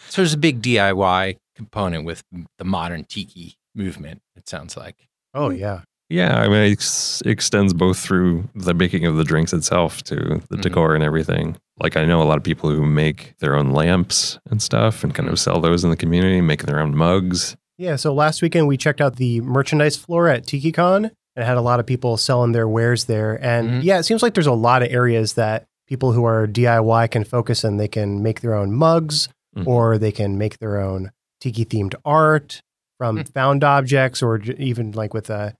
So 0.09 0.21
there's 0.21 0.35
a 0.35 0.38
big 0.38 0.61
DIY 0.61 1.37
component 1.55 2.05
with 2.05 2.25
the 2.59 2.64
modern 2.64 3.05
tiki 3.05 3.55
movement. 3.73 4.21
It 4.35 4.49
sounds 4.49 4.77
like. 4.77 4.97
oh 5.33 5.51
yeah. 5.51 5.83
Yeah, 6.12 6.38
I 6.40 6.48
mean, 6.48 6.62
it 6.62 6.72
ex- 6.72 7.22
extends 7.25 7.72
both 7.72 7.98
through 7.98 8.48
the 8.55 8.75
making 8.75 9.07
of 9.07 9.16
the 9.16 9.25
drinks 9.25 9.53
itself 9.53 10.03
to 10.05 10.14
the 10.51 10.57
Mhm. 10.57 10.61
decor 10.61 10.94
and 10.94 11.03
everything. 11.03 11.57
Like, 11.81 11.96
I 11.96 12.05
know 12.05 12.20
a 12.20 12.25
lot 12.25 12.37
of 12.37 12.44
people 12.44 12.70
who 12.70 12.85
make 12.85 13.35
their 13.38 13.57
own 13.57 13.70
lamps 13.72 14.38
and 14.51 14.61
stuff 14.61 15.03
and 15.03 15.14
kind 15.14 15.29
of 15.29 15.38
sell 15.38 15.61
those 15.61 15.85
in 15.85 15.90
the 15.90 15.96
community, 15.96 16.40
make 16.40 16.64
their 16.64 16.81
own 16.81 16.94
mugs. 16.96 17.57
Yeah. 17.79 17.96
So 17.96 18.12
last 18.12 18.42
weekend 18.42 18.68
we 18.68 18.77
checked 18.77 19.01
out 19.01 19.16
the 19.16 19.40
merchandise 19.40 19.96
floor 19.96 20.29
at 20.29 20.46
Tiki 20.46 20.70
Kon 20.70 21.11
and 21.35 21.44
had 21.46 21.57
a 21.57 21.62
lot 21.62 21.81
of 21.81 21.87
people 21.87 22.16
selling 22.18 22.53
their 22.53 22.68
wares 22.68 23.05
there. 23.05 23.38
And 23.42 23.70
Mhm. 23.70 23.83
yeah, 23.83 23.98
it 23.98 24.03
seems 24.03 24.22
like 24.22 24.35
there's 24.35 24.46
a 24.46 24.53
lot 24.53 24.83
of 24.83 24.88
areas 24.92 25.33
that 25.35 25.64
people 25.88 26.12
who 26.12 26.25
are 26.25 26.46
DIY 26.46 27.07
can 27.07 27.25
focus 27.25 27.64
in. 27.64 27.79
They 27.79 27.88
can 27.88 28.22
make 28.22 28.42
their 28.42 28.55
own 28.55 28.70
mugs 28.72 29.29
Mhm. 29.57 29.66
or 29.66 29.96
they 29.98 30.12
can 30.12 30.37
make 30.38 30.59
their 30.59 30.79
own 30.79 31.11
tiki 31.40 31.64
themed 31.64 31.94
art 32.05 32.61
from 32.98 33.16
Hmm. 33.16 33.22
found 33.35 33.64
objects 33.64 34.22
or 34.22 34.38
even 34.59 34.92
like 34.92 35.14
with 35.14 35.31
uh, 35.31 35.51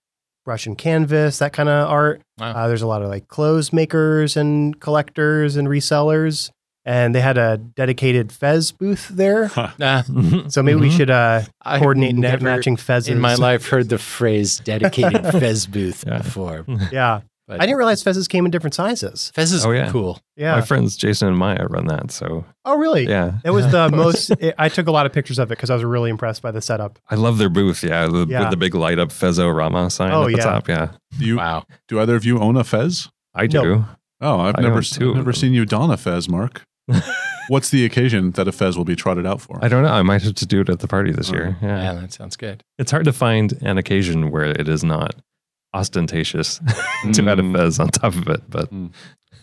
brush 0.45 0.67
and 0.67 0.77
canvas, 0.77 1.39
that 1.39 1.53
kind 1.53 1.69
of 1.69 1.89
art. 1.89 2.21
Wow. 2.39 2.53
Uh, 2.53 2.69
there's 2.69 2.83
a 2.83 2.87
lot 2.87 3.03
of 3.03 3.09
like 3.09 3.29
clothes 3.29 3.73
makers 3.73 4.37
and 4.37 4.79
collectors 4.81 5.57
and 5.57 5.69
resellers. 5.69 6.51
And 6.85 7.15
they 7.15 7.21
had 7.21 7.39
a 7.39 7.59
dedicated 7.59 8.33
Fez 8.33 8.73
booth 8.73 9.07
there. 9.09 9.53
Nah, 9.79 10.03
So 10.49 10.65
maybe 10.65 10.81
we 10.81 10.89
Mhm. 10.89 10.97
should 10.97 11.11
uh, 11.11 11.43
coordinate 11.79 12.11
and 12.15 12.23
get 12.23 12.43
matching 12.43 12.77
Fezes. 12.77 13.09
in 13.09 13.21
my 13.21 13.37
life 13.37 13.69
heard 13.71 13.89
the 13.89 13.99
phrase 13.99 14.59
dedicated 14.59 15.25
Fez 15.31 15.67
booth 15.67 16.03
Yeah. 16.05 16.19
before. 16.19 16.65
Yeah. 16.91 17.21
But 17.49 17.61
I 17.61 17.67
didn't 17.67 17.79
realize 17.79 18.03
fezzes 18.05 18.29
came 18.29 18.45
in 18.45 18.51
different 18.53 18.73
sizes. 18.75 19.33
Fezzes, 19.35 19.53
is 19.55 19.67
Oh, 19.67 19.73
yeah. 19.73 19.91
cool. 19.91 20.21
Yeah. 20.37 20.55
My 20.55 20.61
friends 20.61 20.97
Jason 20.97 21.27
and 21.29 21.37
Maya 21.37 21.67
run 21.69 21.87
that, 21.89 22.11
so 22.13 22.45
oh, 22.65 22.77
really? 22.79 23.07
yeah, 23.09 23.39
It 23.45 23.51
was 23.51 23.71
the 23.73 23.89
most. 23.93 24.31
It, 24.31 24.55
I 24.59 24.69
took 24.69 24.87
a 24.87 24.93
lot 24.93 25.07
of 25.07 25.13
pictures 25.13 25.39
of 25.41 25.49
it 25.51 25.57
because 25.57 25.69
I 25.69 25.75
was 25.75 25.83
really 25.85 26.09
impressed 26.11 26.41
by 26.41 26.53
the 26.53 26.61
setup. 26.63 26.99
I 27.11 27.17
love 27.17 27.39
their 27.39 27.49
booth. 27.51 27.83
Yeah, 27.83 28.07
the, 28.07 28.27
Yeah. 28.29 28.41
with 28.43 28.51
the 28.51 28.57
big 28.57 28.75
light 28.77 28.99
up 29.01 29.11
Fezzo 29.11 29.49
Rama 29.49 29.91
sign 29.91 30.13
Oh, 30.13 30.23
at 30.23 30.27
the 30.33 30.37
yeah. 30.39 30.45
top. 30.45 30.69
Yeah, 30.69 30.91
Do 31.19 31.25
you 31.27 31.37
Wow. 31.39 31.65
do 31.89 31.99
either 32.01 32.15
of 32.17 32.25
you 32.25 32.39
own 32.39 32.57
a 32.57 32.63
Fez? 32.65 33.09
I 33.35 33.47
do. 33.49 33.63
No. 33.63 33.85
Oh, 34.21 34.39
I've 34.41 34.55
I 34.59 34.63
never 34.63 34.79
I've 34.79 35.15
never 35.17 35.33
seen 35.33 35.53
you 35.53 35.65
don 35.65 35.91
a 35.91 35.97
Fez, 35.97 36.29
Mark. 36.29 36.63
What's 37.49 37.71
the 37.71 37.85
occasion 37.85 38.31
that 38.33 38.47
a 38.47 38.53
Fez 38.53 38.77
will 38.79 38.85
be 38.85 38.95
trotted 38.97 39.27
out 39.27 39.41
for? 39.41 39.59
I 39.61 39.67
don't 39.69 39.83
know. 39.83 39.89
I 39.93 40.03
might 40.03 40.23
have 40.23 40.35
to 40.37 40.47
do 40.47 40.61
it 40.61 40.69
at 40.69 40.79
the 40.79 40.87
party 40.89 41.11
this 41.13 41.31
Oh. 41.31 41.35
year. 41.35 41.57
Yeah. 41.61 41.83
Yeah, 41.95 42.01
that 42.01 42.13
sounds 42.13 42.37
good. 42.37 42.63
it's 42.79 42.91
hard 42.93 43.05
to 43.07 43.13
find 43.13 43.55
an 43.63 43.79
occasion 43.79 44.31
where 44.31 44.45
it 44.45 44.69
is 44.69 44.85
not 44.85 45.15
ostentatious 45.75 46.59
to 47.13 47.29
add 47.29 47.39
a 47.39 47.43
Mm. 47.43 47.57
fez 47.57 47.79
on 47.79 47.89
top 47.89 48.15
of 48.15 48.29
it. 48.29 48.43
But 48.49 48.71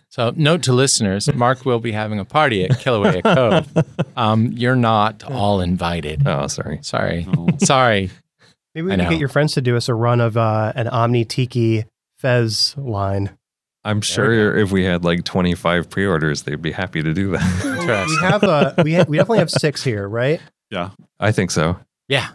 So, 0.09 0.33
note 0.35 0.63
to 0.63 0.73
listeners: 0.73 1.31
Mark 1.33 1.65
will 1.65 1.79
be 1.79 1.91
having 1.91 2.19
a 2.19 2.25
party 2.25 2.63
at 2.65 2.71
Kilauea 2.71 3.23
Cove. 3.75 3.85
Um, 4.17 4.51
you're 4.53 4.75
not 4.75 5.23
all 5.23 5.61
invited. 5.61 6.27
oh, 6.27 6.47
sorry. 6.47 6.79
Sorry, 6.81 7.27
Oh. 7.37 7.47
sorry. 7.59 8.09
Maybe 8.75 8.85
we 8.87 8.93
I 8.93 8.95
can 8.97 9.05
know. 9.05 9.09
get 9.11 9.19
your 9.19 9.29
friends 9.29 9.53
to 9.53 9.61
do 9.61 9.75
us 9.77 9.89
a 9.89 9.93
run 9.93 10.21
of 10.21 10.37
uh, 10.37 10.73
an 10.75 10.87
Omni 10.87 11.25
Tiki 11.25 11.85
Fez 12.17 12.75
line. 12.77 13.31
I'm 13.83 14.01
sure 14.01 14.57
if 14.57 14.71
we 14.71 14.83
had 14.83 15.03
like 15.05 15.23
25 15.23 15.89
pre-orders, 15.89 16.43
they'd 16.43 16.61
be 16.61 16.71
happy 16.71 17.01
to 17.01 17.13
do 17.13 17.31
that. 17.31 17.63
We 17.63 17.71
Interesting. 17.79 18.19
have 18.19 18.43
uh, 18.43 18.73
we 18.83 18.93
ha- 18.95 19.05
we 19.07 19.17
definitely 19.17 19.39
have 19.39 19.49
six 19.49 19.83
here, 19.83 20.07
right? 20.07 20.39
Yeah, 20.69 20.89
I 21.19 21.31
think 21.31 21.49
so. 21.51 21.79
Yeah, 22.07 22.27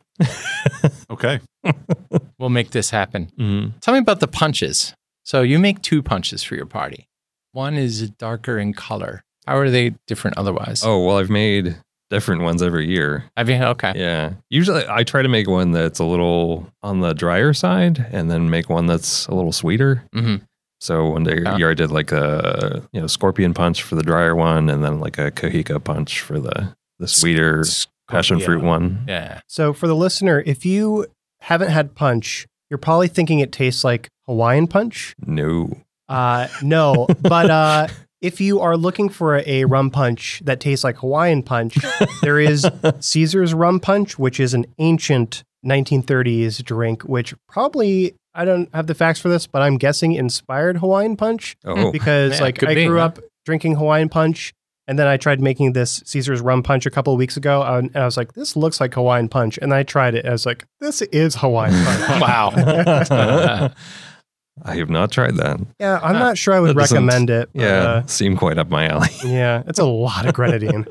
Okay. 1.11 1.41
we'll 2.39 2.51
make 2.51 2.71
this 2.71 2.91
happen. 2.91 3.31
Mhm. 3.39 3.81
Tell 3.81 3.95
me 3.95 4.01
about 4.01 4.21
the 4.21 4.29
punches. 4.29 4.95
So, 5.25 5.41
you 5.43 5.59
make 5.59 5.81
two 5.81 6.03
punches 6.03 6.43
for 6.43 6.55
your 6.55 6.67
party. 6.67 7.09
One 7.53 7.75
is 7.75 8.11
darker 8.11 8.59
in 8.59 8.75
color. 8.75 9.23
How 9.47 9.57
are 9.57 9.71
they 9.71 9.95
different 10.07 10.37
otherwise? 10.39 10.83
Oh 10.85 11.05
well, 11.05 11.19
I've 11.19 11.31
made 11.31 11.77
different 12.11 12.43
ones 12.43 12.63
every 12.63 12.87
year. 12.89 13.25
have 13.37 13.49
you? 13.49 13.57
Okay. 13.57 13.93
Yeah. 13.97 14.35
Usually, 14.51 14.85
I 14.89 15.03
try 15.05 15.23
to 15.23 15.29
make 15.29 15.49
one 15.49 15.71
that's 15.73 15.99
a 15.99 16.05
little 16.05 16.69
on 16.83 17.01
the 17.01 17.13
drier 17.15 17.53
side, 17.55 18.07
and 18.11 18.31
then 18.31 18.51
make 18.51 18.69
one 18.69 18.87
that's 18.87 19.27
a 19.27 19.35
little 19.35 19.53
sweeter. 19.53 20.05
hmm 20.13 20.37
So 20.81 21.09
one 21.11 21.25
day 21.25 21.39
Yeah. 21.43 21.57
year 21.57 21.71
I 21.71 21.75
did 21.75 21.91
like 21.91 22.13
a 22.13 22.83
you 22.93 23.01
know 23.01 23.07
scorpion 23.07 23.55
punch 23.55 23.83
for 23.83 23.95
the 23.95 24.03
drier 24.03 24.35
one, 24.35 24.69
and 24.69 24.83
then 24.85 24.99
like 25.01 25.19
a 25.19 25.31
kahika 25.31 25.83
punch 25.83 26.21
for 26.21 26.39
the 26.41 26.75
the 26.99 27.09
sweeter 27.09 27.63
passion 28.09 28.41
fruit 28.41 28.63
one. 28.63 29.05
Yeah. 29.09 29.41
So 29.49 29.73
for 29.73 29.87
the 29.87 29.97
listener, 29.97 30.43
if 30.47 30.65
you 30.67 31.07
haven't 31.41 31.71
had 31.71 31.95
punch, 31.95 32.47
you're 32.71 32.79
probably 32.79 33.09
thinking 33.09 33.39
it 33.41 33.53
tastes 33.53 33.85
like 33.85 34.09
Hawaiian 34.27 34.67
punch. 34.67 35.15
No. 35.25 35.71
Uh, 36.09 36.49
no, 36.63 37.07
but 37.23 37.51
uh, 37.51 37.89
if 38.21 38.41
you 38.41 38.61
are 38.61 38.77
looking 38.77 39.09
for 39.09 39.43
a 39.47 39.65
rum 39.65 39.91
punch 39.91 40.43
that 40.45 40.61
tastes 40.61 40.85
like 40.85 40.97
Hawaiian 40.99 41.43
punch, 41.43 41.77
there 42.23 42.39
is 42.39 42.67
Caesar's 43.01 43.55
rum 43.55 43.81
punch, 43.81 44.19
which 44.19 44.39
is 44.41 44.53
an 44.55 44.67
ancient 44.79 45.43
1930s 45.65 46.63
drink, 46.65 47.03
which 47.05 47.35
probably 47.49 48.15
I 48.35 48.45
don't 48.45 48.69
have 48.75 48.87
the 48.87 48.95
facts 48.95 49.21
for 49.21 49.29
this, 49.29 49.47
but 49.47 49.63
I'm 49.63 49.77
guessing 49.79 50.13
inspired 50.13 50.79
Hawaiian 50.79 51.17
punch 51.17 51.57
Oh. 51.65 51.91
because 51.93 52.35
Yeah, 52.39 52.43
like 52.45 52.59
could 52.59 52.69
I 52.69 52.75
be, 52.75 52.87
grew 52.87 52.99
huh? 52.99 53.07
up 53.07 53.19
drinking 53.47 53.77
Hawaiian 53.77 54.09
punch. 54.09 54.53
And 54.87 54.99
then 54.99 55.07
I 55.07 55.17
tried 55.17 55.41
making 55.41 55.73
this 55.73 56.03
Caesar's 56.05 56.41
rum 56.43 56.63
punch 56.63 56.85
a 56.85 56.91
couple 56.91 57.13
of 57.15 57.19
weeks 57.19 57.37
ago, 57.39 57.63
and 57.63 57.91
I 57.97 58.05
was 58.05 58.17
like, 58.19 58.35
"This 58.35 58.55
looks 58.55 58.81
like 58.81 58.93
Hawaiian 58.95 59.29
punch." 59.29 59.59
And 59.63 59.73
I 59.73 59.83
tried 59.83 60.15
it, 60.15 60.21
and 60.25 60.29
I 60.29 60.33
was 60.33 60.45
like, 60.45 60.67
"This 60.81 61.01
is 61.03 61.37
Hawaiian 61.37 61.75
punch." 61.85 62.21
Wow. 62.21 63.71
I 64.65 64.77
have 64.77 64.89
not 64.89 65.11
tried 65.11 65.35
that. 65.37 65.59
yeah, 65.81 65.99
I'm 66.03 66.13
not 66.15 66.39
sure 66.39 66.55
I 66.55 66.61
would 66.61 66.77
That 66.77 66.91
recommend 66.91 67.29
it. 67.29 67.49
but, 67.53 67.61
Yeah, 67.61 67.83
uh, 67.83 68.07
seem 68.07 68.37
quite 68.37 68.57
up 68.57 68.69
my 68.71 68.87
alley. 68.87 69.09
yeah, 69.25 69.63
it's 69.67 69.81
a 69.81 69.85
lot 69.85 70.27
of 70.27 70.35
grenadine. 70.35 70.85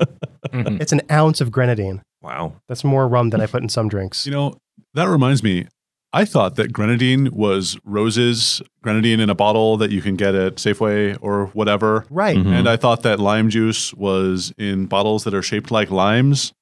Mhm. 0.52 0.80
it's 0.82 0.92
an 0.92 1.00
ounce 1.10 1.40
of 1.40 1.50
grenadine. 1.50 2.02
Wow. 2.20 2.54
That's 2.68 2.84
more 2.84 3.08
rum 3.08 3.30
than 3.30 3.40
I 3.40 3.46
put 3.46 3.62
in 3.62 3.68
some 3.70 3.88
drinks. 3.88 4.26
You 4.26 4.32
know, 4.32 4.56
that 4.92 5.08
reminds 5.08 5.42
me. 5.42 5.66
I 6.14 6.24
thought 6.24 6.54
that 6.56 6.72
grenadine 6.72 7.28
was 7.32 7.76
Rose's, 7.84 8.62
grenadine 8.82 9.18
in 9.20 9.28
a 9.28 9.34
bottle 9.34 9.76
that 9.78 9.90
you 9.90 10.00
can 10.00 10.14
get 10.16 10.34
at 10.34 10.54
Safeway 10.56 11.18
or 11.20 11.46
whatever. 11.48 12.06
Right. 12.08 12.36
Mhm. 12.36 12.46
And 12.46 12.68
I 12.68 12.76
thought 12.76 13.02
that 13.02 13.18
lime 13.18 13.50
juice 13.50 13.92
was 13.94 14.52
in 14.56 14.86
bottles 14.86 15.24
that 15.24 15.34
are 15.34 15.42
shaped 15.42 15.70
like 15.72 15.90
limes 15.90 16.52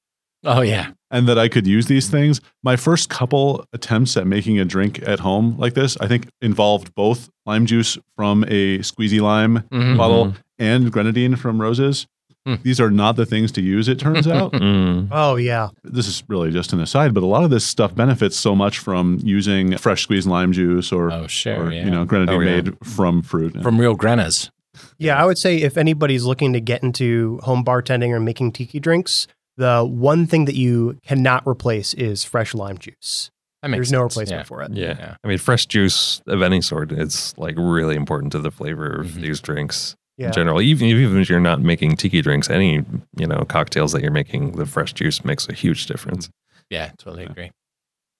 Oh 0.43 0.61
yeah. 0.61 0.87
and 1.11 1.27
that 1.29 1.37
I 1.37 1.47
could 1.49 1.67
use 1.67 1.85
these 1.85 2.09
things. 2.09 2.41
My 2.63 2.75
first 2.75 3.09
couple 3.09 3.63
attempts 3.71 4.17
at 4.17 4.25
making 4.27 4.59
a 4.59 4.65
drink 4.65 5.01
at 5.07 5.19
home 5.19 5.55
like 5.59 5.75
this, 5.75 5.95
I 6.01 6.07
think 6.07 6.27
involved 6.41 6.93
both 6.95 7.29
lime 7.45 7.65
juice 7.67 7.97
from 8.17 8.43
a 8.45 8.79
squeezy 8.79 9.21
lime 9.21 9.63
Mhm. 9.71 9.97
bottle 9.97 10.33
and 10.57 10.91
grenadine 10.91 11.35
from 11.35 11.61
Rose's. 11.61 12.07
Hmm. 12.45 12.55
These 12.61 12.81
are 12.81 12.91
not 12.91 13.15
the 13.15 13.25
things 13.25 13.51
to 13.53 13.61
use, 13.61 13.87
it 13.87 13.99
turns 13.99 14.27
out. 14.27 14.51
Mm. 14.63 15.07
Oh 15.11 15.35
yeah. 15.37 15.69
this 15.83 16.07
is 16.07 16.23
really 16.27 16.51
just 16.51 16.73
an 16.73 16.79
aside, 16.81 17.13
but 17.13 17.23
a 17.23 17.25
lot 17.25 17.43
of 17.43 17.49
this 17.49 17.65
stuff 17.65 17.95
benefits 17.95 18.35
so 18.37 18.55
much 18.55 18.79
from 18.79 19.19
using 19.23 19.77
fresh 19.77 20.03
squeezed 20.03 20.27
lime 20.27 20.51
juice 20.51 20.91
or, 20.91 21.11
Oh 21.11 21.27
sure. 21.27 21.65
or 21.67 21.71
yeah. 21.71 21.85
you 21.85 21.91
know, 21.91 22.03
grenadine 22.05 22.35
Oh, 22.35 22.39
yeah. 22.41 22.55
made 22.61 22.77
from 22.85 23.21
fruit. 23.21 23.61
from 23.63 23.79
real 23.79 23.95
Grenas. 23.95 24.49
Yeah, 24.97 25.21
I 25.21 25.25
would 25.25 25.37
say 25.37 25.57
if 25.57 25.77
anybody's 25.77 26.23
looking 26.25 26.51
to 26.53 26.59
get 26.59 26.83
into 26.83 27.39
home 27.43 27.63
bartending 27.63 28.09
or 28.11 28.19
making 28.19 28.51
tiki 28.53 28.79
drinks, 28.79 29.27
the 29.57 29.83
one 29.85 30.25
thing 30.27 30.45
that 30.45 30.55
you 30.55 30.97
cannot 31.05 31.47
replace 31.47 31.93
is 31.93 32.23
fresh 32.23 32.53
lime 32.53 32.77
juice. 32.77 33.29
That 33.61 33.69
makes 33.69 33.77
There's 33.77 33.91
no 33.93 34.01
replacement 34.01 34.39
Yeah. 34.41 34.43
for 34.43 34.61
it. 34.63 34.71
Yeah. 34.73 34.95
Yeah. 34.99 35.15
I 35.23 35.27
mean, 35.27 35.37
fresh 35.37 35.65
juice 35.67 36.21
of 36.27 36.41
any 36.41 36.59
sort 36.61 36.91
is 36.91 37.33
like 37.37 37.55
really 37.57 37.95
important 37.95 38.31
to 38.33 38.39
the 38.39 38.51
flavor 38.51 38.87
of 39.01 39.07
Mhm. 39.07 39.21
these 39.21 39.39
drinks 39.39 39.95
Yeah. 40.17 40.27
in 40.27 40.33
general. 40.33 40.61
Even, 40.61 40.87
even 40.87 41.19
if 41.19 41.29
you're 41.29 41.39
not 41.39 41.61
making 41.61 41.95
tiki 41.97 42.21
drinks, 42.21 42.49
any, 42.49 42.83
you 43.17 43.25
know, 43.27 43.43
cocktails 43.49 43.91
that 43.93 44.01
you're 44.03 44.11
making, 44.11 44.51
the 44.53 44.65
fresh 44.65 44.93
juice 44.93 45.25
makes 45.25 45.47
a 45.49 45.53
huge 45.53 45.87
difference. 45.87 46.29
Yeah, 46.69 46.91
totally 46.99 47.23
agree. 47.25 47.51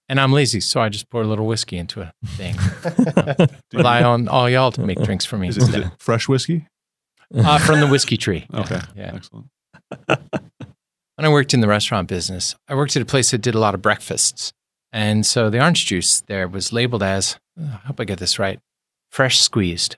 And 0.08 0.20
I'm 0.20 0.32
lazy, 0.32 0.60
so 0.60 0.80
I 0.80 0.88
just 0.90 1.08
pour 1.08 1.22
a 1.22 1.26
little 1.26 1.46
whiskey 1.46 1.78
into 1.78 2.02
a 2.02 2.12
thing. 2.26 2.56
Rely 3.72 4.02
on 4.02 4.28
all 4.28 4.50
y'all 4.50 4.72
to 4.72 4.82
make 4.82 5.00
drinks 5.02 5.24
for 5.24 5.38
me 5.38 5.48
Is 5.48 5.56
it, 5.56 5.62
is 5.62 5.68
instead. 5.68 5.86
it 5.86 5.92
fresh 5.98 6.28
whiskey? 6.28 6.66
Uh, 7.34 7.58
from 7.58 7.80
the 7.80 7.86
whiskey 7.86 8.16
tree. 8.16 8.44
Yeah, 8.52 8.60
Okay. 8.60 8.80
Yeah. 8.96 9.12
Excellent. 9.14 9.46
When 11.16 11.24
I 11.24 11.28
worked 11.28 11.54
in 11.54 11.60
the 11.60 11.68
restaurant 11.68 12.08
business, 12.08 12.54
I 12.68 12.74
worked 12.74 12.96
at 12.96 13.02
a 13.02 13.06
place 13.06 13.30
that 13.30 13.38
did 13.38 13.54
a 13.54 13.58
lot 13.60 13.74
of 13.74 13.80
breakfasts. 13.82 14.52
And 14.92 15.24
so 15.24 15.48
the 15.48 15.60
orange 15.60 15.86
juice 15.86 16.20
there 16.22 16.48
was 16.48 16.72
labeled 16.72 17.02
as, 17.02 17.38
I 17.58 17.64
hope 17.86 18.00
I 18.00 18.04
get 18.04 18.18
this 18.18 18.38
right, 18.38 18.58
fresh 19.10 19.40
squeezed. 19.40 19.96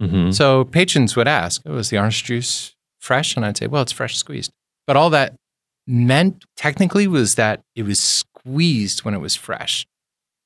Hmm 0.00 0.30
So 0.30 0.64
patrons 0.64 1.16
would 1.16 1.28
ask, 1.28 1.62
oh, 1.66 1.76
is 1.76 1.90
the 1.90 1.98
orange 1.98 2.24
juice 2.24 2.74
fresh? 3.00 3.36
And 3.36 3.44
I'd 3.44 3.56
say, 3.56 3.66
well, 3.66 3.82
it's 3.82 3.92
fresh 3.92 4.16
squeezed. 4.16 4.50
But 4.86 4.96
all 4.96 5.10
that 5.10 5.34
meant 5.86 6.44
technically 6.56 7.06
was 7.06 7.34
that 7.36 7.60
it 7.74 7.82
was 7.84 8.00
squeezed 8.00 9.04
when 9.04 9.14
it 9.14 9.18
was 9.20 9.36
fresh. 9.36 9.86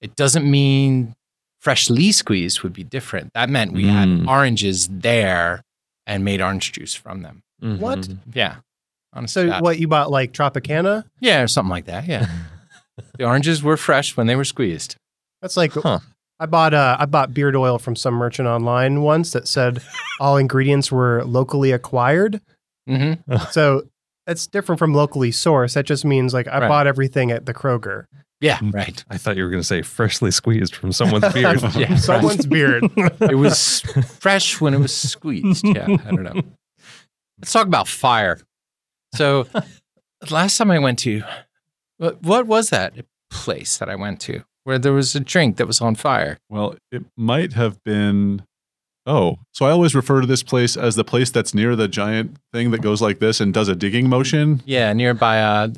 It 0.00 0.14
doesn't 0.16 0.48
mean 0.48 1.14
freshly 1.60 2.12
squeezed 2.12 2.62
would 2.62 2.72
be 2.72 2.84
different. 2.84 3.32
That 3.34 3.48
meant 3.50 3.72
we 3.72 3.86
had 3.86 4.08
Mm. 4.08 4.28
oranges 4.28 4.88
there 4.88 5.62
and 6.06 6.24
made 6.24 6.40
orange 6.40 6.72
juice 6.72 6.94
from 6.94 7.22
them. 7.22 7.42
What? 7.60 8.08
Yeah. 8.32 8.56
Honestly. 9.12 9.48
So 9.50 9.60
what 9.60 9.78
you 9.80 9.88
bought 9.88 10.10
like 10.10 10.32
Tropicana? 10.32 11.04
yeah, 11.20 11.42
or 11.42 11.48
something 11.48 11.70
like 11.70 11.86
that. 11.86 12.06
Yeah. 12.06 12.26
the 13.18 13.24
oranges 13.24 13.62
were 13.62 13.76
fresh 13.76 14.16
when 14.16 14.26
they 14.28 14.36
were 14.36 14.44
squeezed. 14.44 14.96
That's 15.42 15.56
like 15.56 15.72
Huh. 15.72 15.98
I 16.40 16.46
bought 16.46 16.72
uh, 16.74 16.96
I 16.98 17.06
bought 17.06 17.34
beard 17.34 17.56
oil 17.56 17.78
from 17.78 17.96
some 17.96 18.14
merchant 18.14 18.46
online 18.48 19.02
once 19.02 19.32
that 19.32 19.48
said 19.48 19.82
all 20.20 20.36
ingredients 20.36 20.92
were 20.92 21.24
locally 21.24 21.72
acquired. 21.72 22.40
hmm 22.86 23.14
So 23.50 23.82
that's 24.26 24.46
different 24.46 24.78
from 24.78 24.92
locally 24.94 25.30
sourced. 25.30 25.74
That 25.74 25.84
just 25.86 26.04
means 26.04 26.34
like 26.34 26.46
I 26.48 26.58
Right. 26.60 26.68
bought 26.68 26.86
everything 26.86 27.30
at 27.30 27.46
the 27.46 27.54
Kroger. 27.54 28.04
Yeah, 28.40 28.60
right. 28.62 29.04
I 29.10 29.16
thought 29.16 29.36
you 29.36 29.42
were 29.42 29.50
going 29.50 29.62
to 29.62 29.66
say 29.66 29.82
freshly 29.82 30.30
squeezed 30.30 30.76
from 30.76 30.92
someone's 30.92 31.32
beard. 31.34 31.60
Yeah, 31.74 31.96
Someone's 31.96 32.46
beard. 32.46 32.84
It 33.20 33.34
was 33.36 33.80
fresh 34.20 34.60
when 34.60 34.74
it 34.74 34.78
was 34.78 34.94
squeezed. 34.96 35.66
Yeah, 35.66 35.86
I 35.88 36.10
don't 36.12 36.22
know. 36.22 36.40
Let's 37.40 37.52
talk 37.52 37.66
about 37.66 37.88
fire. 37.88 38.38
So, 39.14 39.48
last 40.30 40.56
time 40.56 40.70
I 40.70 40.78
went 40.78 41.00
to, 41.00 41.22
what, 41.96 42.22
what 42.22 42.46
was 42.46 42.70
that 42.70 42.94
place 43.30 43.78
that 43.78 43.88
I 43.88 43.96
went 43.96 44.20
to 44.20 44.44
where 44.68 44.78
there 44.78 44.92
was 44.92 45.14
a 45.16 45.20
drink 45.20 45.56
that 45.56 45.66
was 45.66 45.80
on 45.80 45.94
fire? 45.94 46.36
Well, 46.50 46.74
it 46.92 47.02
might 47.16 47.54
have 47.54 47.82
been. 47.84 48.42
Oh, 49.06 49.38
so 49.54 49.64
I 49.64 49.70
always 49.70 49.94
refer 49.94 50.20
to 50.20 50.26
this 50.26 50.42
place 50.42 50.76
as 50.76 50.94
the 50.94 51.04
place 51.04 51.30
that's 51.30 51.54
near 51.54 51.74
the 51.74 51.88
giant 51.88 52.36
thing 52.52 52.70
that 52.72 52.82
goes 52.82 53.00
like 53.00 53.18
this 53.18 53.40
and 53.40 53.54
does 53.54 53.68
a 53.68 53.74
digging 53.74 54.10
motion, 54.10 54.62
Yeah, 54.66 54.92
nearby 54.92 55.40
uh, 55.40 55.68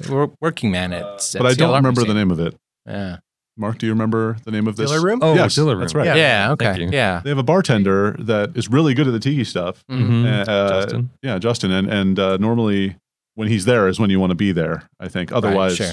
Working 0.41 0.73
Man 0.73 0.93
at. 0.93 1.05
but 1.39 1.47
I 1.47 1.55
don't 1.55 1.77
remember 1.77 2.03
the 2.03 2.15
name 2.15 2.33
of 2.33 2.41
it. 2.41 2.57
Yeah, 2.85 3.19
Mark, 3.57 3.79
do 3.79 3.87
you 3.87 3.93
remember 3.93 4.39
the 4.45 4.51
name 4.51 4.67
of 4.67 4.75
this? 4.75 4.91
Diller 4.91 5.05
room? 5.05 5.21
Oh, 5.23 5.35
yes, 5.35 5.55
Diller 5.55 5.79
That's 5.79 5.95
right. 5.95 6.07
Yeah. 6.07 6.49
Thank 6.57 6.63
okay. 6.63 6.83
you. 6.83 6.91
Yeah. 6.91 7.21
They 7.23 7.31
have 7.31 7.39
a 7.39 7.45
bartender 7.45 8.17
that 8.19 8.57
is 8.57 8.69
really 8.69 8.95
good 8.95 9.07
at 9.07 9.13
the 9.13 9.21
tiki 9.21 9.45
stuff. 9.45 9.85
Mhm. 9.89 10.25
Mhm. 10.25 10.49
Uh, 10.49 10.81
Justin. 10.81 11.11
Yeah, 11.23 11.39
Justin. 11.39 11.71
And 11.71 11.89
and 11.89 12.19
uh, 12.19 12.37
normally 12.39 12.97
when 13.37 13.47
he's 13.47 13.67
there 13.67 13.87
is 13.87 14.01
when 14.01 14.11
you 14.11 14.19
want 14.19 14.31
to 14.33 14.35
be 14.37 14.51
there. 14.51 14.89
I 14.99 15.07
think. 15.07 15.31
Otherwise, 15.31 15.77
sure. 15.77 15.93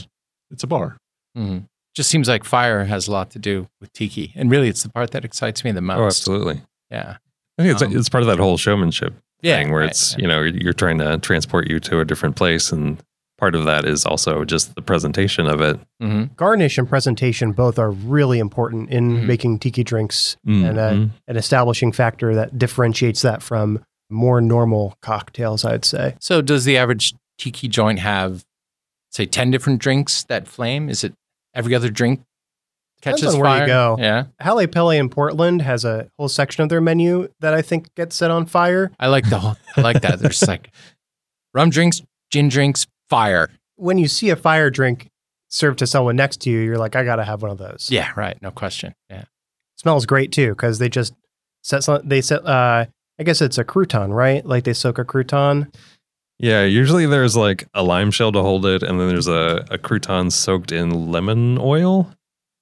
it's 0.50 0.64
a 0.64 0.68
bar. 0.68 0.98
Mhm. 1.38 1.66
Just 1.98 2.12
seems 2.12 2.28
like 2.30 2.44
fire 2.44 2.84
has 2.86 3.08
a 3.08 3.12
lot 3.12 3.32
to 3.32 3.40
do 3.40 3.68
with 3.82 3.92
tiki, 3.92 4.32
and 4.36 4.52
really, 4.52 4.68
it's 4.70 4.84
the 4.84 4.90
part 4.90 5.10
that 5.12 5.26
excites 5.26 5.64
me 5.64 5.72
the 5.72 5.82
most. 5.82 5.98
Oh, 6.00 6.06
absolutely. 6.06 6.62
Yeah. 6.92 7.18
I 7.58 7.64
think 7.64 7.74
it's, 7.74 7.82
Um, 7.82 7.98
it's 7.98 8.08
part 8.08 8.22
of 8.22 8.28
that 8.28 8.38
whole 8.38 8.56
showmanship 8.56 9.16
Yeah. 9.42 9.58
thing 9.58 9.72
where 9.72 9.82
right, 9.82 9.90
it's, 9.90 10.14
right. 10.14 10.22
you 10.22 10.28
know, 10.28 10.42
you're 10.44 10.74
trying 10.74 11.00
to 11.00 11.18
transport 11.18 11.68
you 11.68 11.80
to 11.80 12.00
a 12.00 12.06
different 12.06 12.36
place. 12.36 12.72
And 12.72 13.00
part 13.40 13.56
of 13.56 13.66
that 13.66 13.84
is 13.84 14.06
also 14.06 14.46
just 14.46 14.76
the 14.76 14.82
presentation 14.84 15.48
of 15.48 15.60
it. 15.60 15.80
Mhm. 16.00 16.36
Garnish 16.36 16.78
and 16.78 16.88
presentation 16.88 17.52
both 17.52 17.80
are 17.80 17.90
really 17.90 18.38
important 18.38 18.92
in 18.92 19.18
Mhm. 19.18 19.26
making 19.26 19.58
tiki 19.58 19.84
drinks 19.84 20.38
and 20.46 20.78
uh, 20.78 20.92
Mhm. 20.92 21.10
an 21.28 21.36
establishing 21.36 21.92
factor 21.92 22.36
that 22.36 22.60
differentiates 22.60 23.24
that 23.24 23.42
from 23.42 23.80
more 24.12 24.40
normal 24.40 24.96
cocktails, 25.02 25.66
I'd 25.66 25.84
say. 25.84 26.14
So, 26.20 26.44
does 26.44 26.64
the 26.64 26.78
average 26.78 27.16
tiki 27.40 27.68
joint 27.68 27.98
have, 28.02 28.46
say, 29.12 29.26
ten 29.26 29.50
different 29.50 29.80
drinks 29.80 30.22
that 30.26 30.48
flame? 30.48 30.90
Is 30.90 31.04
it 31.04 31.16
every 31.58 31.76
other 31.76 31.90
drink 31.90 32.22
Depends 33.02 33.22
catches 33.22 33.36
on 33.36 33.42
where 33.42 33.52
you 33.52 33.58
fire? 33.60 33.68
go. 33.68 33.96
Yeah. 34.00 34.24
Hale 34.42 34.66
Pele 34.68 34.98
in 34.98 35.10
Portland 35.10 35.62
has 35.62 35.86
a 35.86 36.10
whole 36.18 36.30
section 36.30 36.64
of 36.64 36.70
their 36.70 36.82
menu 36.82 37.28
that 37.42 37.54
I 37.54 37.62
think 37.62 37.94
gets 37.96 38.16
set 38.16 38.32
on 38.32 38.46
fire. 38.46 38.92
I 39.00 39.08
like 39.08 39.30
the 39.30 39.40
whole. 39.40 39.56
I 39.76 39.82
like 39.82 40.02
that. 40.02 40.20
There's 40.20 40.48
like 40.48 40.72
rum 41.54 41.70
drinks, 41.70 42.02
gin 42.32 42.50
drinks, 42.50 42.88
fire. 43.10 43.50
When 43.76 43.98
you 43.98 44.08
see 44.08 44.30
a 44.32 44.36
fire 44.36 44.70
drink 44.70 45.10
served 45.50 45.80
to 45.80 45.88
someone 45.88 46.16
next 46.16 46.42
to 46.42 46.50
you, 46.50 46.60
you're 46.60 46.78
like, 46.78 46.96
I 46.96 47.04
got 47.04 47.18
to 47.18 47.24
have 47.24 47.42
one 47.42 47.52
of 47.52 47.58
those. 47.60 47.90
Yeah. 47.92 48.12
Right. 48.16 48.42
No 48.42 48.50
question. 48.52 48.94
Yeah. 49.10 49.26
smells 49.76 50.06
great 50.06 50.32
too 50.32 50.50
because 50.50 50.80
they 50.80 50.90
just 50.90 51.14
set 51.64 51.84
some, 51.84 52.02
they 52.04 52.22
set 52.22 52.46
uh 52.46 52.86
I 53.20 53.24
guess 53.24 53.42
it's 53.42 53.58
a 53.58 53.64
crouton, 53.64 54.14
right? 54.14 54.46
Like 54.46 54.64
they 54.64 54.74
soak 54.74 54.98
a 55.00 55.06
crouton. 55.06 55.74
Yeah, 56.40 56.64
usually 56.64 57.06
there's 57.08 57.36
like 57.36 57.68
a 57.74 57.82
lime 57.84 58.12
shell 58.12 58.32
to 58.32 58.42
hold 58.42 58.66
it, 58.66 58.84
and 58.84 59.00
then 59.00 59.08
there's 59.10 59.28
a, 59.28 59.66
a 59.72 59.78
crouton 59.78 60.32
soaked 60.32 60.72
in 60.72 61.12
lemon 61.12 61.58
oil 61.60 62.12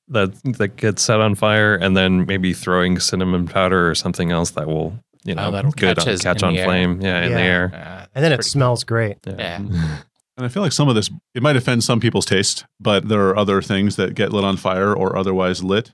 that 0.08 0.32
that 0.58 0.78
gets 0.78 1.02
set 1.04 1.20
on 1.20 1.36
fire, 1.36 1.76
and 1.76 1.96
then 1.98 2.26
maybe 2.26 2.54
throwing 2.54 3.00
cinnamon 3.00 3.48
powder 3.48 3.90
or 3.90 3.96
something 3.96 4.32
else 4.32 4.52
that 4.52 4.68
will, 4.68 4.98
you 5.26 5.36
know, 5.36 5.48
Oh, 5.48 5.52
that'll 5.52 5.72
good 5.72 5.98
catch 5.98 6.08
on, 6.08 6.18
catch 6.20 6.44
on 6.44 6.54
flame. 6.56 7.02
Yeah, 7.02 7.24
in 7.26 7.34
the 7.34 7.40
air. 7.42 7.72
Uh, 7.74 8.06
And 8.16 8.24
then 8.24 8.32
it 8.32 8.38
pretty- 8.38 8.50
smells 8.50 8.84
great. 8.84 9.18
Yeah. 9.26 9.60
And 10.38 10.46
I 10.46 10.50
feel 10.50 10.62
like 10.64 10.74
some 10.74 10.90
of 10.90 10.96
this 10.96 11.10
it 11.34 11.42
might 11.42 11.56
offend 11.56 11.82
some 11.86 12.02
people's 12.02 12.26
taste, 12.26 12.66
but 12.78 13.08
there 13.08 13.26
are 13.30 13.38
other 13.38 13.62
things 13.62 13.96
that 13.96 14.16
get 14.16 14.34
lit 14.34 14.44
on 14.44 14.58
fire 14.58 14.94
or 14.94 15.16
otherwise 15.18 15.64
lit. 15.64 15.94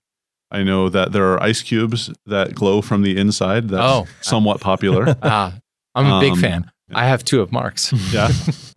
I 0.50 0.64
know 0.64 0.90
that 0.90 1.12
there 1.12 1.32
are 1.32 1.44
ice 1.44 1.62
cubes 1.62 2.10
that 2.26 2.56
glow 2.56 2.82
from 2.82 3.04
the 3.04 3.16
inside. 3.20 3.70
That's 3.70 3.84
Oh. 3.84 4.08
somewhat 4.22 4.60
popular. 4.60 5.16
Ah, 5.22 5.54
I'm 5.94 6.08
a 6.12 6.20
big 6.20 6.32
Um, 6.34 6.40
fan. 6.40 6.72
I 6.94 7.06
have 7.08 7.24
two 7.24 7.42
of 7.42 7.52
Mark's. 7.52 7.92
yeah. 8.14 8.28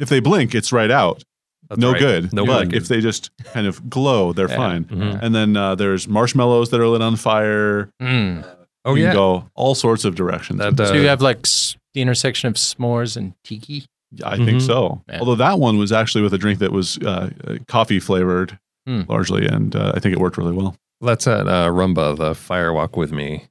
If 0.01 0.09
they 0.09 0.21
blink, 0.21 0.55
it's 0.55 0.73
right 0.73 0.91
out. 0.91 1.23
That's 1.69 1.81
no 1.81 1.93
right. 1.93 1.99
good. 1.99 2.33
No 2.33 2.45
but 2.45 2.69
good. 2.71 2.75
if 2.75 2.89
they 2.89 3.01
just 3.01 3.31
kind 3.53 3.67
of 3.67 3.89
glow, 3.89 4.33
they're 4.33 4.49
Yeah. 4.51 4.57
fine. 4.57 4.85
Mhm. 4.85 5.19
And 5.23 5.35
then 5.35 5.57
uh, 5.57 5.75
there's 5.75 6.07
marshmallows 6.07 6.71
that 6.71 6.81
are 6.81 6.87
lit 6.89 7.01
on 7.03 7.17
fire. 7.17 7.91
Mm. 8.03 8.45
Oh 8.85 8.95
you 8.95 9.05
yeah, 9.05 9.09
can 9.11 9.17
go 9.17 9.49
all 9.55 9.75
sorts 9.75 10.05
of 10.05 10.15
directions. 10.15 10.59
That, 10.59 10.79
uh, 10.79 10.87
So 10.89 10.93
you 10.95 11.09
have 11.09 11.23
like 11.23 11.39
s- 11.45 11.77
the 11.95 12.03
intersection 12.03 12.49
of 12.49 12.55
s'mores 12.55 13.17
and 13.17 13.33
tiki. 13.45 13.87
I 14.23 14.37
think 14.37 14.61
Mhm. 14.61 14.67
so. 14.67 15.03
Yeah. 15.09 15.21
Although 15.21 15.37
that 15.37 15.59
one 15.59 15.79
was 15.79 15.91
actually 15.91 16.23
with 16.23 16.35
a 16.35 16.39
drink 16.39 16.59
that 16.61 16.71
was 16.71 16.99
uh, 16.99 17.31
uh, 17.49 17.55
coffee 17.67 17.99
flavored 17.99 18.59
Hmm. 18.87 19.03
largely, 19.09 19.47
and 19.47 19.75
uh, 19.75 19.93
I 19.95 20.01
think 20.01 20.13
it 20.13 20.21
worked 20.21 20.37
really 20.37 20.53
well. 20.53 20.77
that's 21.01 21.27
at 21.27 21.49
uh, 21.49 21.69
Rumba, 21.69 22.17
the 22.17 22.35
Fire 22.35 22.73
Walk 22.73 22.97
with 22.97 23.11
Me, 23.13 23.47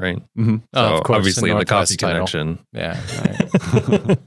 right? 0.00 0.22
hmm 0.36 0.56
Oh, 0.74 0.88
So 0.90 0.94
of 0.96 1.04
course, 1.04 1.16
obviously 1.18 1.52
the, 1.52 1.64
coffee 1.64 1.96
title. 1.96 2.26
connection. 2.26 2.58
Yeah. 2.72 3.00
right. 4.08 4.18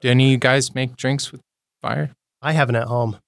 Do 0.00 0.08
any 0.08 0.24
of 0.26 0.30
you 0.30 0.38
guys 0.38 0.74
make 0.74 0.96
drinks 0.96 1.30
with 1.30 1.40
fire? 1.82 2.10
I 2.40 2.52
haven't 2.52 2.76
at 2.76 2.86
home. 2.86 3.18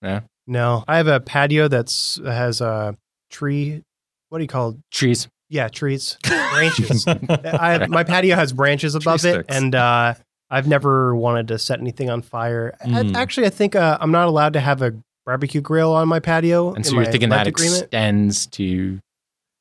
Yeah. 0.00 0.20
No, 0.46 0.84
I 0.88 0.96
have 0.96 1.06
a 1.06 1.20
patio 1.20 1.68
that's 1.68 2.20
has 2.24 2.60
a 2.60 2.96
tree. 3.30 3.82
What 4.30 4.38
do 4.38 4.44
you 4.44 4.48
call? 4.48 4.70
It? 4.70 4.76
Trees. 4.90 5.28
Yeah, 5.50 5.68
trees, 5.68 6.16
branches. 6.24 7.06
I 7.28 7.72
have, 7.72 7.88
my 7.90 8.04
patio 8.04 8.34
has 8.36 8.54
branches 8.54 8.94
above 8.94 9.16
it, 9.26 9.34
sticks. 9.34 9.54
and 9.54 9.74
uh, 9.74 10.14
I've 10.48 10.66
never 10.66 11.14
wanted 11.14 11.48
to 11.48 11.58
set 11.58 11.78
anything 11.78 12.08
on 12.08 12.22
fire. 12.22 12.74
I- 12.80 12.86
Mm. 12.88 13.14
actually, 13.14 13.46
I 13.46 13.50
think 13.50 13.76
uh, 13.76 13.98
I'm 14.00 14.10
not 14.12 14.28
allowed 14.28 14.54
to 14.54 14.60
have 14.60 14.80
a 14.80 14.94
barbecue 15.26 15.60
grill 15.60 15.92
on 15.92 16.08
my 16.08 16.20
patio. 16.20 16.72
And 16.72 16.86
so 16.86 16.94
you're 16.94 17.04
thinking 17.04 17.28
that 17.28 17.46
agreement. 17.46 17.82
extends 17.82 18.46
to 18.48 18.98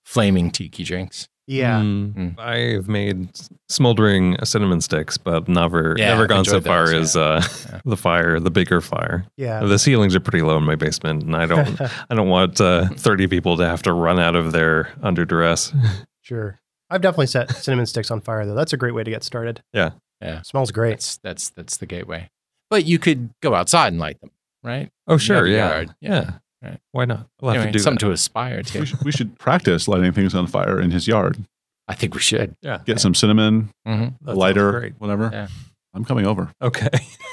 flaming 0.06 0.52
tiki 0.52 0.84
drinks. 0.84 1.28
Yeah, 1.48 1.80
Mm. 1.82 2.14
Mm. 2.36 2.40
I've 2.40 2.88
made 2.88 3.30
smoldering 3.68 4.38
cinnamon 4.46 4.80
sticks, 4.80 5.18
but 5.18 5.50
never 5.50 5.96
Yeah, 5.98 6.10
never 6.10 6.28
gone 6.28 6.46
so 6.46 6.58
enjoyed 6.58 6.66
far 6.70 6.86
those, 6.90 7.16
as 7.16 7.18
uh, 7.18 7.42
Yeah. 7.72 7.82
the 7.86 7.98
fire, 7.98 8.40
the 8.40 8.52
bigger 8.52 8.80
fire. 8.80 9.26
yeah. 9.38 9.60
The 9.62 9.80
ceilings 9.80 10.16
are 10.16 10.20
pretty 10.20 10.44
low 10.44 10.58
in 10.58 10.64
my 10.64 10.76
basement, 10.76 11.24
and 11.24 11.36
I 11.36 11.46
don't 11.48 11.82
I 12.10 12.16
don't 12.16 12.30
want 12.30 12.62
uh, 12.62 12.88
thirty 12.96 13.28
people 13.28 13.58
to 13.58 13.66
have 13.66 13.82
to 13.84 13.92
run 13.94 14.20
out 14.20 14.36
of 14.36 14.52
there 14.52 14.90
under 15.02 15.26
duress. 15.26 15.74
Sure. 16.24 16.60
I've 16.90 17.02
definitely 17.02 17.28
set 17.28 17.50
cinnamon 17.58 17.88
sticks 17.88 18.12
on 18.12 18.22
fire 18.22 18.46
though. 18.46 18.54
That's 18.54 18.74
a 18.74 18.78
great 18.78 18.94
way 18.94 19.04
to 19.04 19.10
get 19.10 19.24
started. 19.24 19.62
Yeah. 19.74 19.92
Yeah. 20.22 20.44
Smells 20.44 20.72
great. 20.72 20.92
That's 20.92 21.18
that's 21.18 21.50
that's 21.50 21.78
the 21.78 21.88
gateway. 21.88 22.30
But 22.70 22.86
you 22.86 23.00
could 23.00 23.32
go 23.42 23.56
outside 23.56 23.88
and 23.92 24.00
light 24.00 24.22
them, 24.22 24.30
right? 24.64 24.90
Oh 25.08 25.18
sure, 25.18 25.48
have 25.48 25.48
a 25.48 25.50
yeah, 25.50 25.86
yeah. 26.00 26.32
Right. 26.64 26.80
Why 26.92 27.06
not? 27.06 27.28
We'll 27.42 27.54
have 27.54 27.66
to 27.66 27.72
do 27.72 27.80
something 27.80 27.96
that. 27.96 28.06
to 28.06 28.12
aspire 28.12 28.58
We 28.58 28.64
to. 28.64 28.86
should, 28.86 29.04
we 29.04 29.12
should 29.12 29.40
practice 29.40 29.88
lighting 29.88 30.12
things 30.12 30.36
on 30.36 30.46
fire 30.48 30.80
in 30.80 30.92
his 30.92 31.08
yard. 31.08 31.44
I 31.88 31.96
think 31.96 32.14
we 32.14 32.20
should. 32.22 32.56
yeah, 32.62 32.80
Get 32.86 33.00
some 33.02 33.14
cinnamon, 33.16 33.70
hmm 33.86 34.10
lighter, 34.24 34.94
whatever. 35.00 35.30
Yeah. 35.34 35.48
I'm 35.94 36.06
coming 36.06 36.26
over. 36.26 36.50
Okay, 36.62 36.88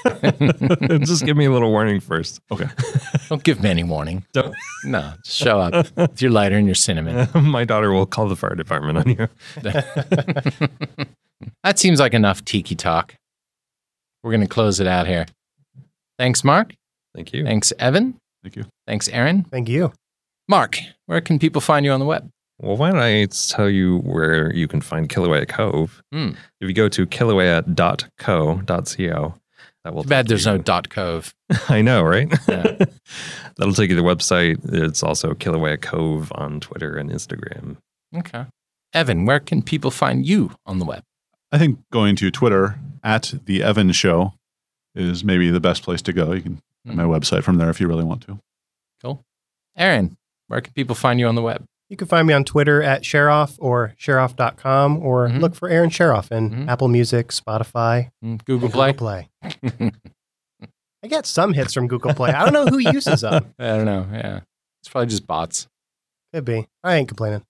just 1.05 1.25
give 1.25 1.37
me 1.37 1.45
a 1.45 1.51
little 1.53 1.71
warning 1.71 2.01
first. 2.01 2.41
Okay. 2.51 2.67
Don't 3.29 3.45
give 3.45 3.63
me 3.63 3.71
any 3.71 3.85
warning. 3.85 4.25
Don't. 4.33 4.53
No, 4.85 5.13
just 5.25 5.37
show 5.39 5.61
up 5.61 5.95
with 5.97 6.21
your 6.23 6.31
lighter 6.33 6.57
and 6.57 6.67
your 6.67 6.75
cinnamon. 6.75 7.29
my 7.35 7.65
daughter 7.65 7.93
will 7.93 8.07
call 8.07 8.29
the 8.29 8.35
fire 8.37 8.55
department 8.57 8.99
on 8.99 9.09
you. 9.11 9.29
that 11.63 11.79
seems 11.79 12.01
like 12.01 12.15
enough 12.15 12.45
tiki 12.45 12.75
talk. 12.75 13.15
We're 14.23 14.33
going 14.33 14.41
to 14.43 14.49
close 14.49 14.81
it 14.81 14.87
out 14.87 15.07
here. 15.07 15.27
Thanks, 16.19 16.43
Mark. 16.43 16.75
Thank 17.15 17.33
you. 17.33 17.45
Thanks, 17.45 17.73
Evan. 17.79 18.19
Thank 18.49 18.57
you. 18.57 18.65
Thanks, 18.87 19.09
Aaron. 19.09 19.45
Thank 19.45 19.69
you. 19.69 19.93
Mark, 20.49 20.79
where 21.05 21.21
can 21.21 21.39
people 21.39 21.61
find 21.61 21.85
you 21.85 21.93
on 21.93 22.01
the 22.01 22.07
web? 22.07 22.31
Well, 22.59 22.79
why 22.79 22.91
don't 22.91 22.99
I 23.01 23.27
tell 23.27 23.69
you 23.69 23.99
where 23.99 24.51
you 24.55 24.67
can 24.67 24.81
find 24.81 25.07
Kilauea 25.07 25.47
Cove? 25.47 26.03
Hmm. 26.13 26.31
If 26.63 26.69
you 26.69 26.73
go 26.73 26.89
to 26.89 27.07
kilauea.co.co, 27.07 29.35
that 29.85 29.95
will 29.95 30.03
Too 30.03 30.09
bad 30.09 30.29
there's 30.29 30.47
you- 30.47 30.53
no 30.53 30.59
dot 30.59 30.89
cove. 30.89 31.35
I 31.69 31.83
know, 31.83 32.03
right? 32.03 32.27
Yeah. 32.49 32.79
That'll 33.59 33.75
take 33.75 33.91
you 33.91 33.97
to 33.97 34.03
the 34.03 34.09
website. 34.09 34.59
It's 34.73 35.03
also 35.03 35.35
Kilauea 35.35 35.79
Cove 35.81 36.33
on 36.35 36.61
Twitter 36.61 36.97
and 36.97 37.11
Instagram. 37.11 37.77
Okay. 38.17 38.47
Evan, 38.95 39.27
where 39.27 39.41
can 39.41 39.61
people 39.63 39.91
find 39.91 40.25
you 40.27 40.53
on 40.65 40.79
the 40.79 40.87
web? 40.87 41.03
I 41.53 41.59
think 41.59 41.81
going 41.93 42.17
to 42.17 42.31
Twitter 42.31 42.79
at 43.05 43.35
the 43.45 43.63
Evan 43.63 43.93
Show 43.93 44.33
is 44.95 45.23
maybe 45.23 45.51
the 45.51 45.61
best 45.61 45.83
place 45.83 46.01
to 46.03 46.13
go. 46.15 46.33
You 46.33 46.41
can 46.43 46.61
find 46.89 46.97
my 46.99 47.05
website 47.19 47.43
from 47.45 47.59
there 47.59 47.71
if 47.71 47.81
you 47.81 47.87
really 47.89 48.05
want 48.05 48.23
to. 48.23 48.39
Cool. 49.03 49.23
Aaron, 49.77 50.17
where 50.49 50.61
can 50.61 50.73
people 50.73 50.95
find 50.97 51.21
you 51.21 51.27
on 51.29 51.35
the 51.35 51.43
web? 51.43 51.65
You 51.89 51.97
can 51.97 52.07
find 52.09 52.27
me 52.27 52.35
on 52.35 52.45
Twitter 52.45 52.83
at 52.83 53.03
Cherof 53.03 53.57
or 53.61 53.95
Cherof.com 53.99 54.99
or 54.99 55.29
Mhm. 55.29 55.41
look 55.41 55.55
for 55.55 55.69
Aaron 55.71 55.89
Cherof 55.91 56.31
in 56.31 56.51
Mhm. 56.51 56.69
Apple 56.69 56.89
Music, 56.89 57.29
Spotify, 57.29 58.11
Mm, 58.23 58.45
Google 58.45 58.69
Play? 58.69 58.93
Google 58.93 59.07
Play. 59.07 59.93
I 61.03 61.07
get 61.09 61.27
some 61.27 61.53
hits 61.55 61.73
from 61.73 61.87
Google 61.89 62.13
Play. 62.15 62.31
I 62.31 62.45
don't 62.45 62.53
know 62.53 62.67
who 62.67 62.79
uses 62.79 63.21
them. 63.23 63.55
I 63.59 63.67
don't 63.69 63.85
know. 63.85 64.07
Yeah. 64.13 64.41
It's 64.83 64.89
probably 64.91 65.07
just 65.09 65.27
bots. 65.27 65.69
Could 66.35 66.45
be. 66.45 66.67
I 66.85 66.97
ain't 66.97 67.09
complaining. 67.09 67.43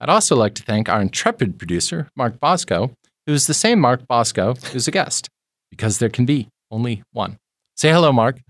I'd 0.00 0.08
also 0.08 0.36
like 0.36 0.54
to 0.54 0.62
thank 0.62 0.88
our 0.88 1.00
intrepid 1.02 1.58
producer, 1.58 2.08
Mark 2.16 2.38
Boszko, 2.40 2.92
who 3.26 3.32
is 3.32 3.46
the 3.46 3.54
same 3.54 3.80
Mark 3.80 4.02
Boszko 4.08 4.62
who's 4.72 4.86
a 4.88 4.90
guest, 4.90 5.28
because 5.70 5.98
there 5.98 6.08
can 6.08 6.24
be 6.24 6.48
only 6.70 7.02
one. 7.12 7.38
Say 7.76 7.90
hello, 7.90 8.12
Mark. 8.12 8.40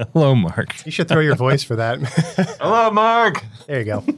Hello, 0.12 0.34
Mark. 0.34 0.84
You 0.86 0.92
should 0.92 1.08
throw 1.08 1.20
your 1.20 1.36
voice 1.36 1.62
for 1.62 1.76
that. 1.76 1.98
Hello, 2.60 2.90
Mark. 2.90 3.44
there 3.66 3.78
you 3.80 3.84
go. 3.84 4.04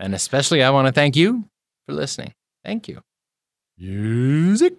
And 0.00 0.14
especially, 0.14 0.62
I 0.62 0.70
want 0.70 0.86
to 0.86 0.92
thank 0.92 1.16
you 1.16 1.42
for 1.86 1.92
listening. 1.92 2.32
Thank 2.64 2.86
you. 2.86 3.02
Music. 3.76 4.74